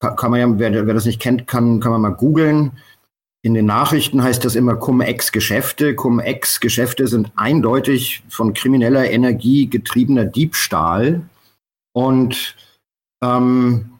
kann 0.00 0.30
man 0.30 0.40
ja, 0.40 0.58
wer, 0.58 0.86
wer 0.86 0.94
das 0.94 1.04
nicht 1.04 1.20
kennt, 1.20 1.46
kann, 1.46 1.80
kann 1.80 1.92
man 1.92 2.00
mal 2.00 2.10
googeln. 2.10 2.72
In 3.42 3.54
den 3.54 3.66
Nachrichten 3.66 4.22
heißt 4.22 4.44
das 4.44 4.54
immer 4.54 4.76
Cum-Ex-Geschäfte. 4.76 5.94
Cum-Ex-Geschäfte 5.94 7.06
sind 7.06 7.32
eindeutig 7.36 8.22
von 8.28 8.52
krimineller 8.52 9.10
Energie 9.10 9.66
getriebener 9.66 10.26
Diebstahl. 10.26 11.22
Und 11.92 12.56
ähm, 13.22 13.92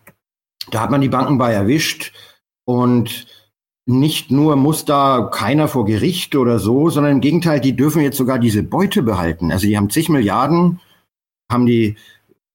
da 0.70 0.80
hat 0.80 0.90
man 0.90 1.00
die 1.00 1.08
Banken 1.08 1.38
bei 1.38 1.52
erwischt. 1.52 2.12
Und 2.66 3.26
nicht 3.98 4.30
nur 4.30 4.56
muss 4.56 4.84
da 4.84 5.28
keiner 5.32 5.68
vor 5.68 5.84
Gericht 5.84 6.36
oder 6.36 6.58
so, 6.58 6.90
sondern 6.90 7.12
im 7.12 7.20
Gegenteil, 7.20 7.60
die 7.60 7.76
dürfen 7.76 8.02
jetzt 8.02 8.16
sogar 8.16 8.38
diese 8.38 8.62
Beute 8.62 9.02
behalten. 9.02 9.52
Also 9.52 9.66
die 9.66 9.76
haben 9.76 9.90
zig 9.90 10.08
Milliarden, 10.08 10.80
haben 11.50 11.66
die 11.66 11.96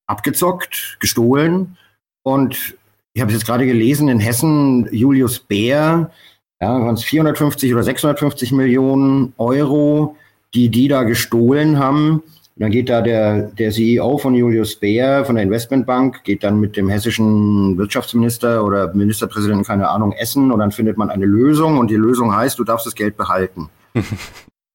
abgezockt, 0.08 0.98
gestohlen. 1.00 1.78
Und 2.24 2.76
ich 3.14 3.22
habe 3.22 3.32
es 3.32 3.38
jetzt 3.38 3.46
gerade 3.46 3.66
gelesen, 3.66 4.10
in 4.10 4.20
Hessen, 4.20 4.88
Julius 4.92 5.40
Bär, 5.40 6.12
ja, 6.62 6.82
waren 6.82 6.96
es 6.96 7.04
450 7.04 7.74
oder 7.74 7.84
650 7.84 8.52
Millionen 8.52 9.34
Euro, 9.38 10.16
die 10.54 10.70
die 10.70 10.88
da 10.88 11.04
gestohlen 11.04 11.80
haben. 11.80 12.24
Und 12.58 12.62
dann 12.62 12.72
geht 12.72 12.88
da 12.90 13.02
der, 13.02 13.52
der 13.52 13.72
CEO 13.72 14.18
von 14.18 14.34
Julius 14.34 14.78
Baer 14.78 15.26
von 15.26 15.36
der 15.36 15.44
Investmentbank, 15.44 16.24
geht 16.24 16.42
dann 16.42 16.58
mit 16.62 16.78
dem 16.78 16.88
hessischen 16.88 17.78
Wirtschaftsminister 17.78 18.64
oder 18.64 18.94
Ministerpräsidenten, 18.94 19.66
keine 19.66 19.90
Ahnung, 19.90 20.14
essen 20.14 20.54
und 20.54 20.60
dann 20.60 20.72
findet 20.72 20.98
man 20.98 21.10
eine 21.10 21.26
Lösung 21.26 21.78
und 21.78 21.90
die 21.90 21.98
Lösung 21.98 22.34
heißt, 22.34 22.58
du 22.58 22.64
darfst 22.64 22.86
das 22.86 22.96
Geld 22.96 23.18
behalten. 23.18 23.70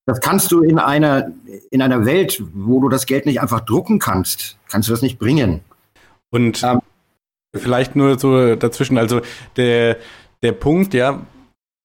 das 0.07 0.20
kannst 0.20 0.53
du 0.53 0.61
in 0.62 0.78
einer, 0.78 1.33
in 1.70 1.81
einer 1.81 2.05
Welt, 2.05 2.43
wo 2.53 2.81
du 2.81 2.91
das 2.91 3.07
Geld 3.07 3.24
nicht 3.24 3.41
einfach 3.41 3.61
drucken 3.61 3.99
kannst, 3.99 4.59
kannst 4.68 4.91
du 4.91 4.93
das 4.93 5.01
nicht 5.01 5.18
bringen. 5.18 5.61
Und 6.28 6.62
ähm, 6.62 6.81
vielleicht 7.57 7.97
nur 7.97 8.18
so 8.18 8.57
dazwischen, 8.57 8.99
also 8.99 9.22
der, 9.57 9.97
der 10.43 10.53
Punkt, 10.53 10.93
ja, 10.93 11.22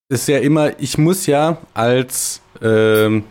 ist 0.09 0.27
ja 0.27 0.39
immer, 0.39 0.77
ich 0.77 0.97
muss 0.97 1.25
ja 1.25 1.57
als 1.73 2.41
ähm, 2.61 3.23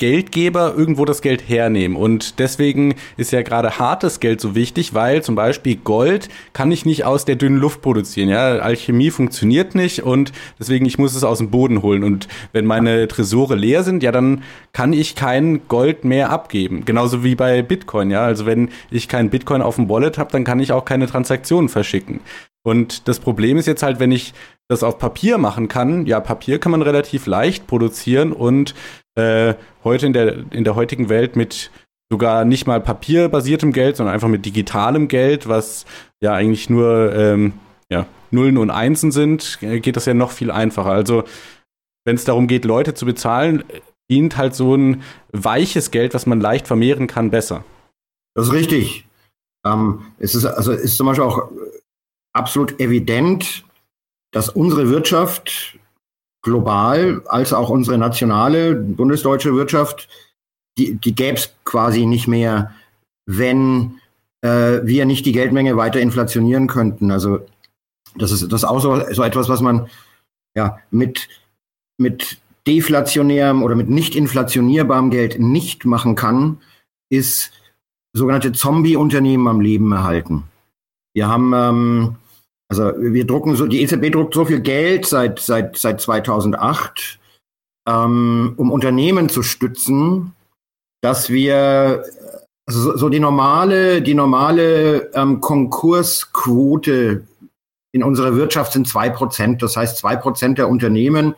Geldgeber 0.00 0.72
irgendwo 0.74 1.04
das 1.04 1.20
Geld 1.20 1.46
hernehmen. 1.46 1.94
Und 1.94 2.38
deswegen 2.38 2.94
ist 3.18 3.32
ja 3.32 3.42
gerade 3.42 3.78
hartes 3.78 4.18
Geld 4.18 4.40
so 4.40 4.54
wichtig, 4.54 4.94
weil 4.94 5.22
zum 5.22 5.34
Beispiel 5.34 5.76
Gold 5.76 6.30
kann 6.54 6.72
ich 6.72 6.86
nicht 6.86 7.04
aus 7.04 7.26
der 7.26 7.36
dünnen 7.36 7.58
Luft 7.58 7.82
produzieren. 7.82 8.30
Ja, 8.30 8.60
Alchemie 8.60 9.10
funktioniert 9.10 9.74
nicht 9.74 10.02
und 10.02 10.32
deswegen 10.58 10.86
ich 10.86 10.96
muss 10.96 11.14
es 11.14 11.22
aus 11.22 11.36
dem 11.36 11.50
Boden 11.50 11.82
holen. 11.82 12.02
Und 12.02 12.28
wenn 12.52 12.64
meine 12.64 13.08
Tresore 13.08 13.56
leer 13.56 13.82
sind, 13.82 14.02
ja, 14.02 14.10
dann 14.10 14.42
kann 14.72 14.94
ich 14.94 15.16
kein 15.16 15.68
Gold 15.68 16.02
mehr 16.02 16.30
abgeben. 16.30 16.86
Genauso 16.86 17.22
wie 17.22 17.34
bei 17.34 17.60
Bitcoin. 17.60 18.10
Ja, 18.10 18.22
also 18.22 18.46
wenn 18.46 18.70
ich 18.90 19.06
kein 19.06 19.28
Bitcoin 19.28 19.60
auf 19.60 19.76
dem 19.76 19.90
Wallet 19.90 20.16
habe, 20.16 20.32
dann 20.32 20.44
kann 20.44 20.60
ich 20.60 20.72
auch 20.72 20.86
keine 20.86 21.08
Transaktionen 21.08 21.68
verschicken. 21.68 22.20
Und 22.62 23.06
das 23.06 23.20
Problem 23.20 23.58
ist 23.58 23.66
jetzt 23.66 23.82
halt, 23.82 24.00
wenn 24.00 24.12
ich 24.12 24.32
das 24.68 24.82
auf 24.82 24.98
Papier 24.98 25.36
machen 25.36 25.66
kann, 25.66 26.06
ja, 26.06 26.20
Papier 26.20 26.60
kann 26.60 26.70
man 26.70 26.82
relativ 26.82 27.26
leicht 27.26 27.66
produzieren 27.66 28.32
und 28.32 28.74
äh, 29.16 29.54
heute 29.84 30.06
in 30.06 30.12
der, 30.12 30.52
in 30.52 30.64
der 30.64 30.74
heutigen 30.74 31.08
Welt 31.08 31.36
mit 31.36 31.70
sogar 32.12 32.44
nicht 32.44 32.66
mal 32.66 32.80
papierbasiertem 32.80 33.72
Geld, 33.72 33.96
sondern 33.96 34.14
einfach 34.14 34.28
mit 34.28 34.44
digitalem 34.44 35.08
Geld, 35.08 35.48
was 35.48 35.86
ja 36.20 36.34
eigentlich 36.34 36.68
nur 36.68 37.14
ähm, 37.14 37.54
ja, 37.90 38.06
Nullen 38.30 38.58
und 38.58 38.70
Einsen 38.70 39.12
sind, 39.12 39.58
äh, 39.62 39.80
geht 39.80 39.96
das 39.96 40.06
ja 40.06 40.14
noch 40.14 40.32
viel 40.32 40.50
einfacher. 40.50 40.90
Also 40.90 41.24
wenn 42.04 42.16
es 42.16 42.24
darum 42.24 42.48
geht, 42.48 42.64
Leute 42.64 42.94
zu 42.94 43.06
bezahlen, 43.06 43.64
dient 44.10 44.36
halt 44.36 44.54
so 44.54 44.74
ein 44.74 45.02
weiches 45.32 45.90
Geld, 45.90 46.14
was 46.14 46.26
man 46.26 46.40
leicht 46.40 46.66
vermehren 46.66 47.06
kann, 47.06 47.30
besser. 47.30 47.64
Das 48.34 48.48
ist 48.48 48.52
richtig. 48.52 49.06
Ähm, 49.64 50.06
es 50.18 50.34
ist 50.34 50.44
also 50.44 50.72
ist 50.72 50.96
zum 50.96 51.06
Beispiel 51.06 51.24
auch 51.24 51.50
absolut 52.32 52.80
evident, 52.80 53.64
dass 54.32 54.48
unsere 54.48 54.88
Wirtschaft 54.88 55.78
global 56.42 57.22
als 57.26 57.52
auch 57.52 57.68
unsere 57.68 57.98
nationale 57.98 58.74
bundesdeutsche 58.74 59.54
Wirtschaft, 59.54 60.08
die, 60.78 60.94
die 60.94 61.14
gäbe 61.14 61.36
es 61.36 61.54
quasi 61.64 62.06
nicht 62.06 62.28
mehr, 62.28 62.74
wenn 63.26 64.00
äh, 64.42 64.80
wir 64.82 65.04
nicht 65.04 65.26
die 65.26 65.32
Geldmenge 65.32 65.76
weiter 65.76 66.00
inflationieren 66.00 66.66
könnten. 66.66 67.10
Also 67.10 67.40
das 68.16 68.32
ist 68.32 68.50
das 68.50 68.62
ist 68.62 68.68
auch 68.68 68.80
so, 68.80 69.02
so 69.12 69.22
etwas, 69.22 69.48
was 69.48 69.60
man 69.60 69.88
ja 70.56 70.78
mit, 70.90 71.28
mit 71.98 72.38
deflationärem 72.66 73.62
oder 73.62 73.74
mit 73.74 73.88
nicht 73.88 74.16
inflationierbarem 74.16 75.10
Geld 75.10 75.38
nicht 75.38 75.84
machen 75.84 76.14
kann, 76.14 76.60
ist 77.10 77.52
sogenannte 78.12 78.52
Zombie-Unternehmen 78.52 79.46
am 79.48 79.60
Leben 79.60 79.92
erhalten. 79.92 80.44
Wir 81.14 81.28
haben 81.28 81.52
ähm, 81.54 82.16
also 82.70 82.92
wir 82.96 83.26
drucken 83.26 83.56
so, 83.56 83.66
die 83.66 83.82
EZB 83.82 84.12
druckt 84.12 84.32
so 84.32 84.44
viel 84.44 84.60
Geld 84.60 85.04
seit, 85.04 85.40
seit, 85.40 85.76
seit 85.76 86.00
2008, 86.00 87.18
ähm, 87.88 88.54
um 88.56 88.70
Unternehmen 88.70 89.28
zu 89.28 89.42
stützen, 89.42 90.34
dass 91.02 91.30
wir 91.30 92.04
also 92.66 92.96
so 92.96 93.08
die 93.08 93.18
normale, 93.18 94.00
die 94.02 94.14
normale 94.14 95.10
ähm, 95.14 95.40
Konkursquote 95.40 97.26
in 97.90 98.04
unserer 98.04 98.36
Wirtschaft 98.36 98.72
sind 98.72 98.86
zwei 98.86 99.10
Prozent. 99.10 99.62
Das 99.62 99.76
heißt, 99.76 99.98
zwei 99.98 100.14
Prozent 100.14 100.58
der 100.58 100.68
Unternehmen 100.68 101.34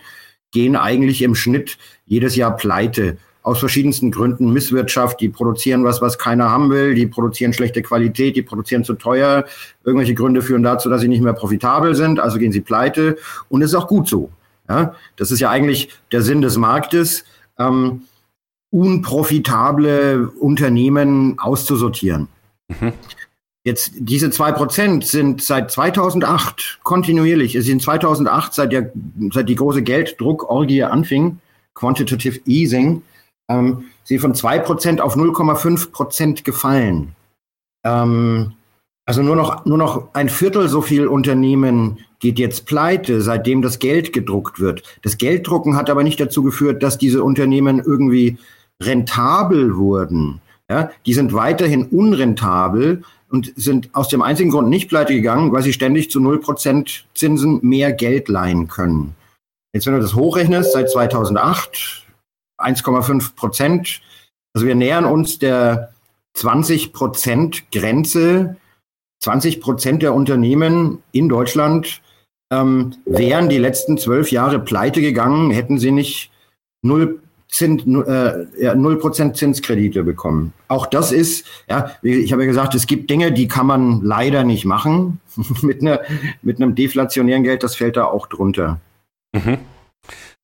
gehen 0.52 0.76
eigentlich 0.76 1.22
im 1.22 1.34
Schnitt 1.34 1.78
jedes 2.04 2.36
Jahr 2.36 2.54
pleite 2.54 3.16
aus 3.42 3.58
verschiedensten 3.58 4.10
Gründen 4.10 4.52
Misswirtschaft, 4.52 5.20
die 5.20 5.28
produzieren 5.28 5.84
was, 5.84 6.00
was 6.00 6.18
keiner 6.18 6.50
haben 6.50 6.70
will, 6.70 6.94
die 6.94 7.06
produzieren 7.06 7.52
schlechte 7.52 7.82
Qualität, 7.82 8.36
die 8.36 8.42
produzieren 8.42 8.84
zu 8.84 8.94
teuer. 8.94 9.44
Irgendwelche 9.84 10.14
Gründe 10.14 10.42
führen 10.42 10.62
dazu, 10.62 10.88
dass 10.88 11.00
sie 11.00 11.08
nicht 11.08 11.22
mehr 11.22 11.32
profitabel 11.32 11.94
sind, 11.94 12.20
also 12.20 12.38
gehen 12.38 12.52
sie 12.52 12.60
pleite. 12.60 13.18
Und 13.48 13.62
es 13.62 13.70
ist 13.70 13.74
auch 13.74 13.88
gut 13.88 14.08
so. 14.08 14.30
Ja, 14.68 14.94
das 15.16 15.32
ist 15.32 15.40
ja 15.40 15.50
eigentlich 15.50 15.88
der 16.12 16.22
Sinn 16.22 16.40
des 16.40 16.56
Marktes, 16.56 17.24
ähm, 17.58 18.02
unprofitable 18.70 20.28
Unternehmen 20.40 21.38
auszusortieren. 21.38 22.28
Mhm. 22.68 22.92
Jetzt, 23.64 23.92
diese 23.96 24.30
zwei 24.30 24.50
Prozent 24.50 25.04
sind 25.06 25.42
seit 25.42 25.70
2008 25.70 26.80
kontinuierlich, 26.82 27.54
es 27.54 27.66
sind 27.66 27.82
2008, 27.82 28.54
seit, 28.54 28.72
der, 28.72 28.92
seit 29.32 29.48
die 29.48 29.54
große 29.54 29.82
Gelddruckorgie 29.82 30.82
anfing, 30.84 31.38
Quantitative 31.74 32.40
Easing, 32.46 33.02
ähm, 33.50 33.84
sie 34.04 34.18
von 34.18 34.34
2% 34.34 35.00
auf 35.00 35.16
0,5% 35.16 36.44
gefallen. 36.44 37.14
Ähm, 37.84 38.54
also 39.04 39.22
nur 39.22 39.36
noch, 39.36 39.64
nur 39.64 39.78
noch 39.78 40.14
ein 40.14 40.28
Viertel 40.28 40.68
so 40.68 40.80
viel 40.80 41.06
Unternehmen 41.06 41.98
geht 42.20 42.38
jetzt 42.38 42.66
pleite, 42.66 43.20
seitdem 43.20 43.60
das 43.60 43.80
Geld 43.80 44.12
gedruckt 44.12 44.60
wird. 44.60 44.84
Das 45.02 45.18
Gelddrucken 45.18 45.76
hat 45.76 45.90
aber 45.90 46.04
nicht 46.04 46.20
dazu 46.20 46.42
geführt, 46.44 46.82
dass 46.82 46.98
diese 46.98 47.24
Unternehmen 47.24 47.80
irgendwie 47.80 48.38
rentabel 48.80 49.76
wurden. 49.76 50.40
Ja, 50.70 50.90
die 51.04 51.14
sind 51.14 51.34
weiterhin 51.34 51.86
unrentabel 51.86 53.02
und 53.28 53.52
sind 53.56 53.90
aus 53.92 54.08
dem 54.08 54.22
einzigen 54.22 54.50
Grund 54.50 54.68
nicht 54.68 54.88
pleite 54.88 55.14
gegangen, 55.14 55.52
weil 55.52 55.62
sie 55.62 55.72
ständig 55.72 56.10
zu 56.10 56.20
0% 56.20 57.02
Zinsen 57.14 57.58
mehr 57.62 57.92
Geld 57.92 58.28
leihen 58.28 58.68
können. 58.68 59.16
Jetzt, 59.74 59.86
wenn 59.86 59.94
du 59.94 60.00
das 60.00 60.14
hochrechnest, 60.14 60.72
seit 60.72 60.90
2008, 60.90 62.01
1,5 62.62 63.34
Prozent. 63.34 64.00
Also 64.54 64.66
wir 64.66 64.74
nähern 64.74 65.04
uns 65.04 65.38
der 65.38 65.92
20 66.34 66.92
Prozent 66.92 67.70
Grenze. 67.72 68.56
20 69.20 69.60
Prozent 69.60 70.02
der 70.02 70.14
Unternehmen 70.14 71.02
in 71.12 71.28
Deutschland 71.28 72.02
ähm, 72.52 72.96
wären 73.04 73.48
die 73.48 73.58
letzten 73.58 73.98
zwölf 73.98 74.30
Jahre 74.30 74.58
pleite 74.58 75.00
gegangen, 75.00 75.50
hätten 75.50 75.78
sie 75.78 75.92
nicht 75.92 76.30
null 76.82 77.20
Zins, 77.52 77.82
äh, 77.82 78.46
ja, 78.62 78.72
0% 78.72 79.34
Zinskredite 79.34 80.04
bekommen. 80.04 80.54
Auch 80.68 80.86
das 80.86 81.12
ist, 81.12 81.46
ja, 81.68 81.94
ich 82.00 82.32
habe 82.32 82.44
ja 82.44 82.48
gesagt, 82.48 82.74
es 82.74 82.86
gibt 82.86 83.10
Dinge, 83.10 83.30
die 83.30 83.46
kann 83.46 83.66
man 83.66 84.00
leider 84.00 84.42
nicht 84.42 84.64
machen. 84.64 85.20
mit, 85.62 85.82
einer, 85.82 86.00
mit 86.40 86.56
einem 86.56 86.74
deflationären 86.74 87.42
Geld, 87.42 87.62
das 87.62 87.76
fällt 87.76 87.98
da 87.98 88.06
auch 88.06 88.26
drunter. 88.26 88.80
Mhm. 89.34 89.58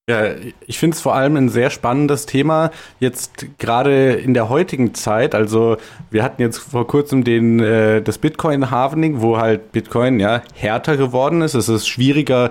Ja, 0.08 0.22
ich 0.66 0.78
finde 0.78 0.94
es 0.94 1.02
vor 1.02 1.14
allem 1.14 1.36
ein 1.36 1.50
sehr 1.50 1.68
spannendes 1.68 2.24
Thema, 2.24 2.70
jetzt 2.98 3.58
gerade 3.58 4.12
in 4.14 4.32
der 4.32 4.48
heutigen 4.48 4.94
Zeit. 4.94 5.34
Also 5.34 5.76
wir 6.10 6.22
hatten 6.22 6.40
jetzt 6.40 6.56
vor 6.56 6.86
kurzem 6.86 7.24
den, 7.24 7.60
äh, 7.60 8.00
das 8.00 8.16
Bitcoin-Halvening, 8.16 9.20
wo 9.20 9.36
halt 9.36 9.70
Bitcoin 9.72 10.18
ja 10.18 10.40
härter 10.54 10.96
geworden 10.96 11.42
ist. 11.42 11.52
Es 11.52 11.68
ist 11.68 11.86
schwieriger, 11.86 12.48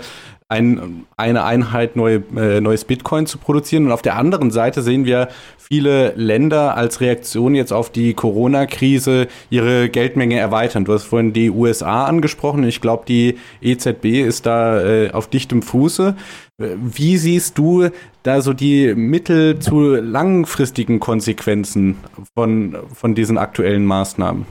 ein, 0.50 1.06
eine 1.18 1.44
Einheit 1.44 1.96
neue, 1.96 2.24
äh, 2.36 2.62
neues 2.62 2.86
Bitcoin 2.86 3.26
zu 3.26 3.38
produzieren. 3.38 3.86
Und 3.86 3.92
auf 3.92 4.02
der 4.02 4.16
anderen 4.16 4.50
Seite 4.52 4.82
sehen 4.82 5.06
wir 5.06 5.28
viele 5.58 6.14
Länder 6.16 6.78
als 6.78 7.02
Reaktion 7.02 7.54
jetzt 7.54 7.74
auf 7.74 7.90
die 7.92 8.14
Corona-Krise 8.14 9.28
ihre 9.50 9.90
Geldmenge 9.90 10.40
erweitern. 10.40 10.86
Du 10.86 10.94
hast 10.94 11.04
vorhin 11.04 11.34
die 11.34 11.50
USA 11.50 12.06
angesprochen. 12.06 12.64
Ich 12.64 12.80
glaube, 12.80 13.04
die 13.06 13.38
EZB 13.62 14.22
ist 14.26 14.46
da 14.46 14.82
äh, 14.82 15.12
auf 15.12 15.28
dichtem 15.28 15.62
Fuße. 15.62 16.16
Wie 16.58 17.18
siehst 17.18 17.58
du 17.58 17.90
da 18.24 18.42
so 18.42 18.54
die 18.54 18.96
mittel- 18.96 19.60
zu 19.60 19.96
langfristigen 19.96 21.00
Konsequenzen 21.00 21.98
von, 22.36 22.78
von 22.94 23.14
diesen 23.16 23.38
aktuellen 23.38 23.86
Maßnahmen? 23.86 24.46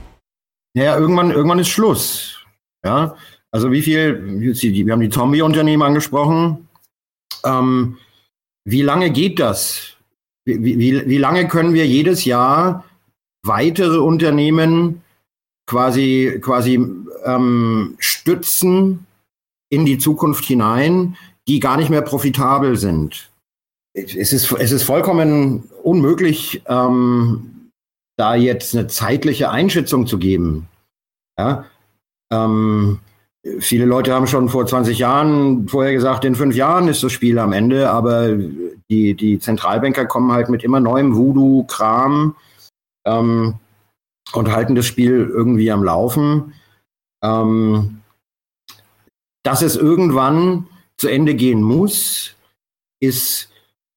Ja, 0.75 0.97
irgendwann, 0.99 1.31
irgendwann 1.31 1.59
ist 1.59 1.69
Schluss. 1.69 2.45
Ja, 2.85 3.17
also 3.51 3.73
wie 3.73 3.83
viel, 3.83 4.41
wir 4.41 4.93
haben 4.93 5.01
die 5.01 5.11
Zombie-Unternehmen 5.11 5.83
angesprochen. 5.83 6.69
Ähm, 7.45 7.99
wie 8.65 8.83
lange 8.83 9.11
geht 9.11 9.39
das? 9.39 9.97
Wie, 10.45 10.63
wie, 10.63 11.09
wie 11.09 11.19
lange 11.19 11.49
können 11.49 11.73
wir 11.73 11.87
jedes 11.87 12.25
Jahr 12.25 12.85
weitere 13.45 13.99
Unternehmen 13.99 15.03
quasi, 15.67 16.39
quasi 16.41 16.75
ähm, 17.25 17.97
stützen 17.99 19.07
in 19.71 19.85
die 19.85 19.99
Zukunft 19.99 20.45
hinein, 20.45 21.17
die 21.49 21.61
gar 21.61 21.77
nicht 21.77 21.91
mehr 21.91 22.03
profitabel 22.03 22.77
sind? 22.77 23.31
Es 23.95 24.33
ist, 24.33 24.53
es 24.53 24.73
ist 24.73 24.83
vollkommen 24.83 25.65
unmöglich, 25.83 26.63
ähm, 26.67 27.71
da 28.19 28.35
jetzt 28.35 28.75
eine 28.75 28.87
zeitliche 28.89 29.51
Einschätzung 29.51 30.07
zu 30.07 30.19
geben. 30.19 30.69
Ja? 31.39 31.65
Ähm, 32.31 33.01
Viele 33.61 33.85
Leute 33.85 34.13
haben 34.13 34.27
schon 34.27 34.49
vor 34.49 34.67
20 34.67 34.99
Jahren 34.99 35.69
vorher 35.69 35.93
gesagt, 35.93 36.25
in 36.25 36.35
fünf 36.35 36.57
Jahren 36.57 36.89
ist 36.89 37.03
das 37.03 37.13
Spiel 37.13 37.39
am 37.39 37.53
Ende, 37.53 37.91
aber 37.91 38.29
die, 38.91 39.15
die 39.15 39.39
Zentralbanker 39.39 40.07
kommen 40.07 40.33
halt 40.33 40.49
mit 40.49 40.65
immer 40.65 40.81
neuem 40.81 41.15
Voodoo-Kram 41.15 42.35
ähm, 43.07 43.55
und 44.33 44.53
halten 44.53 44.75
das 44.75 44.87
Spiel 44.87 45.31
irgendwie 45.33 45.71
am 45.71 45.85
Laufen. 45.85 46.55
Ähm, 47.23 48.01
dass 49.45 49.63
es 49.63 49.77
irgendwann 49.77 50.67
zu 50.97 51.09
Ende 51.09 51.35
gehen 51.35 51.63
muss, 51.63 52.35
ist 53.01 53.51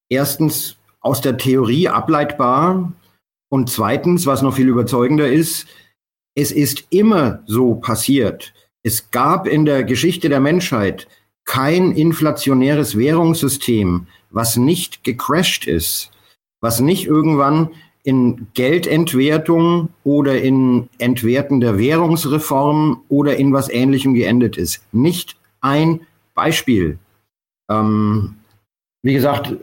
erstens 0.10 0.76
aus 1.02 1.22
der 1.22 1.38
Theorie 1.38 1.88
ableitbar 1.90 2.92
und 3.50 3.70
zweitens, 3.70 4.26
was 4.26 4.42
noch 4.42 4.56
viel 4.56 4.68
überzeugender 4.68 5.28
ist, 5.28 5.68
es 6.36 6.52
ist 6.52 6.86
immer 6.92 7.42
so 7.48 7.76
passiert 7.76 8.54
es 8.84 9.12
gab 9.12 9.48
in 9.48 9.66
der 9.66 9.84
Geschichte 9.84 10.30
der 10.30 10.40
Menschheit 10.40 11.08
kein 11.46 11.92
inflationäres 11.92 12.98
Währungssystem, 12.98 14.08
was 14.30 14.58
nicht 14.58 15.04
gecrashed 15.04 15.68
ist, 15.68 16.12
was 16.62 16.80
nicht 16.80 17.06
irgendwann 17.06 17.70
in 18.04 18.48
Geldentwertung 18.54 19.90
oder 20.04 20.42
in 20.42 20.90
Entwerten 21.00 21.60
der 21.60 21.78
Währungsreform 21.78 23.04
oder 23.10 23.38
in 23.38 23.52
was 23.54 23.70
Ähnlichem 23.70 24.14
geendet 24.14 24.58
ist. 24.58 24.84
Nicht 24.92 25.38
ein 25.62 26.02
Beispiel. 26.34 26.98
Ähm, 27.70 28.36
wie 29.04 29.14
gesagt, 29.14 29.56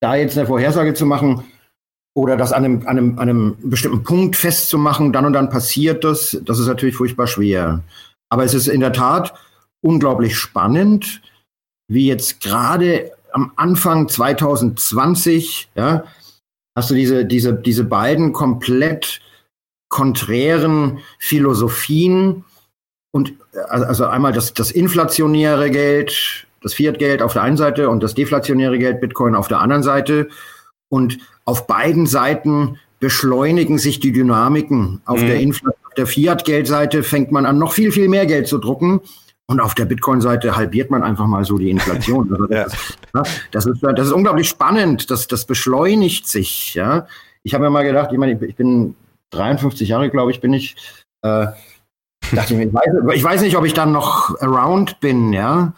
da 0.00 0.16
jetzt 0.16 0.36
eine 0.36 0.46
Vorhersage 0.46 0.94
zu 0.94 1.06
machen 1.06 1.44
oder 2.14 2.36
das 2.36 2.52
an 2.52 2.64
einem, 2.64 2.80
an, 2.86 2.98
einem, 2.98 3.18
an 3.18 3.28
einem 3.28 3.56
bestimmten 3.62 4.02
Punkt 4.02 4.36
festzumachen, 4.36 5.12
dann 5.12 5.24
und 5.24 5.32
dann 5.32 5.48
passiert 5.48 6.04
das, 6.04 6.40
das 6.44 6.58
ist 6.58 6.66
natürlich 6.66 6.96
furchtbar 6.96 7.26
schwer. 7.26 7.82
Aber 8.32 8.44
es 8.44 8.54
ist 8.54 8.66
in 8.66 8.80
der 8.80 8.94
Tat 8.94 9.34
unglaublich 9.82 10.38
spannend, 10.38 11.20
wie 11.86 12.06
jetzt 12.06 12.40
gerade 12.40 13.12
am 13.30 13.52
Anfang 13.56 14.08
2020, 14.08 15.68
ja, 15.74 16.04
hast 16.74 16.88
du 16.88 16.94
diese, 16.94 17.26
diese, 17.26 17.52
diese 17.52 17.84
beiden 17.84 18.32
komplett 18.32 19.20
konträren 19.90 21.00
Philosophien 21.18 22.46
und 23.10 23.34
also 23.68 24.06
einmal 24.06 24.32
das, 24.32 24.54
das 24.54 24.70
inflationäre 24.70 25.70
Geld, 25.70 26.46
das 26.62 26.72
Fiat-Geld 26.72 27.20
auf 27.20 27.34
der 27.34 27.42
einen 27.42 27.58
Seite 27.58 27.90
und 27.90 28.02
das 28.02 28.14
deflationäre 28.14 28.78
Geld 28.78 29.02
Bitcoin 29.02 29.34
auf 29.34 29.48
der 29.48 29.60
anderen 29.60 29.82
Seite. 29.82 30.30
Und 30.88 31.18
auf 31.44 31.66
beiden 31.66 32.06
Seiten 32.06 32.78
beschleunigen 32.98 33.76
sich 33.76 34.00
die 34.00 34.12
Dynamiken. 34.12 35.02
Auf 35.04 35.20
mhm. 35.20 35.26
der 35.26 35.40
Inflation 35.40 35.81
der 35.96 36.06
Fiat-Geldseite 36.06 37.02
fängt 37.02 37.32
man 37.32 37.46
an, 37.46 37.58
noch 37.58 37.72
viel, 37.72 37.92
viel 37.92 38.08
mehr 38.08 38.26
Geld 38.26 38.48
zu 38.48 38.58
drucken. 38.58 39.00
Und 39.46 39.60
auf 39.60 39.74
der 39.74 39.84
Bitcoin-Seite 39.84 40.56
halbiert 40.56 40.90
man 40.90 41.02
einfach 41.02 41.26
mal 41.26 41.44
so 41.44 41.58
die 41.58 41.70
Inflation. 41.70 42.32
Also 42.32 42.46
das, 42.46 42.72
ja. 43.14 43.20
ist, 43.20 43.40
das, 43.50 43.66
ist, 43.66 43.82
das 43.82 44.06
ist 44.06 44.12
unglaublich 44.12 44.48
spannend. 44.48 45.10
Das, 45.10 45.26
das 45.26 45.44
beschleunigt 45.44 46.26
sich. 46.26 46.74
Ja. 46.74 47.06
Ich 47.42 47.52
habe 47.54 47.64
mir 47.64 47.70
mal 47.70 47.84
gedacht, 47.84 48.10
ich 48.12 48.18
meine, 48.18 48.32
ich 48.44 48.56
bin 48.56 48.94
53 49.30 49.88
Jahre, 49.88 50.10
glaube 50.10 50.30
ich, 50.30 50.40
bin 50.40 50.52
ich. 50.52 50.76
Äh, 51.22 51.48
dachte 52.32 52.54
ich, 52.54 52.60
ich, 52.60 52.72
weiß, 52.72 53.14
ich 53.14 53.24
weiß 53.24 53.42
nicht, 53.42 53.56
ob 53.56 53.64
ich 53.64 53.74
dann 53.74 53.92
noch 53.92 54.40
around 54.40 55.00
bin, 55.00 55.32
ja. 55.32 55.74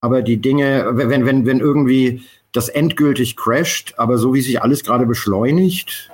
Aber 0.00 0.22
die 0.22 0.38
Dinge, 0.38 0.86
wenn, 0.92 1.26
wenn, 1.26 1.44
wenn 1.44 1.60
irgendwie 1.60 2.22
das 2.52 2.68
endgültig 2.68 3.36
crasht, 3.36 3.94
aber 3.98 4.18
so 4.18 4.34
wie 4.34 4.40
sich 4.40 4.62
alles 4.62 4.82
gerade 4.82 5.06
beschleunigt, 5.06 6.10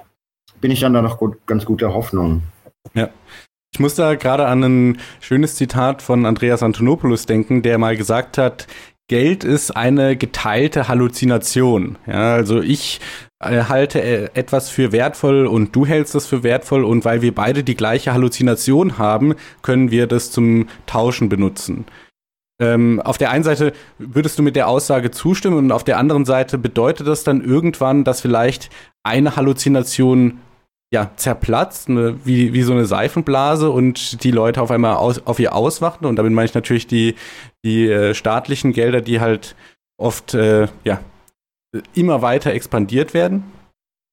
bin 0.61 0.71
ich 0.71 0.81
dann 0.81 0.95
da 0.95 1.03
noch 1.03 1.19
gut, 1.19 1.47
ganz 1.47 1.65
guter 1.65 1.95
Hoffnung. 1.95 2.43
Ja. 2.95 3.11
Ich 3.73 3.81
muss 3.81 3.95
da 3.95 4.15
gerade 4.15 4.47
an 4.47 4.63
ein 4.63 4.99
schönes 5.21 5.57
Zitat 5.57 6.01
von 6.01 6.25
Andreas 6.25 6.63
Antonopoulos 6.63 7.27
denken, 7.27 7.63
der 7.63 7.79
mal 7.79 7.97
gesagt 7.97 8.39
hat, 8.39 8.67
Geld 9.09 9.45
ist 9.45 9.77
eine 9.77 10.17
geteilte 10.17 10.89
Halluzination. 10.89 11.97
Ja, 12.07 12.35
also 12.35 12.61
ich 12.61 13.01
äh, 13.39 13.65
halte 13.65 14.03
äh, 14.03 14.31
etwas 14.35 14.71
für 14.71 14.91
wertvoll 14.93 15.47
und 15.47 15.77
du 15.77 15.87
hältst 15.87 16.15
es 16.15 16.27
für 16.27 16.43
wertvoll 16.43 16.85
und 16.85 17.05
weil 17.05 17.23
wir 17.23 17.35
beide 17.35 17.63
die 17.63 17.77
gleiche 17.77 18.13
Halluzination 18.13 18.99
haben, 18.99 19.35
können 19.63 19.91
wir 19.91 20.07
das 20.07 20.33
zum 20.33 20.69
Tauschen 20.87 21.29
benutzen. 21.29 21.85
Ähm, 22.59 23.01
auf 23.03 23.19
der 23.19 23.31
einen 23.31 23.45
Seite 23.45 23.75
würdest 23.99 24.39
du 24.39 24.43
mit 24.43 24.57
der 24.57 24.69
Aussage 24.69 25.11
zustimmen 25.11 25.59
und 25.59 25.73
auf 25.73 25.85
der 25.85 25.99
anderen 25.99 26.25
Seite 26.25 26.57
bedeutet 26.57 27.07
das 27.07 27.23
dann 27.23 27.45
irgendwann, 27.45 28.03
dass 28.03 28.23
vielleicht 28.23 28.71
eine 29.05 29.37
Halluzination 29.37 30.41
ja, 30.97 31.11
zerplatzt, 31.17 31.91
ne, 31.91 32.19
wie, 32.25 32.55
wie 32.55 32.63
so 32.63 32.73
eine 32.73 32.87
Seifenblase 32.87 33.71
und 33.71 34.25
die 34.25 34.31
Leute 34.31 34.63
auf 34.63 34.71
einmal 34.71 34.97
aus, 34.97 35.27
auf 35.27 35.39
ihr 35.39 35.55
auswachen. 35.55 36.07
Und 36.07 36.17
damit 36.17 36.33
meine 36.33 36.47
ich 36.47 36.55
natürlich 36.55 36.87
die, 36.87 37.17
die 37.67 37.87
äh, 37.87 38.15
staatlichen 38.15 38.73
Gelder, 38.73 39.03
die 39.03 39.21
halt 39.21 39.57
oft 39.99 40.33
äh, 40.33 40.69
ja, 40.85 41.01
immer 41.93 42.23
weiter 42.23 42.55
expandiert 42.55 43.13
werden. 43.13 43.45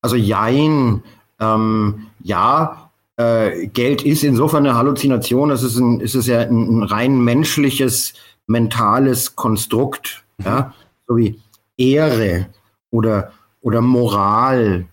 Also 0.02 0.18
jein, 0.18 1.04
ähm, 1.40 2.08
ja, 2.22 2.92
äh, 3.16 3.68
Geld 3.68 4.02
ist 4.02 4.26
insofern 4.26 4.66
eine 4.66 4.76
Halluzination, 4.76 5.52
es 5.52 5.64
ist, 5.64 5.78
ein, 5.78 6.02
es 6.02 6.16
ist 6.16 6.28
ja 6.28 6.42
ein, 6.42 6.80
ein 6.80 6.84
rein 6.84 7.18
menschliches, 7.18 8.14
mentales 8.46 9.38
Konstrukt, 9.38 10.26
mhm. 10.38 10.46
ja, 10.46 10.74
so 11.08 11.16
wie 11.16 11.40
Ehre 11.78 12.48
oder, 12.92 13.32
oder 13.62 13.80
Moral 13.80 14.86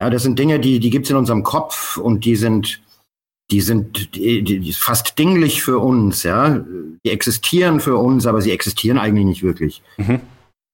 ja, 0.00 0.10
das 0.10 0.22
sind 0.22 0.38
Dinge, 0.38 0.60
die, 0.60 0.78
die 0.78 0.90
gibt 0.90 1.06
es 1.06 1.10
in 1.10 1.16
unserem 1.16 1.42
Kopf 1.42 1.96
und 1.96 2.24
die 2.24 2.36
sind, 2.36 2.80
die 3.50 3.60
sind 3.60 4.14
die, 4.14 4.42
die 4.42 4.72
fast 4.72 5.18
dinglich 5.18 5.62
für 5.62 5.78
uns, 5.78 6.22
ja. 6.22 6.64
Die 7.04 7.10
existieren 7.10 7.80
für 7.80 7.96
uns, 7.96 8.26
aber 8.26 8.40
sie 8.40 8.52
existieren 8.52 8.98
eigentlich 8.98 9.24
nicht 9.24 9.42
wirklich. 9.42 9.82
Mhm. 9.96 10.20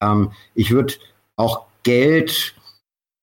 Ähm, 0.03 0.33
ich 0.55 0.71
würde 0.71 0.95
auch 1.37 1.67
Geld, 1.85 2.55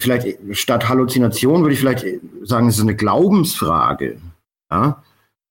vielleicht 0.02 0.38
statt 0.52 0.90
Halluzination 0.90 1.62
würde 1.62 1.74
ich 1.74 1.80
vielleicht 1.80 2.06
sagen, 2.44 2.68
es 2.68 2.78
ist 2.78 2.82
eine 2.82 2.96
Glaubensfrage. 2.96 4.20
Ja? 4.72 5.04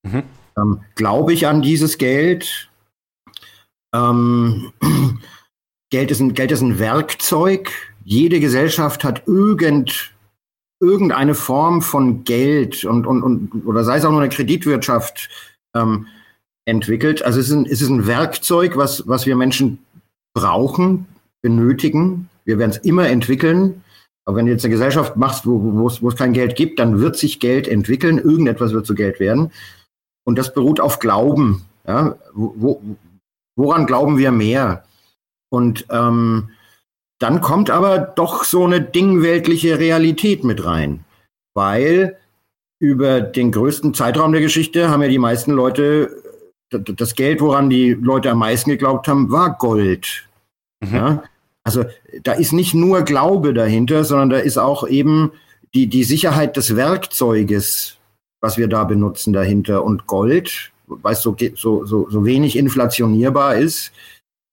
Mhm. 0.03 0.23
Ähm, 0.59 0.81
Glaube 0.97 1.33
ich 1.33 1.47
an 1.47 1.63
dieses 1.63 1.99
Geld? 1.99 2.71
Ähm, 3.95 4.73
Geld, 5.91 6.11
ist 6.11 6.21
ein, 6.21 6.35
Geld 6.35 6.51
ist 6.51 6.61
ein 6.61 6.79
Werkzeug. 6.79 7.71
Jede 8.05 8.41
Gesellschaft 8.41 9.05
hat 9.05 9.27
irgend 9.27 10.13
irgendeine 10.81 11.35
Form 11.35 11.83
von 11.83 12.25
Geld 12.25 12.85
und, 12.85 13.07
und, 13.07 13.23
und 13.23 13.67
oder 13.67 13.85
sei 13.85 13.99
es 13.99 14.05
auch 14.05 14.11
nur 14.11 14.21
eine 14.21 14.31
Kreditwirtschaft 14.31 15.29
ähm, 15.77 16.07
entwickelt. 16.65 17.23
Also 17.23 17.39
es 17.39 17.49
ist, 17.49 17.55
ein, 17.55 17.67
es 17.67 17.83
ist 17.83 17.89
ein 17.89 18.07
Werkzeug, 18.07 18.77
was, 18.77 19.07
was 19.07 19.27
wir 19.27 19.37
Menschen 19.37 19.79
brauchen, 20.35 21.07
benötigen. 21.43 22.29
Wir 22.45 22.59
werden 22.59 22.71
es 22.71 22.79
immer 22.79 23.09
entwickeln. 23.09 23.83
Aber 24.25 24.37
wenn 24.37 24.47
du 24.47 24.53
jetzt 24.53 24.65
eine 24.65 24.73
Gesellschaft 24.73 25.17
machst, 25.17 25.47
wo, 25.47 25.87
es 25.89 26.17
kein 26.17 26.33
Geld 26.33 26.55
gibt, 26.55 26.79
dann 26.79 27.01
wird 27.01 27.17
sich 27.17 27.41
Geld 27.41 27.69
entwickeln. 27.69 28.19
Irgendetwas 28.19 28.73
wird 28.73 28.87
zu 28.87 28.95
Geld 28.95 29.21
werden. 29.21 29.51
Und 30.25 30.39
das 30.39 30.55
beruht 30.55 30.81
auf 30.81 30.99
Glauben. 30.99 31.65
Ja? 31.87 32.17
Wo, 32.35 32.81
woran 33.57 33.87
glauben 33.87 34.19
wir 34.19 34.31
mehr? 34.31 34.85
Und 35.49 35.87
ähm, 35.91 36.51
dann 37.21 37.41
kommt 37.43 37.71
aber 37.71 37.99
doch 37.99 38.45
so 38.45 38.65
eine 38.65 38.81
dingweltliche 38.81 39.79
Realität 39.79 40.43
mit 40.43 40.65
rein. 40.65 41.05
Weil 41.55 42.17
über 42.81 43.21
den 43.21 43.53
größten 43.53 43.93
Zeitraum 43.95 44.33
der 44.33 44.41
Geschichte 44.41 44.89
haben 44.89 45.03
ja 45.03 45.09
die 45.09 45.19
meisten 45.19 45.53
Leute, 45.53 46.17
das 46.71 47.15
Geld, 47.15 47.41
woran 47.41 47.69
die 47.69 47.93
Leute 47.93 48.31
am 48.31 48.39
meisten 48.39 48.71
geglaubt 48.71 49.07
haben, 49.07 49.31
war 49.31 49.57
Gold. 49.59 50.29
Mhm. 50.81 50.95
Ja? 50.95 51.23
Also 51.63 51.85
da 52.23 52.33
ist 52.33 52.53
nicht 52.53 52.73
nur 52.73 53.03
Glaube 53.03 53.53
dahinter, 53.53 54.05
sondern 54.05 54.31
da 54.31 54.39
ist 54.39 54.57
auch 54.57 54.89
eben 54.89 55.33
die, 55.75 55.89
die 55.89 56.05
Sicherheit 56.05 56.57
des 56.57 56.75
Werkzeuges, 56.75 57.99
was 58.41 58.57
wir 58.57 58.67
da 58.67 58.85
benutzen 58.85 59.35
dahinter. 59.35 59.85
Und 59.85 60.07
Gold, 60.07 60.73
weil 60.87 61.13
es 61.13 61.21
so, 61.21 61.37
so, 61.55 61.85
so, 61.85 62.09
so 62.09 62.25
wenig 62.25 62.57
inflationierbar 62.57 63.57
ist, 63.57 63.93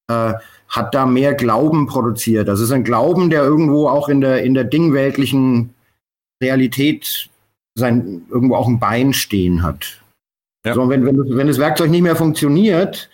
äh, 0.09 0.33
hat 0.69 0.93
da 0.93 1.05
mehr 1.05 1.33
Glauben 1.33 1.87
produziert. 1.87 2.47
Das 2.47 2.59
ist 2.59 2.71
ein 2.71 2.83
Glauben, 2.83 3.29
der 3.29 3.43
irgendwo 3.43 3.87
auch 3.87 4.09
in 4.09 4.21
der, 4.21 4.43
in 4.43 4.53
der 4.53 4.63
dingweltlichen 4.63 5.73
Realität 6.41 7.29
sein, 7.75 8.25
irgendwo 8.29 8.55
auch 8.55 8.67
ein 8.67 8.79
Bein 8.79 9.13
stehen 9.13 9.63
hat. 9.63 10.01
Ja. 10.65 10.73
So, 10.73 10.89
wenn, 10.89 11.05
wenn, 11.05 11.17
wenn 11.37 11.47
das 11.47 11.59
Werkzeug 11.59 11.89
nicht 11.89 12.01
mehr 12.01 12.15
funktioniert, 12.15 13.09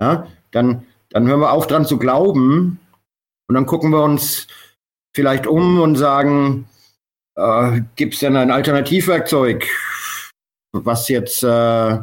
ja, 0.00 0.26
dann, 0.52 0.86
dann 1.10 1.26
hören 1.26 1.40
wir 1.40 1.52
auf 1.52 1.66
dran 1.66 1.86
zu 1.86 1.98
glauben 1.98 2.78
und 3.48 3.54
dann 3.54 3.66
gucken 3.66 3.90
wir 3.90 4.02
uns 4.02 4.46
vielleicht 5.14 5.46
um 5.46 5.80
und 5.80 5.96
sagen, 5.96 6.66
äh, 7.36 7.80
gibt 7.96 8.14
es 8.14 8.20
denn 8.20 8.36
ein 8.36 8.50
Alternativwerkzeug, 8.50 9.66
was 10.72 11.08
jetzt 11.08 11.42
äh, 11.42 11.98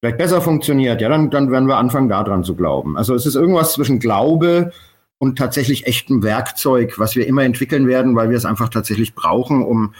vielleicht 0.00 0.18
besser 0.18 0.40
funktioniert? 0.40 1.00
Ja, 1.00 1.08
dann, 1.08 1.30
dann 1.30 1.50
werden 1.50 1.68
wir 1.68 1.76
anfangen, 1.76 2.08
daran 2.08 2.44
zu 2.44 2.54
glauben. 2.54 2.96
Also 2.96 3.14
es 3.14 3.26
ist 3.26 3.34
irgendwas 3.34 3.72
zwischen 3.74 3.98
Glaube 3.98 4.72
und 5.18 5.36
tatsächlich 5.36 5.86
echtem 5.86 6.22
Werkzeug, 6.22 6.98
was 6.98 7.16
wir 7.16 7.26
immer 7.26 7.44
entwickeln 7.44 7.86
werden, 7.86 8.16
weil 8.16 8.30
wir 8.30 8.36
es 8.36 8.44
einfach 8.44 8.68
tatsächlich 8.68 9.14
brauchen, 9.14 9.62
um, 9.62 9.94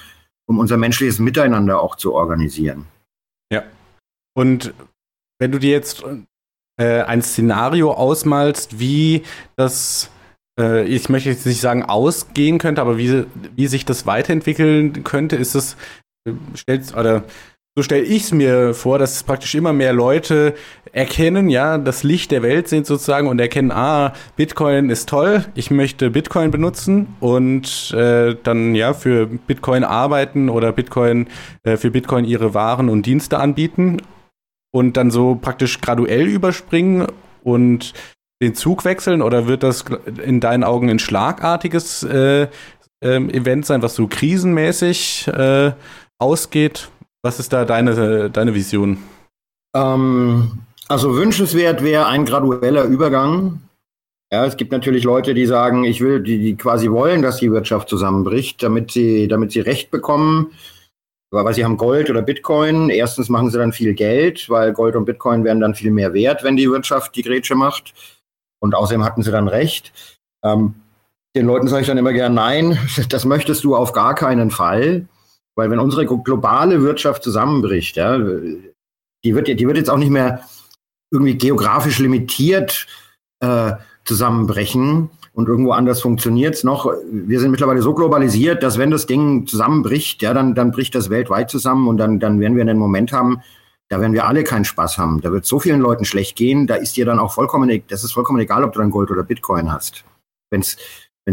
um 0.47 0.59
unser 0.59 0.77
menschliches 0.77 1.19
Miteinander 1.19 1.81
auch 1.81 1.97
zu 1.97 2.15
organisieren. 2.15 2.87
Ja. 3.53 3.65
Und 4.35 4.73
wenn 5.39 5.53
du 5.53 5.59
dir 5.59 5.71
jetzt 5.71 6.05
äh, 6.79 7.03
ein 7.03 7.23
Szenario 7.23 7.93
ausmalst, 7.93 8.79
wie 8.79 9.23
das 9.57 10.11
äh, 10.61 10.85
ich 10.85 11.09
möchte 11.09 11.31
jetzt 11.31 11.47
nicht 11.47 11.61
sagen 11.61 11.83
ausgehen 11.83 12.59
könnte, 12.59 12.81
aber 12.81 12.99
wie, 12.99 13.25
wie 13.57 13.67
sich 13.67 13.85
das 13.85 14.07
weiterentwickeln 14.07 15.05
könnte, 15.05 15.37
ist 15.37 15.55
es, 15.55 15.77
äh, 16.27 16.33
stellt, 16.55 16.95
oder 16.95 17.25
so 17.77 17.83
stelle 17.85 18.03
ich 18.03 18.25
es 18.25 18.33
mir 18.33 18.75
vor, 18.75 18.99
dass 18.99 19.23
praktisch 19.23 19.55
immer 19.55 19.73
mehr 19.73 19.93
Leute 19.93 20.55
erkennen, 20.93 21.49
ja, 21.49 21.79
das 21.79 22.03
Licht 22.03 22.33
der 22.33 22.43
Welt 22.43 22.69
sind 22.69 22.85
sozusagen 22.85 23.29
und 23.29 23.39
erkennen, 23.41 23.71
ah, 23.71 24.13
Bitcoin 24.37 24.91
ist 24.91 25.09
toll, 25.09 25.45
ich 25.55 25.71
möchte 25.71 26.11
Bitcoin 26.11 26.51
benutzen 26.51 27.15
und 27.21 27.93
äh, 27.93 28.35
dann 28.43 28.75
ja 28.75 28.93
für 28.93 29.27
Bitcoin 29.27 29.85
arbeiten 29.85 30.49
oder 30.49 30.73
Bitcoin 30.73 31.29
äh, 31.63 31.77
für 31.77 31.93
Bitcoin 31.93 32.25
ihre 32.25 32.55
Waren 32.55 32.89
und 32.89 33.07
Dienste 33.07 33.39
anbieten 33.39 33.99
und 34.73 34.97
dann 34.97 35.13
so 35.13 35.37
praktisch 35.37 35.81
graduell 35.81 36.27
überspringen 36.27 37.07
und 37.45 37.93
den 38.43 38.55
Zug 38.55 38.85
wechseln 38.85 39.23
oder 39.23 39.47
wird 39.47 39.63
das 39.63 39.85
in 40.25 40.41
deinen 40.41 40.65
Augen 40.65 40.91
ein 40.91 40.99
schlagartiges 40.99 42.03
äh, 42.03 42.49
ähm, 43.03 43.31
Event 43.31 43.67
sein, 43.67 43.83
was 43.83 43.95
so 43.95 44.09
krisenmäßig 44.09 45.29
äh, 45.29 45.73
ausgeht? 46.19 46.89
Was 47.23 47.39
ist 47.39 47.53
da 47.53 47.65
deine, 47.65 48.31
deine 48.31 48.55
Vision? 48.55 48.99
Ähm, 49.75 50.61
also 50.89 51.15
wünschenswert 51.15 51.83
wäre 51.83 52.07
ein 52.07 52.25
gradueller 52.25 52.85
Übergang. 52.85 53.61
Ja, 54.33 54.47
es 54.47 54.57
gibt 54.57 54.73
natürlich 54.73 55.05
Leute, 55.05 55.35
die 55.35 55.47
sagen, 55.47 55.85
ich 55.85 56.01
will, 56.01 56.23
die, 56.23 56.39
die 56.39 56.57
quasi 56.57 56.91
wollen, 56.91 57.21
dass 57.21 57.39
die 57.39 57.51
Wirtschaft 57.51 57.89
zusammenbricht, 57.89 58.63
damit 58.63 58.93
sie, 58.93 59.27
damit 59.27 59.53
sie 59.53 59.61
Recht 59.61 59.91
bekommen. 59.91 60.53
Weil 61.33 61.55
sie 61.55 61.65
haben 61.65 61.77
Gold 61.77 62.11
oder 62.11 62.23
Bitcoin. 62.23 62.91
Erstens 62.91 63.29
machen 63.29 63.51
sie 63.51 63.59
dann 63.59 63.73
viel 63.73 63.95
Geld, 63.95 64.49
weil 64.49 64.73
Gold 64.73 64.97
und 64.97 65.05
Bitcoin 65.05 65.45
werden 65.45 65.61
dann 65.61 65.75
viel 65.75 65.91
mehr 65.93 66.13
wert, 66.13 66.43
wenn 66.43 66.57
die 66.57 66.71
Wirtschaft 66.71 67.15
die 67.15 67.23
Grätsche 67.23 67.55
macht. 67.55 67.95
Und 68.61 68.75
außerdem 68.75 69.05
hatten 69.05 69.23
sie 69.23 69.31
dann 69.31 69.47
recht. 69.47 69.93
Ähm, 70.45 70.75
den 71.37 71.47
Leuten 71.47 71.69
sage 71.69 71.83
ich 71.83 71.87
dann 71.87 71.99
immer 71.99 72.13
gern, 72.13 72.35
nein, 72.35 72.79
das 73.09 73.25
möchtest 73.25 73.63
du 73.65 73.77
auf 73.77 73.93
gar 73.93 74.15
keinen 74.15 74.51
Fall. 74.51 75.07
Weil 75.57 75.71
wenn 75.71 75.79
unsere 75.79 76.07
globale 76.07 76.83
Wirtschaft 76.83 77.23
zusammenbricht, 77.23 77.97
ja, 77.97 78.19
die 78.19 79.35
wird, 79.35 79.49
die 79.49 79.67
wird 79.67 79.77
jetzt 79.77 79.91
auch 79.91 79.99
nicht 79.99 80.11
mehr 80.11 80.43
irgendwie 81.11 81.37
geografisch 81.37 81.99
limitiert 81.99 82.87
äh, 83.41 83.73
zusammenbrechen 84.05 85.11
und 85.33 85.49
irgendwo 85.49 85.73
anders 85.73 86.01
funktioniert 86.01 86.55
es 86.55 86.65
noch. 86.65 86.93
Wir 87.11 87.41
sind 87.41 87.51
mittlerweile 87.51 87.83
so 87.83 87.95
globalisiert, 87.95 88.63
dass 88.63 88.79
wenn 88.79 88.91
das 88.91 89.07
Ding 89.07 89.47
zusammenbricht, 89.47 90.23
ja, 90.23 90.35
dann, 90.35 90.55
dann 90.55 90.71
bricht 90.71 90.95
das 90.95 91.11
weltweit 91.11 91.51
zusammen 91.51 91.89
und 91.89 91.99
dann, 91.99 92.21
dann 92.21 92.41
werden 92.41 92.57
wir 92.57 92.63
einen 92.63 92.79
Moment 92.79 93.13
haben, 93.13 93.43
da 93.89 94.01
werden 94.01 94.13
wir 94.13 94.27
alle 94.27 94.45
keinen 94.45 94.65
Spaß 94.65 94.99
haben. 94.99 95.21
Da 95.21 95.33
wird 95.33 95.45
so 95.45 95.59
vielen 95.59 95.81
Leuten 95.81 96.05
schlecht 96.05 96.37
gehen, 96.37 96.67
da 96.67 96.77
ist 96.77 96.97
dir 96.97 97.05
dann 97.05 97.19
auch 97.19 97.33
vollkommen, 97.33 97.69
e-, 97.71 97.83
das 97.89 98.05
ist 98.05 98.13
vollkommen 98.13 98.41
egal, 98.41 98.65
ob 98.65 98.73
du 98.73 98.79
dann 98.79 98.91
Gold 98.91 99.11
oder 99.11 99.25
Bitcoin 99.25 99.73
hast. 99.73 100.05
Wenn 100.51 100.61
es 100.61 100.77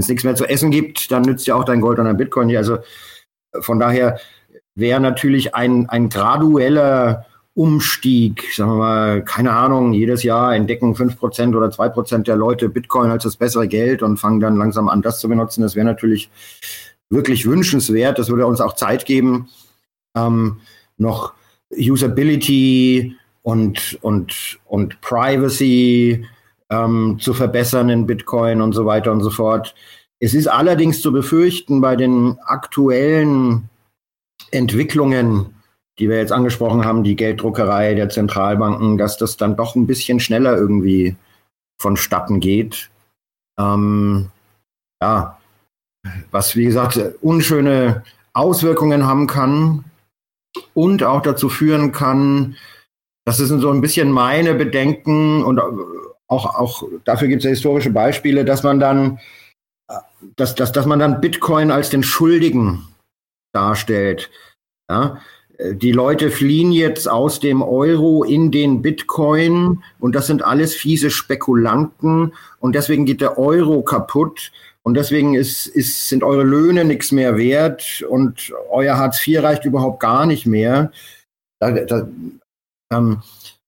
nichts 0.07 0.23
mehr 0.23 0.35
zu 0.35 0.45
essen 0.45 0.71
gibt, 0.71 1.11
dann 1.11 1.23
nützt 1.23 1.47
ja 1.47 1.55
auch 1.55 1.63
dein 1.63 1.81
Gold 1.81 1.99
und 1.99 2.05
dein 2.05 2.17
Bitcoin 2.17 2.47
nicht. 2.47 2.57
Also 2.57 2.79
von 3.59 3.79
daher 3.79 4.19
wäre 4.75 4.99
natürlich 4.99 5.55
ein, 5.55 5.89
ein 5.89 6.09
gradueller 6.09 7.25
Umstieg, 7.57 8.53
sagen 8.53 8.71
wir 8.71 8.77
mal, 8.77 9.23
keine 9.23 9.53
Ahnung, 9.53 9.93
jedes 9.93 10.21
Jahr 10.21 10.53
entdecken 10.55 10.93
fünf 10.93 11.17
Prozent 11.17 11.55
oder 11.55 11.71
zwei 11.71 11.89
Prozent 11.89 12.27
der 12.27 12.35
Leute 12.35 12.69
Bitcoin 12.69 13.09
als 13.09 13.23
das 13.23 13.35
bessere 13.35 13.67
Geld 13.67 14.03
und 14.03 14.17
fangen 14.17 14.39
dann 14.39 14.57
langsam 14.57 14.87
an, 14.87 15.01
das 15.01 15.19
zu 15.19 15.27
benutzen. 15.27 15.63
Das 15.63 15.75
wäre 15.75 15.85
natürlich 15.85 16.29
wirklich 17.09 17.47
wünschenswert. 17.47 18.19
Das 18.19 18.29
würde 18.29 18.45
uns 18.45 18.61
auch 18.61 18.73
Zeit 18.73 19.05
geben, 19.05 19.49
ähm, 20.15 20.59
noch 20.97 21.33
Usability 21.71 23.15
und, 23.41 23.97
und, 24.01 24.59
und 24.65 25.01
Privacy 25.01 26.25
ähm, 26.69 27.17
zu 27.19 27.33
verbessern 27.33 27.89
in 27.89 28.05
Bitcoin 28.05 28.61
und 28.61 28.73
so 28.73 28.85
weiter 28.85 29.11
und 29.11 29.21
so 29.21 29.31
fort. 29.31 29.73
Es 30.19 30.33
ist 30.33 30.47
allerdings 30.47 31.01
zu 31.01 31.11
befürchten 31.11 31.81
bei 31.81 31.95
den 31.95 32.37
aktuellen 32.43 33.69
Entwicklungen, 34.51 35.53
die 35.99 36.09
wir 36.09 36.17
jetzt 36.17 36.31
angesprochen 36.31 36.85
haben, 36.85 37.03
die 37.03 37.15
Gelddruckerei 37.15 37.93
der 37.93 38.09
Zentralbanken, 38.09 38.97
dass 38.97 39.17
das 39.17 39.37
dann 39.37 39.55
doch 39.55 39.75
ein 39.75 39.87
bisschen 39.87 40.19
schneller 40.19 40.55
irgendwie 40.57 41.15
vonstatten 41.79 42.39
geht. 42.39 42.89
Ähm, 43.59 44.29
ja, 45.01 45.37
was 46.31 46.55
wie 46.55 46.65
gesagt 46.65 46.99
unschöne 47.21 48.03
Auswirkungen 48.33 49.05
haben 49.05 49.27
kann 49.27 49.85
und 50.73 51.03
auch 51.03 51.21
dazu 51.21 51.49
führen 51.49 51.91
kann, 51.91 52.55
das 53.25 53.37
sind 53.37 53.59
so 53.59 53.69
ein 53.71 53.81
bisschen 53.81 54.11
meine 54.11 54.53
Bedenken 54.53 55.43
und 55.43 55.59
auch, 56.27 56.55
auch 56.55 56.83
dafür 57.03 57.27
gibt 57.27 57.41
es 57.41 57.45
ja 57.45 57.49
historische 57.49 57.89
Beispiele, 57.89 58.45
dass 58.45 58.63
man 58.63 58.79
dann, 58.79 59.19
dass, 60.35 60.55
dass, 60.55 60.71
dass 60.71 60.85
man 60.85 60.99
dann 60.99 61.21
Bitcoin 61.21 61.71
als 61.71 61.89
den 61.89 62.03
Schuldigen 62.03 62.87
darstellt. 63.53 64.29
Ja? 64.89 65.19
Die 65.59 65.91
Leute 65.91 66.29
fliehen 66.29 66.71
jetzt 66.71 67.09
aus 67.09 67.39
dem 67.39 67.63
Euro 67.63 68.23
in 68.23 68.51
den 68.51 68.83
Bitcoin 68.83 69.83
und 69.99 70.13
das 70.13 70.27
sind 70.27 70.43
alles 70.43 70.75
fiese 70.75 71.09
Spekulanten 71.09 72.33
und 72.59 72.75
deswegen 72.75 73.05
geht 73.05 73.21
der 73.21 73.39
Euro 73.39 73.81
kaputt 73.81 74.51
und 74.83 74.93
deswegen 74.93 75.33
ist, 75.33 75.65
ist, 75.65 76.09
sind 76.09 76.23
eure 76.23 76.43
Löhne 76.43 76.85
nichts 76.85 77.11
mehr 77.11 77.37
wert 77.37 78.05
und 78.07 78.53
euer 78.69 78.97
Hartz 78.97 79.25
IV 79.25 79.41
reicht 79.41 79.65
überhaupt 79.65 79.99
gar 79.99 80.27
nicht 80.27 80.45
mehr. 80.45 80.91
Da, 81.59 81.71
da, 81.71 82.07
ähm, 82.93 83.23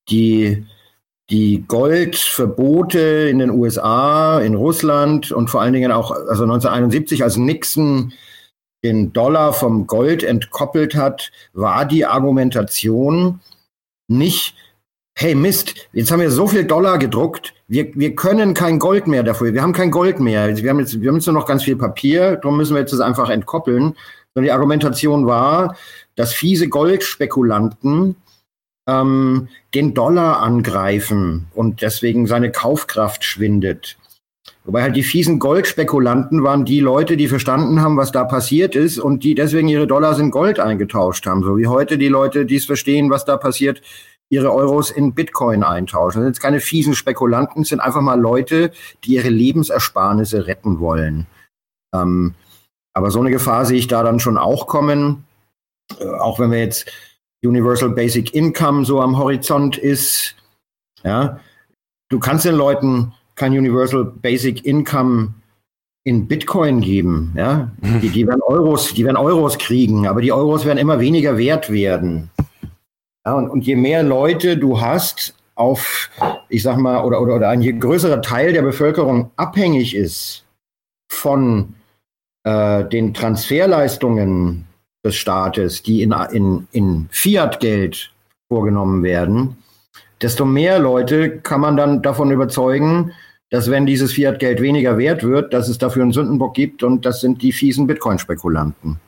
die, 0.09 0.65
die 1.29 1.63
Goldverbote 1.67 2.99
in 3.29 3.39
den 3.39 3.51
USA, 3.51 4.39
in 4.39 4.55
Russland 4.55 5.31
und 5.31 5.49
vor 5.49 5.61
allen 5.61 5.73
Dingen 5.73 5.91
auch 5.91 6.11
also 6.11 6.43
1971, 6.43 7.23
als 7.23 7.37
Nixon 7.37 8.13
den 8.83 9.13
Dollar 9.13 9.53
vom 9.53 9.87
Gold 9.87 10.23
entkoppelt 10.23 10.95
hat, 10.95 11.31
war 11.53 11.85
die 11.85 12.05
Argumentation 12.05 13.41
nicht, 14.07 14.55
hey 15.15 15.35
Mist, 15.35 15.89
jetzt 15.93 16.11
haben 16.11 16.21
wir 16.21 16.31
so 16.31 16.47
viel 16.47 16.63
Dollar 16.63 16.97
gedruckt, 16.97 17.53
wir, 17.67 17.93
wir 17.93 18.15
können 18.15 18.53
kein 18.53 18.79
Gold 18.79 19.05
mehr 19.05 19.21
dafür, 19.21 19.53
wir 19.53 19.61
haben 19.61 19.73
kein 19.73 19.91
Gold 19.91 20.19
mehr, 20.19 20.55
wir 20.57 20.69
haben 20.69 20.79
jetzt, 20.79 20.99
wir 20.99 21.09
haben 21.09 21.17
jetzt 21.17 21.27
nur 21.27 21.35
noch 21.35 21.45
ganz 21.45 21.63
viel 21.63 21.75
Papier, 21.75 22.37
darum 22.37 22.57
müssen 22.57 22.73
wir 22.73 22.81
jetzt 22.81 22.93
das 22.93 23.01
einfach 23.01 23.29
entkoppeln. 23.29 23.95
Sondern 24.33 24.45
die 24.45 24.51
Argumentation 24.51 25.25
war, 25.25 25.75
dass 26.15 26.33
fiese 26.33 26.69
Goldspekulanten 26.69 28.15
ähm, 28.89 29.47
den 29.75 29.93
Dollar 29.93 30.41
angreifen 30.41 31.47
und 31.53 31.81
deswegen 31.81 32.27
seine 32.27 32.51
Kaufkraft 32.51 33.23
schwindet. 33.23 33.97
Wobei 34.65 34.83
halt 34.83 34.95
die 34.95 35.03
fiesen 35.03 35.39
Goldspekulanten 35.39 36.43
waren 36.43 36.65
die 36.65 36.79
Leute, 36.79 37.17
die 37.17 37.27
verstanden 37.27 37.81
haben, 37.81 37.97
was 37.97 38.11
da 38.11 38.23
passiert 38.23 38.75
ist 38.75 38.99
und 38.99 39.23
die 39.23 39.35
deswegen 39.35 39.67
ihre 39.67 39.87
Dollars 39.87 40.19
in 40.19 40.31
Gold 40.31 40.59
eingetauscht 40.59 41.25
haben. 41.25 41.43
So 41.43 41.57
wie 41.57 41.67
heute 41.67 41.97
die 41.97 42.07
Leute, 42.07 42.45
die 42.45 42.57
es 42.57 42.65
verstehen, 42.65 43.09
was 43.09 43.25
da 43.25 43.37
passiert, 43.37 43.81
ihre 44.29 44.53
Euros 44.53 44.91
in 44.91 45.13
Bitcoin 45.13 45.63
eintauschen. 45.63 46.19
Das 46.19 46.25
sind 46.25 46.33
jetzt 46.33 46.41
keine 46.41 46.59
fiesen 46.59 46.93
Spekulanten, 46.93 47.63
das 47.63 47.69
sind 47.69 47.79
einfach 47.79 48.01
mal 48.01 48.19
Leute, 48.19 48.71
die 49.03 49.15
ihre 49.15 49.29
Lebensersparnisse 49.29 50.45
retten 50.45 50.79
wollen. 50.79 51.25
Ähm, 51.95 52.35
aber 52.93 53.11
so 53.11 53.19
eine 53.19 53.31
Gefahr 53.31 53.65
sehe 53.65 53.77
ich 53.77 53.87
da 53.87 54.03
dann 54.03 54.19
schon 54.19 54.37
auch 54.37 54.67
kommen. 54.67 55.25
Äh, 55.99 56.05
auch 56.05 56.39
wenn 56.39 56.51
wir 56.51 56.59
jetzt 56.59 56.91
Universal 57.43 57.89
Basic 57.89 58.33
Income 58.33 58.85
so 58.85 59.01
am 59.01 59.17
Horizont 59.17 59.77
ist. 59.77 60.35
Ja, 61.03 61.39
du 62.09 62.19
kannst 62.19 62.45
den 62.45 62.55
Leuten 62.55 63.13
kein 63.35 63.53
Universal 63.53 64.05
Basic 64.05 64.65
Income 64.65 65.33
in 66.03 66.27
Bitcoin 66.27 66.81
geben. 66.81 67.33
Ja, 67.35 67.71
die, 68.01 68.09
die 68.09 68.27
werden 68.27 68.41
Euros, 68.41 68.93
die 68.93 69.05
werden 69.05 69.17
Euros 69.17 69.57
kriegen, 69.57 70.07
aber 70.07 70.21
die 70.21 70.31
Euros 70.31 70.65
werden 70.65 70.77
immer 70.77 70.99
weniger 70.99 71.37
wert 71.37 71.71
werden. 71.71 72.29
Ja, 73.25 73.33
und, 73.33 73.49
und 73.49 73.65
je 73.65 73.75
mehr 73.75 74.03
Leute 74.03 74.57
du 74.57 74.81
hast 74.81 75.35
auf, 75.55 76.09
ich 76.47 76.63
sag 76.63 76.77
mal, 76.77 77.03
oder, 77.03 77.21
oder, 77.21 77.35
oder 77.35 77.49
ein 77.49 77.61
je 77.61 77.73
größerer 77.73 78.21
Teil 78.21 78.53
der 78.53 78.61
Bevölkerung 78.61 79.31
abhängig 79.35 79.93
ist 79.93 80.45
von 81.11 81.75
äh, 82.43 82.85
den 82.85 83.13
Transferleistungen 83.13 84.65
des 85.05 85.15
Staates, 85.15 85.83
die 85.83 86.01
in, 86.01 86.13
in, 86.31 86.67
in 86.71 87.07
Fiat-Geld 87.11 88.11
vorgenommen 88.51 89.03
werden, 89.03 89.57
desto 90.21 90.45
mehr 90.45 90.79
Leute 90.79 91.39
kann 91.39 91.61
man 91.61 91.77
dann 91.77 92.01
davon 92.01 92.31
überzeugen, 92.31 93.13
dass 93.49 93.69
wenn 93.69 93.85
dieses 93.85 94.11
Fiat-Geld 94.11 94.61
weniger 94.61 94.97
wert 94.97 95.23
wird, 95.23 95.53
dass 95.53 95.69
es 95.69 95.77
dafür 95.77 96.03
einen 96.03 96.11
Sündenbock 96.11 96.53
gibt 96.53 96.83
und 96.83 97.05
das 97.05 97.21
sind 97.21 97.41
die 97.41 97.51
fiesen 97.51 97.87
Bitcoin-Spekulanten. 97.87 98.99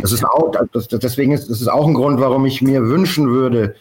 Das 0.00 0.12
ist 0.12 0.24
auch, 0.24 0.52
das, 0.72 0.88
deswegen 0.88 1.32
ist 1.32 1.48
das 1.48 1.60
ist 1.60 1.68
auch 1.68 1.86
ein 1.86 1.94
Grund, 1.94 2.20
warum 2.20 2.44
ich 2.46 2.60
mir 2.60 2.88
wünschen 2.88 3.30
würde, 3.30 3.76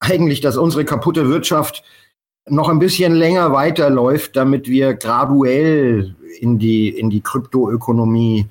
eigentlich, 0.00 0.40
dass 0.40 0.56
unsere 0.56 0.84
kaputte 0.84 1.28
Wirtschaft 1.28 1.82
noch 2.48 2.68
ein 2.68 2.78
bisschen 2.78 3.12
länger 3.12 3.52
weiterläuft, 3.52 4.36
damit 4.36 4.68
wir 4.68 4.94
graduell 4.94 6.14
in 6.40 6.58
die, 6.58 6.88
in 6.88 7.10
die 7.10 7.20
Kryptoökonomie 7.20 8.46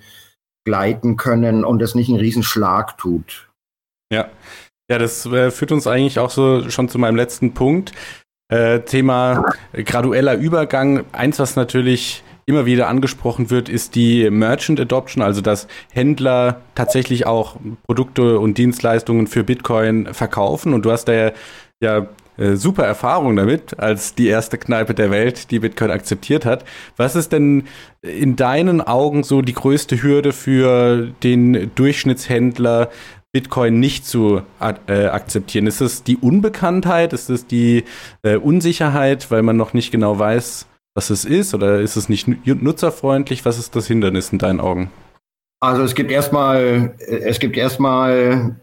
gleiten 0.66 1.18
können 1.18 1.66
und 1.66 1.82
es 1.82 1.96
nicht 1.96 2.10
einen 2.10 2.20
Riesenschlag 2.20 2.98
tut. 2.98 3.50
Ja. 4.12 4.30
Ja, 4.90 4.98
das 4.98 5.26
äh, 5.26 5.52
führt 5.52 5.72
uns 5.72 5.88
eigentlich 5.88 6.20
auch 6.20 6.30
so 6.30 6.70
schon 6.70 6.90
zu 6.90 7.00
meinem 7.00 7.16
letzten 7.16 7.54
Punkt. 7.54 7.94
Äh, 8.52 8.82
Thema 8.82 9.46
gradueller 9.74 10.36
Übergang. 10.36 11.06
Eins, 11.14 11.40
was 11.40 11.56
natürlich 11.56 12.24
immer 12.46 12.66
wieder 12.66 12.90
angesprochen 12.90 13.50
wird, 13.50 13.70
ist 13.70 13.96
die 13.96 14.30
Merchant 14.30 14.82
Adoption, 14.82 15.24
also 15.24 15.40
dass 15.40 15.68
Händler 15.94 16.62
tatsächlich 16.76 17.26
auch 17.26 17.56
Produkte 17.88 18.40
und 18.40 18.58
Dienstleistungen 18.58 19.28
für 19.28 19.46
Bitcoin 19.46 20.14
verkaufen. 20.14 20.74
Und 20.74 20.84
du 20.84 20.92
hast 20.92 21.06
da 21.06 21.14
ja, 21.14 21.32
ja 21.82 22.08
äh, 22.42 22.56
super 22.56 22.84
Erfahrung 22.84 23.36
damit, 23.36 23.80
als 23.80 24.16
die 24.16 24.28
erste 24.28 24.58
Kneipe 24.58 24.96
der 24.96 25.12
Welt, 25.12 25.52
die 25.52 25.60
Bitcoin 25.60 25.92
akzeptiert 25.92 26.44
hat. 26.44 26.66
Was 26.98 27.16
ist 27.16 27.32
denn 27.32 27.66
in 28.02 28.36
deinen 28.36 28.82
Augen 28.82 29.24
so 29.24 29.44
die 29.44 29.54
größte 29.54 30.02
Hürde 30.02 30.34
für 30.34 31.12
den 31.22 31.70
Durchschnittshändler, 31.76 32.90
Bitcoin 33.32 33.80
nicht 33.80 34.08
zu 34.08 34.42
äh, 34.88 35.06
akzeptieren? 35.06 35.68
Ist 35.68 35.82
es 35.82 36.02
die 36.02 36.18
Unbekanntheit? 36.18 37.14
Ist 37.14 37.30
es 37.30 37.46
die 37.46 37.84
äh, 38.24 38.38
Unsicherheit, 38.38 39.30
weil 39.30 39.44
man 39.44 39.56
noch 39.56 39.74
nicht 39.74 39.92
genau 39.92 40.18
weiß, 40.18 40.66
was 40.96 41.12
es 41.12 41.26
ist? 41.26 41.54
Oder 41.54 41.80
ist 41.80 41.96
es 41.96 42.10
nicht 42.10 42.28
nutzerfreundlich? 42.28 43.46
Was 43.46 43.60
ist 43.60 43.76
das 43.76 43.86
Hindernis 43.86 44.32
in 44.32 44.40
deinen 44.40 44.60
Augen? 44.60 44.90
Also 45.60 45.84
es 45.84 45.94
gibt 45.94 46.12
erstmal, 46.12 46.96
es 46.98 47.40
gibt 47.40 47.56
erstmal 47.56 48.58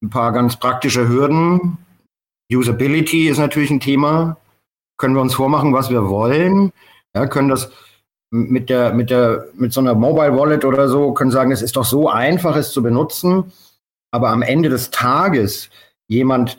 ein 0.00 0.10
paar 0.10 0.32
ganz 0.32 0.56
praktische 0.56 1.08
Hürden. 1.08 1.78
Usability 2.52 3.28
ist 3.28 3.38
natürlich 3.38 3.70
ein 3.70 3.80
Thema. 3.80 4.36
Können 4.98 5.14
wir 5.14 5.22
uns 5.22 5.34
vormachen, 5.34 5.74
was 5.74 5.90
wir 5.90 6.08
wollen? 6.08 6.72
Ja, 7.14 7.26
können 7.26 7.48
das 7.48 7.70
mit 8.30 8.70
der, 8.70 8.92
mit 8.92 9.10
der, 9.10 9.46
mit 9.54 9.72
so 9.72 9.80
einer 9.80 9.94
Mobile 9.94 10.36
Wallet 10.36 10.64
oder 10.64 10.88
so, 10.88 11.12
können 11.12 11.30
sagen, 11.30 11.52
es 11.52 11.62
ist 11.62 11.76
doch 11.76 11.84
so 11.84 12.08
einfach, 12.08 12.56
es 12.56 12.72
zu 12.72 12.82
benutzen. 12.82 13.52
Aber 14.12 14.30
am 14.30 14.42
Ende 14.42 14.68
des 14.68 14.90
Tages 14.90 15.70
jemand, 16.08 16.58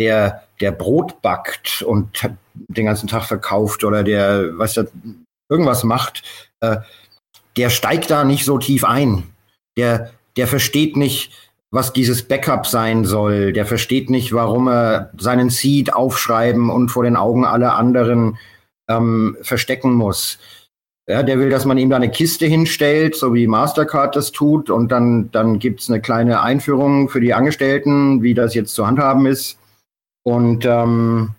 der, 0.00 0.44
der 0.60 0.72
Brot 0.72 1.20
backt 1.22 1.82
und 1.82 2.30
den 2.54 2.86
ganzen 2.86 3.08
Tag 3.08 3.24
verkauft 3.24 3.84
oder 3.84 4.04
der, 4.04 4.56
weißt 4.56 4.78
du, 4.78 4.90
irgendwas 5.50 5.84
macht, 5.84 6.22
äh, 6.60 6.76
der 7.56 7.70
steigt 7.70 8.10
da 8.10 8.24
nicht 8.24 8.44
so 8.44 8.58
tief 8.58 8.84
ein. 8.84 9.24
Der, 9.76 10.12
der 10.36 10.46
versteht 10.46 10.96
nicht, 10.96 11.32
was 11.70 11.92
dieses 11.92 12.22
Backup 12.22 12.66
sein 12.66 13.04
soll. 13.04 13.52
Der 13.52 13.66
versteht 13.66 14.10
nicht, 14.10 14.32
warum 14.32 14.68
er 14.68 15.10
seinen 15.18 15.50
Seed 15.50 15.92
aufschreiben 15.92 16.70
und 16.70 16.88
vor 16.88 17.04
den 17.04 17.16
Augen 17.16 17.44
aller 17.44 17.76
anderen 17.76 18.38
ähm, 18.88 19.36
verstecken 19.42 19.92
muss. 19.92 20.38
Ja, 21.06 21.22
der 21.22 21.38
will, 21.38 21.48
dass 21.48 21.64
man 21.64 21.78
ihm 21.78 21.88
da 21.88 21.96
eine 21.96 22.10
Kiste 22.10 22.46
hinstellt, 22.46 23.16
so 23.16 23.32
wie 23.32 23.46
Mastercard 23.46 24.14
das 24.14 24.30
tut, 24.30 24.68
und 24.68 24.92
dann, 24.92 25.30
dann 25.30 25.58
gibt's 25.58 25.88
eine 25.88 26.02
kleine 26.02 26.42
Einführung 26.42 27.08
für 27.08 27.20
die 27.20 27.32
Angestellten, 27.32 28.22
wie 28.22 28.34
das 28.34 28.54
jetzt 28.54 28.74
zu 28.74 28.86
handhaben 28.86 29.24
ist. 29.24 29.58
Und, 30.22 30.66
ähm, 30.66 31.30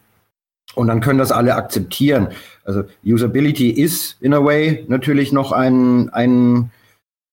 und 0.73 0.88
dann 0.88 1.01
können 1.01 1.19
das 1.19 1.32
alle 1.32 1.55
akzeptieren. 1.55 2.30
Also 2.63 2.84
Usability 3.05 3.69
ist 3.69 4.17
in 4.21 4.34
a 4.34 4.43
way 4.43 4.86
natürlich 4.88 5.32
noch 5.32 5.51
ein, 5.51 6.09
ein 6.09 6.71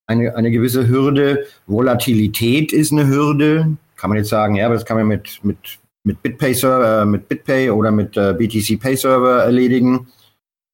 eine, 0.06 0.34
eine 0.36 0.50
gewisse 0.50 0.88
Hürde. 0.88 1.46
Volatilität 1.66 2.72
ist 2.72 2.92
eine 2.92 3.06
Hürde. 3.06 3.76
Kann 3.96 4.10
man 4.10 4.18
jetzt 4.18 4.28
sagen, 4.28 4.54
ja, 4.56 4.66
aber 4.66 4.74
das 4.74 4.84
kann 4.84 4.96
man 4.96 5.06
mit, 5.06 5.40
mit, 5.42 5.58
mit 6.04 6.22
BitPay 6.22 6.54
Server, 6.54 7.02
äh, 7.02 7.04
mit 7.04 7.28
BitPay 7.28 7.70
oder 7.70 7.90
mit 7.90 8.16
äh, 8.16 8.34
BTC 8.34 8.80
Pay 8.80 8.96
Server 8.96 9.42
erledigen. 9.42 10.08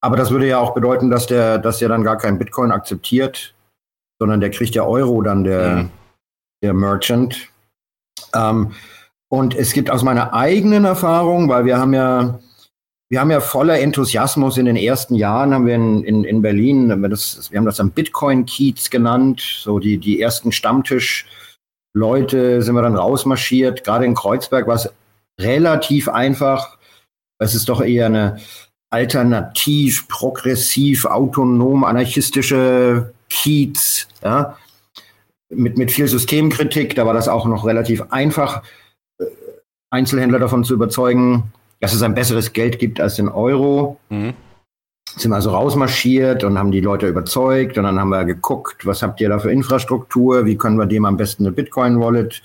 Aber 0.01 0.17
das 0.17 0.31
würde 0.31 0.49
ja 0.49 0.59
auch 0.59 0.75
bedeuten, 0.75 1.11
dass 1.11 1.27
der, 1.27 1.59
dass 1.59 1.79
der 1.79 1.89
dann 1.89 2.03
gar 2.03 2.19
kein 2.19 2.39
Bitcoin 2.39 2.73
akzeptiert, 2.73 3.55
sondern 4.19 4.41
der 4.41 4.51
kriegt 4.51 4.75
ja 4.75 4.85
Euro 4.85 5.23
dann 5.23 5.45
der, 5.45 5.77
mhm. 5.77 5.91
der 6.63 6.75
Merchant. 6.75 7.49
Ähm, 8.35 8.73
und 9.29 9.55
es 9.55 9.73
gibt 9.73 9.91
aus 9.91 10.03
meiner 10.03 10.35
eigenen 10.35 10.85
Erfahrung, 10.85 11.49
weil 11.49 11.65
wir 11.65 11.79
haben 11.79 11.95
ja 11.95 12.41
wir 13.13 13.21
haben 13.21 13.31
ja 13.31 13.41
voller 13.41 13.79
Enthusiasmus 13.79 14.57
in 14.57 14.65
den 14.65 14.77
ersten 14.77 15.15
Jahren, 15.15 15.53
haben 15.53 15.67
wir 15.67 15.75
in, 15.75 16.03
in, 16.03 16.25
in 16.25 16.41
Berlin, 16.41 17.03
wir, 17.03 17.11
das, 17.11 17.51
wir 17.51 17.59
haben 17.59 17.67
das 17.67 17.79
am 17.79 17.91
Bitcoin-Kiez 17.91 18.89
genannt, 18.89 19.43
so 19.43 19.79
die, 19.79 19.99
die 19.99 20.19
ersten 20.19 20.51
Stammtisch-Leute 20.51 22.63
sind 22.63 22.75
wir 22.75 22.81
dann 22.81 22.97
rausmarschiert. 22.97 23.85
Gerade 23.85 24.07
in 24.07 24.15
Kreuzberg 24.15 24.67
war 24.67 24.77
es 24.77 24.89
relativ 25.39 26.09
einfach. 26.09 26.79
Es 27.39 27.55
ist 27.55 27.69
doch 27.69 27.83
eher 27.83 28.07
eine 28.07 28.41
alternativ, 28.89 30.09
progressiv, 30.09 31.05
autonom, 31.05 31.85
anarchistische 31.85 33.13
Kiez, 33.29 34.09
ja, 34.25 34.57
mit, 35.51 35.77
mit 35.77 35.93
viel 35.93 36.09
Systemkritik. 36.09 36.95
Da 36.95 37.05
war 37.05 37.13
das 37.13 37.29
auch 37.29 37.45
noch 37.45 37.67
relativ 37.67 38.05
einfach, 38.09 38.63
äh, 39.21 39.27
Einzelhändler 39.91 40.39
davon 40.39 40.65
zu 40.65 40.73
überzeugen, 40.73 41.53
dass 41.83 41.93
es 41.93 42.03
ein 42.03 42.15
besseres 42.15 42.53
Geld 42.53 42.79
gibt 42.79 43.01
als 43.01 43.17
den 43.17 43.29
Euro. 43.29 43.99
Mhm. 44.09 44.35
Sind 45.17 45.33
wir 45.33 45.35
also 45.35 45.51
rausmarschiert 45.51 46.45
und 46.45 46.57
haben 46.57 46.71
die 46.71 46.81
Leute 46.81 47.09
überzeugt 47.09 47.77
und 47.77 47.85
dann 47.85 47.99
haben 47.99 48.09
wir 48.09 48.25
geguckt, 48.25 48.87
was 48.87 49.03
habt 49.03 49.21
ihr 49.21 49.29
da 49.29 49.41
für 49.41 49.51
Infrastruktur, 49.51 50.47
wie 50.47 50.57
können 50.57 50.79
wir 50.79 50.87
dem 50.87 51.05
am 51.05 51.17
besten 51.17 51.45
eine 51.45 51.53
Bitcoin-Wallet 51.53 52.41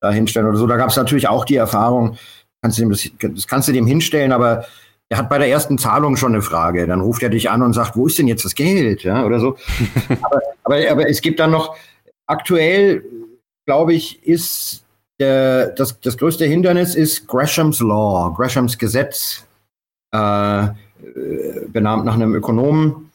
da 0.00 0.10
hinstellen 0.10 0.48
oder 0.48 0.56
so. 0.56 0.66
Da 0.66 0.78
gab 0.78 0.88
es 0.88 0.96
natürlich 0.96 1.28
auch 1.28 1.44
die 1.44 1.56
Erfahrung, 1.56 2.16
kannst 2.62 2.78
du 2.78 2.82
dem 2.82 2.90
das, 2.90 3.08
das 3.20 3.46
kannst 3.46 3.68
du 3.68 3.72
dem 3.72 3.86
hinstellen, 3.86 4.32
aber 4.32 4.64
er 5.10 5.18
hat 5.18 5.28
bei 5.28 5.36
der 5.36 5.48
ersten 5.48 5.76
Zahlung 5.76 6.16
schon 6.16 6.32
eine 6.32 6.42
Frage. 6.42 6.86
Dann 6.86 7.02
ruft 7.02 7.22
er 7.22 7.28
dich 7.28 7.50
an 7.50 7.60
und 7.60 7.74
sagt, 7.74 7.94
wo 7.94 8.06
ist 8.06 8.18
denn 8.18 8.26
jetzt 8.26 8.46
das 8.46 8.54
Geld? 8.54 9.02
Ja, 9.02 9.26
oder 9.26 9.38
so. 9.38 9.58
aber, 10.22 10.40
aber, 10.64 10.90
aber 10.90 11.08
es 11.10 11.20
gibt 11.20 11.40
dann 11.40 11.50
noch, 11.50 11.76
aktuell, 12.26 13.04
glaube 13.66 13.92
ich, 13.92 14.26
ist 14.26 14.82
der, 15.18 15.68
das, 15.68 16.00
das 16.00 16.16
größte 16.16 16.44
Hindernis 16.44 16.94
ist 16.94 17.26
Greshams 17.26 17.80
Law, 17.80 18.32
Greshams 18.36 18.78
Gesetz, 18.78 19.46
äh, 20.12 20.68
benannt 21.68 22.04
nach 22.04 22.14
einem 22.14 22.34
Ökonomen. 22.34 23.10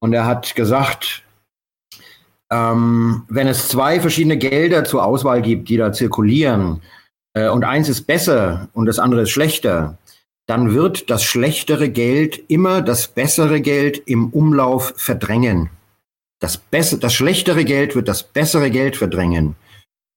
Und 0.00 0.12
er 0.12 0.26
hat 0.26 0.54
gesagt, 0.54 1.24
ähm, 2.50 3.24
wenn 3.28 3.48
es 3.48 3.68
zwei 3.68 4.00
verschiedene 4.00 4.36
Gelder 4.36 4.84
zur 4.84 5.04
Auswahl 5.04 5.42
gibt, 5.42 5.68
die 5.68 5.76
da 5.76 5.92
zirkulieren, 5.92 6.82
äh, 7.34 7.48
und 7.48 7.64
eins 7.64 7.88
ist 7.88 8.06
besser 8.06 8.68
und 8.72 8.86
das 8.86 8.98
andere 8.98 9.22
ist 9.22 9.30
schlechter, 9.30 9.98
dann 10.46 10.74
wird 10.74 11.10
das 11.10 11.24
schlechtere 11.24 11.88
Geld 11.88 12.40
immer 12.48 12.80
das 12.80 13.08
bessere 13.08 13.60
Geld 13.60 13.98
im 14.06 14.30
Umlauf 14.30 14.94
verdrängen. 14.96 15.70
Das, 16.38 16.56
bess 16.56 16.98
das 17.00 17.14
schlechtere 17.14 17.64
Geld 17.64 17.94
wird 17.96 18.08
das 18.08 18.22
bessere 18.22 18.70
Geld 18.70 18.96
verdrängen. 18.96 19.56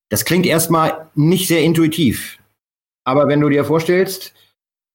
Das 0.10 0.26
klingt 0.26 0.46
erstmal 0.46 1.08
nicht 1.16 1.48
sehr 1.48 1.62
intuitiv. 1.62 2.40
Aber 3.06 3.28
wenn 3.28 3.42
du 3.42 3.50
dir 3.50 3.64
vorstellst, 3.64 4.34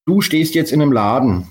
du 0.07 0.21
stehst 0.21 0.55
jetzt 0.55 0.73
in 0.73 0.83
einem 0.83 0.93
Laden, 0.93 1.49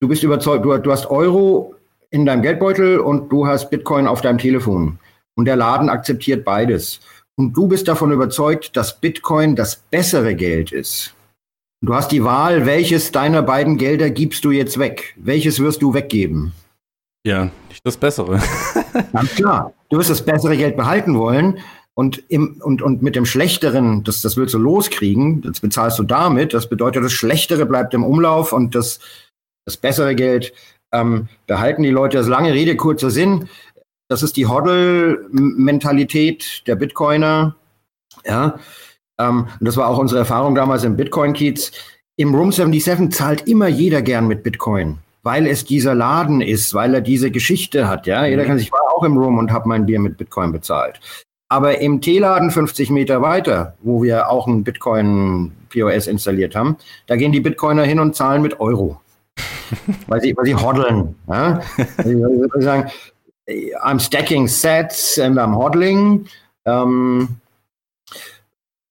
du 0.00 0.08
bist 0.08 0.22
überzeugt, 0.22 0.64
du, 0.64 0.76
du 0.78 0.92
hast 0.92 1.06
Euro 1.06 1.74
in 2.10 2.26
deinem 2.26 2.42
Geldbeutel 2.42 2.98
und 2.98 3.30
du 3.30 3.46
hast 3.46 3.70
Bitcoin 3.70 4.06
auf 4.06 4.20
deinem 4.20 4.38
Telefon. 4.38 4.98
Und 5.34 5.44
der 5.44 5.56
Laden 5.56 5.88
akzeptiert 5.88 6.44
beides. 6.44 7.00
Und 7.36 7.56
du 7.56 7.68
bist 7.68 7.86
davon 7.86 8.10
überzeugt, 8.10 8.76
dass 8.76 9.00
Bitcoin 9.00 9.54
das 9.54 9.76
bessere 9.76 10.34
Geld 10.34 10.72
ist. 10.72 11.14
Du 11.80 11.94
hast 11.94 12.10
die 12.10 12.24
Wahl, 12.24 12.66
welches 12.66 13.12
deiner 13.12 13.42
beiden 13.42 13.76
Gelder 13.76 14.10
gibst 14.10 14.44
du 14.44 14.50
jetzt 14.50 14.80
weg? 14.80 15.14
Welches 15.16 15.60
wirst 15.60 15.80
du 15.80 15.94
weggeben? 15.94 16.52
Ja, 17.24 17.50
nicht 17.68 17.84
das 17.84 17.96
Bessere. 17.96 18.40
Ganz 19.12 19.34
klar. 19.36 19.72
Du 19.88 19.98
wirst 19.98 20.10
das 20.10 20.24
bessere 20.24 20.56
Geld 20.56 20.76
behalten 20.76 21.16
wollen 21.16 21.60
und, 21.98 22.22
im, 22.28 22.60
und, 22.62 22.80
und 22.80 23.02
mit 23.02 23.16
dem 23.16 23.26
Schlechteren, 23.26 24.04
das, 24.04 24.22
das 24.22 24.36
willst 24.36 24.54
du 24.54 24.58
loskriegen, 24.58 25.42
das 25.42 25.58
bezahlst 25.58 25.98
du 25.98 26.04
damit. 26.04 26.54
Das 26.54 26.68
bedeutet, 26.68 27.02
das 27.02 27.10
Schlechtere 27.10 27.66
bleibt 27.66 27.92
im 27.92 28.04
Umlauf 28.04 28.52
und 28.52 28.76
das, 28.76 29.00
das 29.66 29.76
bessere 29.76 30.14
Geld 30.14 30.52
ähm, 30.92 31.26
behalten 31.48 31.82
die 31.82 31.90
Leute. 31.90 32.16
Das 32.16 32.28
lange 32.28 32.54
Rede, 32.54 32.76
kurzer 32.76 33.10
Sinn. 33.10 33.48
Das 34.06 34.22
ist 34.22 34.36
die 34.36 34.46
Hodl-Mentalität 34.46 36.62
der 36.68 36.76
Bitcoiner. 36.76 37.56
Ja, 38.24 38.60
ähm, 39.18 39.48
und 39.58 39.66
das 39.66 39.76
war 39.76 39.88
auch 39.88 39.98
unsere 39.98 40.20
Erfahrung 40.20 40.54
damals 40.54 40.84
im 40.84 40.94
Bitcoin-Kiez. 40.94 41.72
Im 42.16 42.32
Room 42.32 42.52
77 42.52 43.10
zahlt 43.10 43.48
immer 43.48 43.66
jeder 43.66 44.02
gern 44.02 44.28
mit 44.28 44.44
Bitcoin, 44.44 44.98
weil 45.24 45.48
es 45.48 45.64
dieser 45.64 45.96
Laden 45.96 46.42
ist, 46.42 46.74
weil 46.74 46.94
er 46.94 47.00
diese 47.00 47.32
Geschichte 47.32 47.88
hat. 47.88 48.06
Ja, 48.06 48.24
jeder 48.24 48.44
mhm. 48.44 48.46
kann 48.46 48.58
sich, 48.58 48.68
ich 48.68 48.72
war 48.72 48.94
auch 48.94 49.02
im 49.02 49.18
Room 49.18 49.38
und 49.38 49.50
habe 49.50 49.68
mein 49.68 49.84
Bier 49.84 49.98
mit 49.98 50.16
Bitcoin 50.16 50.52
bezahlt. 50.52 51.00
Aber 51.48 51.80
im 51.80 52.00
T-Laden 52.00 52.50
50 52.50 52.90
Meter 52.90 53.22
weiter, 53.22 53.74
wo 53.80 54.02
wir 54.02 54.28
auch 54.28 54.46
ein 54.46 54.64
Bitcoin 54.64 55.52
POS 55.70 56.06
installiert 56.06 56.54
haben, 56.54 56.76
da 57.06 57.16
gehen 57.16 57.32
die 57.32 57.40
Bitcoiner 57.40 57.84
hin 57.84 58.00
und 58.00 58.14
zahlen 58.14 58.42
mit 58.42 58.60
Euro. 58.60 59.00
weil 60.06 60.20
sie, 60.20 60.36
weil 60.36 60.46
sie 60.46 60.54
hoddeln. 60.54 61.14
Ja? 61.28 61.60
sie 62.04 62.22
sagen, 62.60 62.90
I'm 63.82 63.98
stacking 63.98 64.46
sets 64.46 65.18
and 65.18 65.38
I'm 65.38 65.54
hodling. 65.54 66.26
Ähm, 66.66 67.36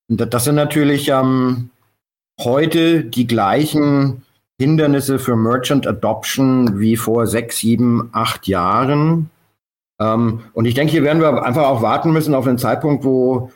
das 0.07 0.45
sind 0.45 0.55
natürlich 0.55 1.09
ähm, 1.09 1.69
heute 2.39 3.03
die 3.03 3.27
gleichen 3.27 4.23
Hindernisse 4.59 5.19
für 5.19 5.35
Merchant 5.35 5.85
Adoption 5.85 6.79
wie 6.79 6.95
vor 6.95 7.27
sechs, 7.27 7.57
sieben, 7.57 8.09
acht 8.13 8.47
Jahren. 8.47 9.29
Ähm, 9.99 10.43
und 10.53 10.65
ich 10.65 10.75
denke, 10.75 10.91
hier 10.91 11.03
werden 11.03 11.21
wir 11.21 11.43
einfach 11.43 11.63
auch 11.63 11.81
warten 11.81 12.11
müssen 12.11 12.35
auf 12.35 12.47
einen 12.47 12.57
Zeitpunkt, 12.57 13.03
wo 13.03 13.51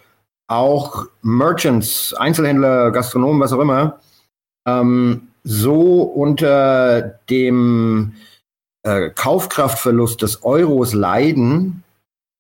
auch 0.48 1.06
Merchants, 1.22 2.14
Einzelhändler, 2.14 2.92
Gastronomen, 2.92 3.40
was 3.40 3.54
auch 3.54 3.60
immer, 3.60 4.00
ähm, 4.68 5.30
so 5.44 6.02
unter 6.02 7.02
dem 7.30 8.14
äh, 8.84 9.10
Kaufkraftverlust 9.10 10.22
des 10.22 10.44
Euros 10.44 10.94
leiden, 10.94 11.84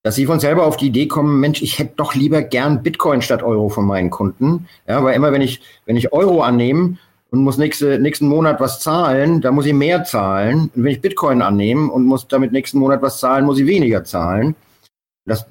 dass 0.03 0.15
sie 0.15 0.25
von 0.25 0.39
selber 0.39 0.65
auf 0.65 0.77
die 0.77 0.87
Idee 0.87 1.07
kommen, 1.07 1.39
Mensch, 1.39 1.61
ich 1.61 1.77
hätte 1.77 1.93
doch 1.97 2.15
lieber 2.15 2.41
gern 2.41 2.81
Bitcoin 2.81 3.21
statt 3.21 3.43
Euro 3.43 3.69
von 3.69 3.85
meinen 3.85 4.09
Kunden. 4.09 4.67
Ja, 4.87 5.03
weil 5.03 5.15
immer 5.15 5.31
wenn 5.31 5.41
ich, 5.41 5.61
wenn 5.85 5.95
ich 5.95 6.11
Euro 6.11 6.41
annehme 6.41 6.97
und 7.31 7.43
muss 7.43 7.57
nächste, 7.57 7.97
nächsten 7.97 8.27
Monat 8.27 8.59
was 8.59 8.81
zahlen, 8.81 9.41
dann 9.41 9.55
muss 9.55 9.65
ich 9.65 9.73
mehr 9.73 10.03
zahlen. 10.03 10.69
Und 10.75 10.83
wenn 10.83 10.91
ich 10.91 11.01
Bitcoin 11.01 11.41
annehme 11.41 11.89
und 11.91 12.05
muss 12.05 12.27
damit 12.27 12.51
nächsten 12.51 12.77
Monat 12.77 13.01
was 13.01 13.19
zahlen, 13.19 13.45
muss 13.45 13.57
ich 13.57 13.65
weniger 13.65 14.03
zahlen. 14.03 14.55
Dass, 15.25 15.45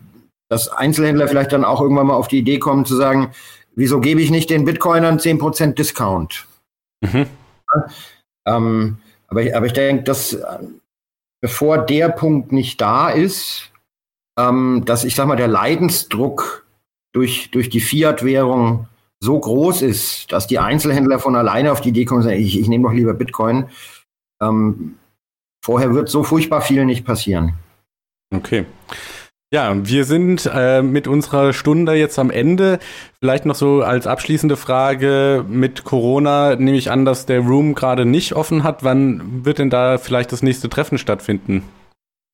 dass 0.48 0.68
Einzelhändler 0.68 1.26
vielleicht 1.26 1.52
dann 1.52 1.64
auch 1.64 1.80
irgendwann 1.80 2.08
mal 2.08 2.14
auf 2.14 2.28
die 2.28 2.38
Idee 2.38 2.58
kommen 2.58 2.84
zu 2.84 2.96
sagen, 2.96 3.32
wieso 3.74 4.00
gebe 4.00 4.20
ich 4.20 4.30
nicht 4.30 4.50
den 4.50 4.66
Bitcoinern 4.66 5.18
10% 5.18 5.72
Discount? 5.72 6.46
Mhm. 7.00 7.26
Ähm, 8.46 8.98
aber, 9.28 9.42
ich, 9.42 9.56
aber 9.56 9.66
ich 9.66 9.72
denke, 9.72 10.02
dass 10.02 10.36
bevor 11.40 11.78
der 11.78 12.10
Punkt 12.10 12.52
nicht 12.52 12.80
da 12.80 13.08
ist, 13.08 13.70
ähm, 14.38 14.82
dass 14.84 15.04
ich 15.04 15.14
sag 15.14 15.26
mal, 15.26 15.36
der 15.36 15.48
Leidensdruck 15.48 16.66
durch, 17.12 17.50
durch 17.50 17.70
die 17.70 17.80
Fiat-Währung 17.80 18.86
so 19.22 19.38
groß 19.38 19.82
ist, 19.82 20.32
dass 20.32 20.46
die 20.46 20.58
Einzelhändler 20.58 21.18
von 21.18 21.36
alleine 21.36 21.72
auf 21.72 21.80
die 21.80 21.90
Idee 21.90 22.06
kommen, 22.06 22.22
sagen, 22.22 22.36
ich, 22.36 22.58
ich 22.58 22.68
nehme 22.68 22.84
doch 22.88 22.94
lieber 22.94 23.14
Bitcoin. 23.14 23.66
Ähm, 24.42 24.96
vorher 25.62 25.94
wird 25.94 26.08
so 26.08 26.22
furchtbar 26.22 26.62
viel 26.62 26.84
nicht 26.86 27.04
passieren. 27.04 27.54
Okay. 28.34 28.64
Ja, 29.52 29.74
wir 29.84 30.04
sind 30.04 30.48
äh, 30.52 30.80
mit 30.80 31.08
unserer 31.08 31.52
Stunde 31.52 31.94
jetzt 31.94 32.20
am 32.20 32.30
Ende. 32.30 32.78
Vielleicht 33.18 33.46
noch 33.46 33.56
so 33.56 33.82
als 33.82 34.06
abschließende 34.06 34.56
Frage 34.56 35.44
mit 35.48 35.82
Corona 35.82 36.54
nehme 36.54 36.76
ich 36.76 36.90
an, 36.90 37.04
dass 37.04 37.26
der 37.26 37.40
Room 37.40 37.74
gerade 37.74 38.06
nicht 38.06 38.34
offen 38.34 38.62
hat. 38.62 38.84
Wann 38.84 39.44
wird 39.44 39.58
denn 39.58 39.68
da 39.68 39.98
vielleicht 39.98 40.30
das 40.30 40.44
nächste 40.44 40.68
Treffen 40.68 40.98
stattfinden? 40.98 41.64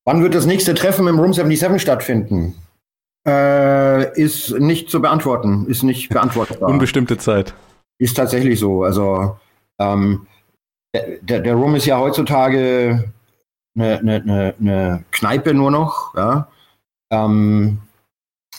Wann 0.05 0.21
wird 0.21 0.35
das 0.35 0.45
nächste 0.45 0.75
Treffen 0.75 1.07
im 1.07 1.19
Room 1.19 1.33
77 1.33 1.81
stattfinden? 1.81 2.55
Äh, 3.27 4.19
ist 4.19 4.57
nicht 4.57 4.89
zu 4.89 5.01
beantworten, 5.01 5.65
ist 5.67 5.83
nicht 5.83 6.09
beantwortbar. 6.13 6.69
Unbestimmte 6.69 7.17
Zeit. 7.17 7.53
Ist 7.99 8.15
tatsächlich 8.15 8.59
so. 8.59 8.83
Also 8.83 9.37
ähm, 9.79 10.27
der, 10.93 11.41
der 11.41 11.55
Room 11.55 11.75
ist 11.75 11.85
ja 11.85 11.99
heutzutage 11.99 13.11
eine, 13.77 13.99
eine, 13.99 14.55
eine 14.59 15.03
Kneipe 15.11 15.53
nur 15.53 15.71
noch, 15.71 16.15
ja. 16.15 16.47
Ähm, 17.11 17.79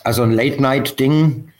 also 0.04 0.22
ein 0.22 0.32
Late-Night-Ding. 0.32 1.52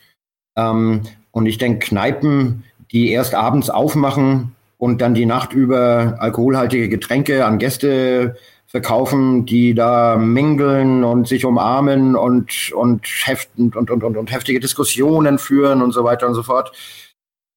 Ähm, 0.56 1.02
und 1.30 1.46
ich 1.46 1.59
denke, 1.59 1.86
Kneipen, 1.86 2.64
die 2.92 3.11
erst 3.11 3.34
abends 3.34 3.70
aufmachen 3.70 4.54
und 4.76 5.00
dann 5.00 5.14
die 5.14 5.26
Nacht 5.26 5.52
über 5.52 6.16
alkoholhaltige 6.18 6.88
Getränke 6.88 7.44
an 7.44 7.59
Gäste 7.59 8.36
verkaufen, 8.68 9.46
die 9.46 9.74
da 9.74 10.16
mingeln 10.16 11.02
und 11.02 11.26
sich 11.26 11.44
umarmen 11.46 12.14
und, 12.14 12.70
und, 12.72 13.06
heften, 13.24 13.72
und, 13.72 13.90
und, 13.90 14.04
und, 14.04 14.16
und 14.16 14.30
heftige 14.30 14.60
Diskussionen 14.60 15.38
führen 15.38 15.80
und 15.80 15.92
so 15.92 16.04
weiter 16.04 16.28
und 16.28 16.34
so 16.34 16.42
fort. 16.42 16.72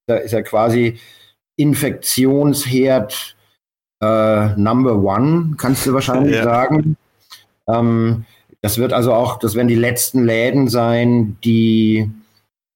Da 0.08 0.16
ist 0.16 0.32
ja 0.32 0.42
quasi 0.42 1.00
Infektionsherd 1.58 3.36
äh, 4.02 4.56
Number 4.56 4.96
One, 4.96 5.56
kannst 5.58 5.86
du 5.86 5.94
wahrscheinlich 5.94 6.36
ja. 6.38 6.44
sagen. 6.44 6.96
Ähm, 7.68 8.26
das 8.62 8.78
wird 8.78 8.94
also 8.94 9.14
auch, 9.14 9.38
das 9.38 9.56
werden 9.56 9.68
die 9.68 9.76
letzten 9.76 10.24
Läden 10.24 10.70
sein, 10.70 11.38
die 11.44 12.10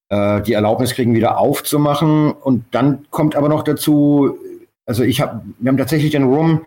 äh, 0.08 0.42
die 0.42 0.52
Erlaubnis 0.52 0.94
kriegen, 0.94 1.14
wieder 1.14 1.38
aufzumachen. 1.38 2.32
Und 2.32 2.64
dann 2.72 3.06
kommt 3.10 3.34
aber 3.34 3.48
noch 3.48 3.62
dazu, 3.62 4.38
also 4.84 5.02
ich 5.02 5.20
habe, 5.20 5.42
wir 5.58 5.70
haben 5.70 5.78
tatsächlich 5.78 6.12
den 6.12 6.24
Room 6.24 6.66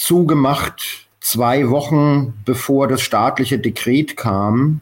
zugemacht, 0.00 1.08
zwei 1.20 1.68
Wochen 1.68 2.32
bevor 2.44 2.88
das 2.88 3.02
staatliche 3.02 3.58
Dekret 3.58 4.16
kam. 4.16 4.80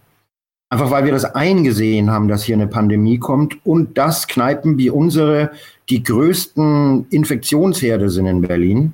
Einfach 0.71 0.91
weil 0.91 1.05
wir 1.05 1.13
das 1.13 1.25
eingesehen 1.25 2.11
haben, 2.11 2.29
dass 2.29 2.45
hier 2.45 2.55
eine 2.55 2.69
Pandemie 2.69 3.19
kommt 3.19 3.65
und 3.67 3.97
dass 3.99 4.29
Kneipen 4.29 4.79
wie 4.79 4.91
unsere 4.91 5.51
die 5.89 6.03
größten 6.03 7.07
Infektionsherde 7.11 8.11
sind 8.11 8.27
in 8.27 8.43
Berlin. 8.43 8.93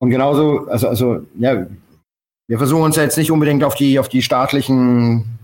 Und 0.00 0.10
genauso, 0.10 0.66
also, 0.66 0.88
also 0.88 1.26
ja, 1.38 1.66
wir 2.48 2.58
versuchen 2.58 2.82
uns 2.82 2.96
jetzt 2.96 3.18
nicht 3.18 3.30
unbedingt 3.30 3.62
auf 3.64 3.74
die, 3.74 3.98
auf 3.98 4.08
die 4.08 4.22
staatlichen, 4.22 5.38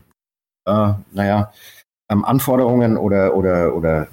äh, 0.66 0.92
naja, 1.12 1.52
ähm, 2.10 2.24
Anforderungen 2.24 2.96
oder, 2.96 3.34
oder, 3.34 3.74
oder 3.74 4.08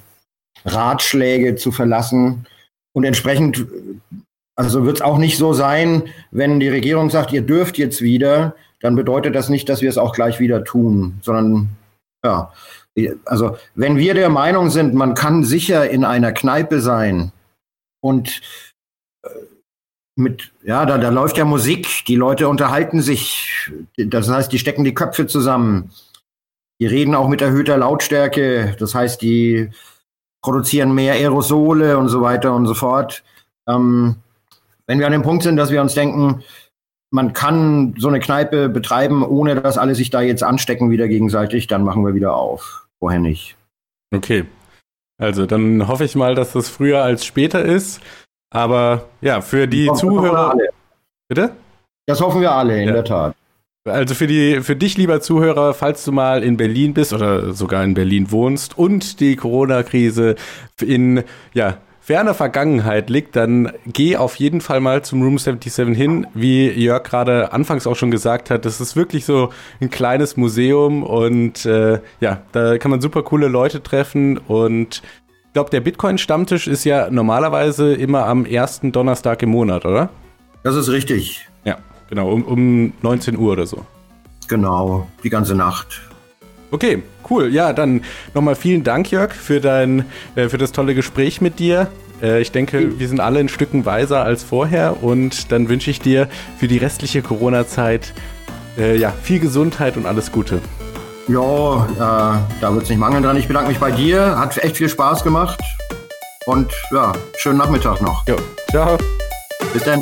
Ratschläge 0.65 1.55
zu 1.55 1.71
verlassen. 1.71 2.45
Und 2.93 3.03
entsprechend 3.03 3.65
also 4.57 4.85
wird 4.85 4.97
es 4.97 5.01
auch 5.01 5.19
nicht 5.19 5.37
so 5.37 5.53
sein, 5.53 6.03
wenn 6.31 6.59
die 6.59 6.69
Regierung 6.69 7.09
sagt, 7.09 7.31
ihr 7.31 7.43
dürft 7.43 7.77
jetzt 7.77 8.01
wieder, 8.01 8.55
dann 8.81 8.95
bedeutet 8.95 9.35
das 9.35 9.49
nicht, 9.49 9.69
dass 9.69 9.81
wir 9.81 9.89
es 9.89 9.97
auch 9.97 10.13
gleich 10.13 10.39
wieder 10.39 10.63
tun, 10.63 11.19
sondern 11.21 11.69
ja, 12.25 12.51
also 13.25 13.55
wenn 13.75 13.97
wir 13.97 14.15
der 14.15 14.29
Meinung 14.29 14.71
sind, 14.71 14.95
man 14.95 15.13
kann 15.13 15.43
sicher 15.43 15.89
in 15.89 16.03
einer 16.03 16.31
Kneipe 16.31 16.81
sein 16.81 17.31
und 18.01 18.41
äh, 19.23 19.29
mit, 20.15 20.51
ja, 20.63 20.87
da, 20.87 20.97
da 20.97 21.09
läuft 21.09 21.37
ja 21.37 21.45
Musik, 21.45 22.05
die 22.07 22.15
Leute 22.15 22.49
unterhalten 22.49 23.01
sich, 23.01 23.71
das 23.95 24.27
heißt, 24.27 24.51
die 24.51 24.59
stecken 24.59 24.83
die 24.83 24.95
Köpfe 24.95 25.27
zusammen, 25.27 25.91
die 26.81 26.87
reden 26.87 27.13
auch 27.13 27.27
mit 27.27 27.41
erhöhter 27.41 27.77
Lautstärke, 27.77 28.75
das 28.79 28.95
heißt, 28.95 29.21
die 29.21 29.69
produzieren 30.41 30.95
mehr 30.95 31.13
Aerosole 31.13 31.99
und 31.99 32.09
so 32.09 32.21
weiter 32.21 32.55
und 32.55 32.65
so 32.65 32.73
fort. 32.73 33.23
Ähm, 33.67 34.15
wenn 34.87 34.99
wir 34.99 35.05
an 35.05 35.11
dem 35.11 35.21
Punkt 35.21 35.43
sind, 35.43 35.57
dass 35.57 35.71
wir 35.71 35.81
uns 35.81 35.93
denken, 35.93 36.43
man 37.11 37.33
kann 37.33 37.95
so 37.97 38.07
eine 38.07 38.19
Kneipe 38.19 38.69
betreiben, 38.69 39.23
ohne 39.23 39.61
dass 39.61 39.77
alle 39.77 39.95
sich 39.95 40.09
da 40.09 40.21
jetzt 40.21 40.43
anstecken 40.43 40.89
wieder 40.89 41.07
gegenseitig, 41.07 41.67
dann 41.67 41.83
machen 41.83 42.05
wir 42.05 42.15
wieder 42.15 42.35
auf. 42.35 42.87
Vorher 42.99 43.19
nicht. 43.19 43.55
Okay. 44.13 44.45
Also 45.19 45.45
dann 45.45 45.87
hoffe 45.87 46.05
ich 46.05 46.15
mal, 46.15 46.35
dass 46.35 46.53
das 46.53 46.69
früher 46.69 47.03
als 47.03 47.25
später 47.25 47.63
ist. 47.63 48.01
Aber 48.49 49.05
ja, 49.21 49.41
für 49.41 49.67
die 49.67 49.87
das 49.87 49.99
Zuhörer. 49.99 50.55
Bitte? 51.27 51.51
Das 52.05 52.21
hoffen 52.21 52.41
wir 52.41 52.51
alle, 52.51 52.81
in 52.81 52.87
ja. 52.87 52.93
der 52.93 53.03
Tat. 53.03 53.35
Also 53.85 54.15
für 54.15 54.27
die, 54.27 54.61
für 54.61 54.75
dich, 54.75 54.97
lieber 54.97 55.21
Zuhörer, 55.21 55.73
falls 55.73 56.03
du 56.03 56.11
mal 56.11 56.43
in 56.43 56.57
Berlin 56.57 56.93
bist 56.93 57.13
oder 57.13 57.53
sogar 57.53 57.83
in 57.83 57.93
Berlin 57.93 58.31
wohnst 58.31 58.77
und 58.77 59.19
die 59.19 59.35
Corona-Krise 59.35 60.35
in 60.81 61.23
ja, 61.53 61.77
ferner 62.07 62.33
Vergangenheit 62.33 63.09
liegt, 63.09 63.35
dann 63.35 63.73
geh 63.85 64.15
auf 64.15 64.37
jeden 64.37 64.61
Fall 64.61 64.79
mal 64.79 65.01
zum 65.03 65.21
Room 65.21 65.37
77 65.37 65.97
hin. 65.97 66.25
Wie 66.33 66.69
Jörg 66.69 67.03
gerade 67.03 67.51
anfangs 67.51 67.85
auch 67.85 67.97
schon 67.97 68.11
gesagt 68.11 68.49
hat, 68.49 68.63
das 68.63 68.79
ist 68.79 68.95
wirklich 68.95 69.25
so 69.25 69.49
ein 69.81 69.89
kleines 69.89 70.37
Museum 70.37 71.03
und 71.03 71.65
äh, 71.65 71.99
ja, 72.21 72.43
da 72.53 72.77
kann 72.77 72.91
man 72.91 73.01
super 73.01 73.23
coole 73.23 73.49
Leute 73.49 73.83
treffen 73.83 74.37
und 74.37 75.01
ich 75.47 75.53
glaube, 75.53 75.69
der 75.69 75.81
Bitcoin-Stammtisch 75.81 76.67
ist 76.67 76.85
ja 76.85 77.09
normalerweise 77.09 77.93
immer 77.93 78.25
am 78.25 78.45
ersten 78.45 78.93
Donnerstag 78.93 79.43
im 79.43 79.49
Monat, 79.49 79.83
oder? 79.83 80.09
Das 80.63 80.77
ist 80.77 80.87
richtig. 80.87 81.49
Ja, 81.65 81.77
genau, 82.09 82.31
um, 82.31 82.43
um 82.43 82.93
19 83.01 83.37
Uhr 83.37 83.51
oder 83.51 83.65
so. 83.65 83.85
Genau, 84.47 85.09
die 85.25 85.29
ganze 85.29 85.55
Nacht. 85.55 86.06
Okay, 86.71 87.03
cool. 87.29 87.53
Ja, 87.53 87.73
dann 87.73 88.01
nochmal 88.33 88.55
vielen 88.55 88.83
Dank, 88.83 89.09
Jörg, 89.11 89.33
für 89.33 89.61
dein, 89.61 90.05
äh, 90.35 90.49
für 90.49 90.57
das 90.57 90.71
tolle 90.71 90.95
Gespräch 90.95 91.41
mit 91.41 91.59
dir. 91.59 91.87
Äh, 92.21 92.41
ich 92.41 92.51
denke, 92.51 92.99
wir 92.99 93.07
sind 93.07 93.19
alle 93.19 93.39
ein 93.39 93.49
Stücken 93.49 93.85
weiser 93.85 94.23
als 94.23 94.43
vorher 94.43 95.01
und 95.01 95.51
dann 95.51 95.69
wünsche 95.69 95.91
ich 95.91 95.99
dir 95.99 96.27
für 96.59 96.67
die 96.67 96.77
restliche 96.77 97.21
Corona-Zeit 97.21 98.13
äh, 98.77 98.97
ja, 98.97 99.11
viel 99.11 99.39
Gesundheit 99.39 99.97
und 99.97 100.05
alles 100.05 100.31
Gute. 100.31 100.61
Ja, 101.27 101.85
äh, 101.85 102.59
da 102.61 102.73
wird 102.73 102.83
es 102.83 102.89
nicht 102.89 102.99
mangeln 102.99 103.23
dran. 103.23 103.35
Ich 103.37 103.47
bedanke 103.47 103.69
mich 103.69 103.79
bei 103.79 103.91
dir. 103.91 104.37
Hat 104.37 104.57
echt 104.57 104.77
viel 104.77 104.89
Spaß 104.89 105.23
gemacht. 105.23 105.59
Und 106.45 106.71
ja, 106.91 107.11
schönen 107.37 107.57
Nachmittag 107.57 108.01
noch. 108.01 108.25
Jo, 108.27 108.37
ciao. 108.69 108.97
Bis 109.73 109.83
dann. 109.83 110.01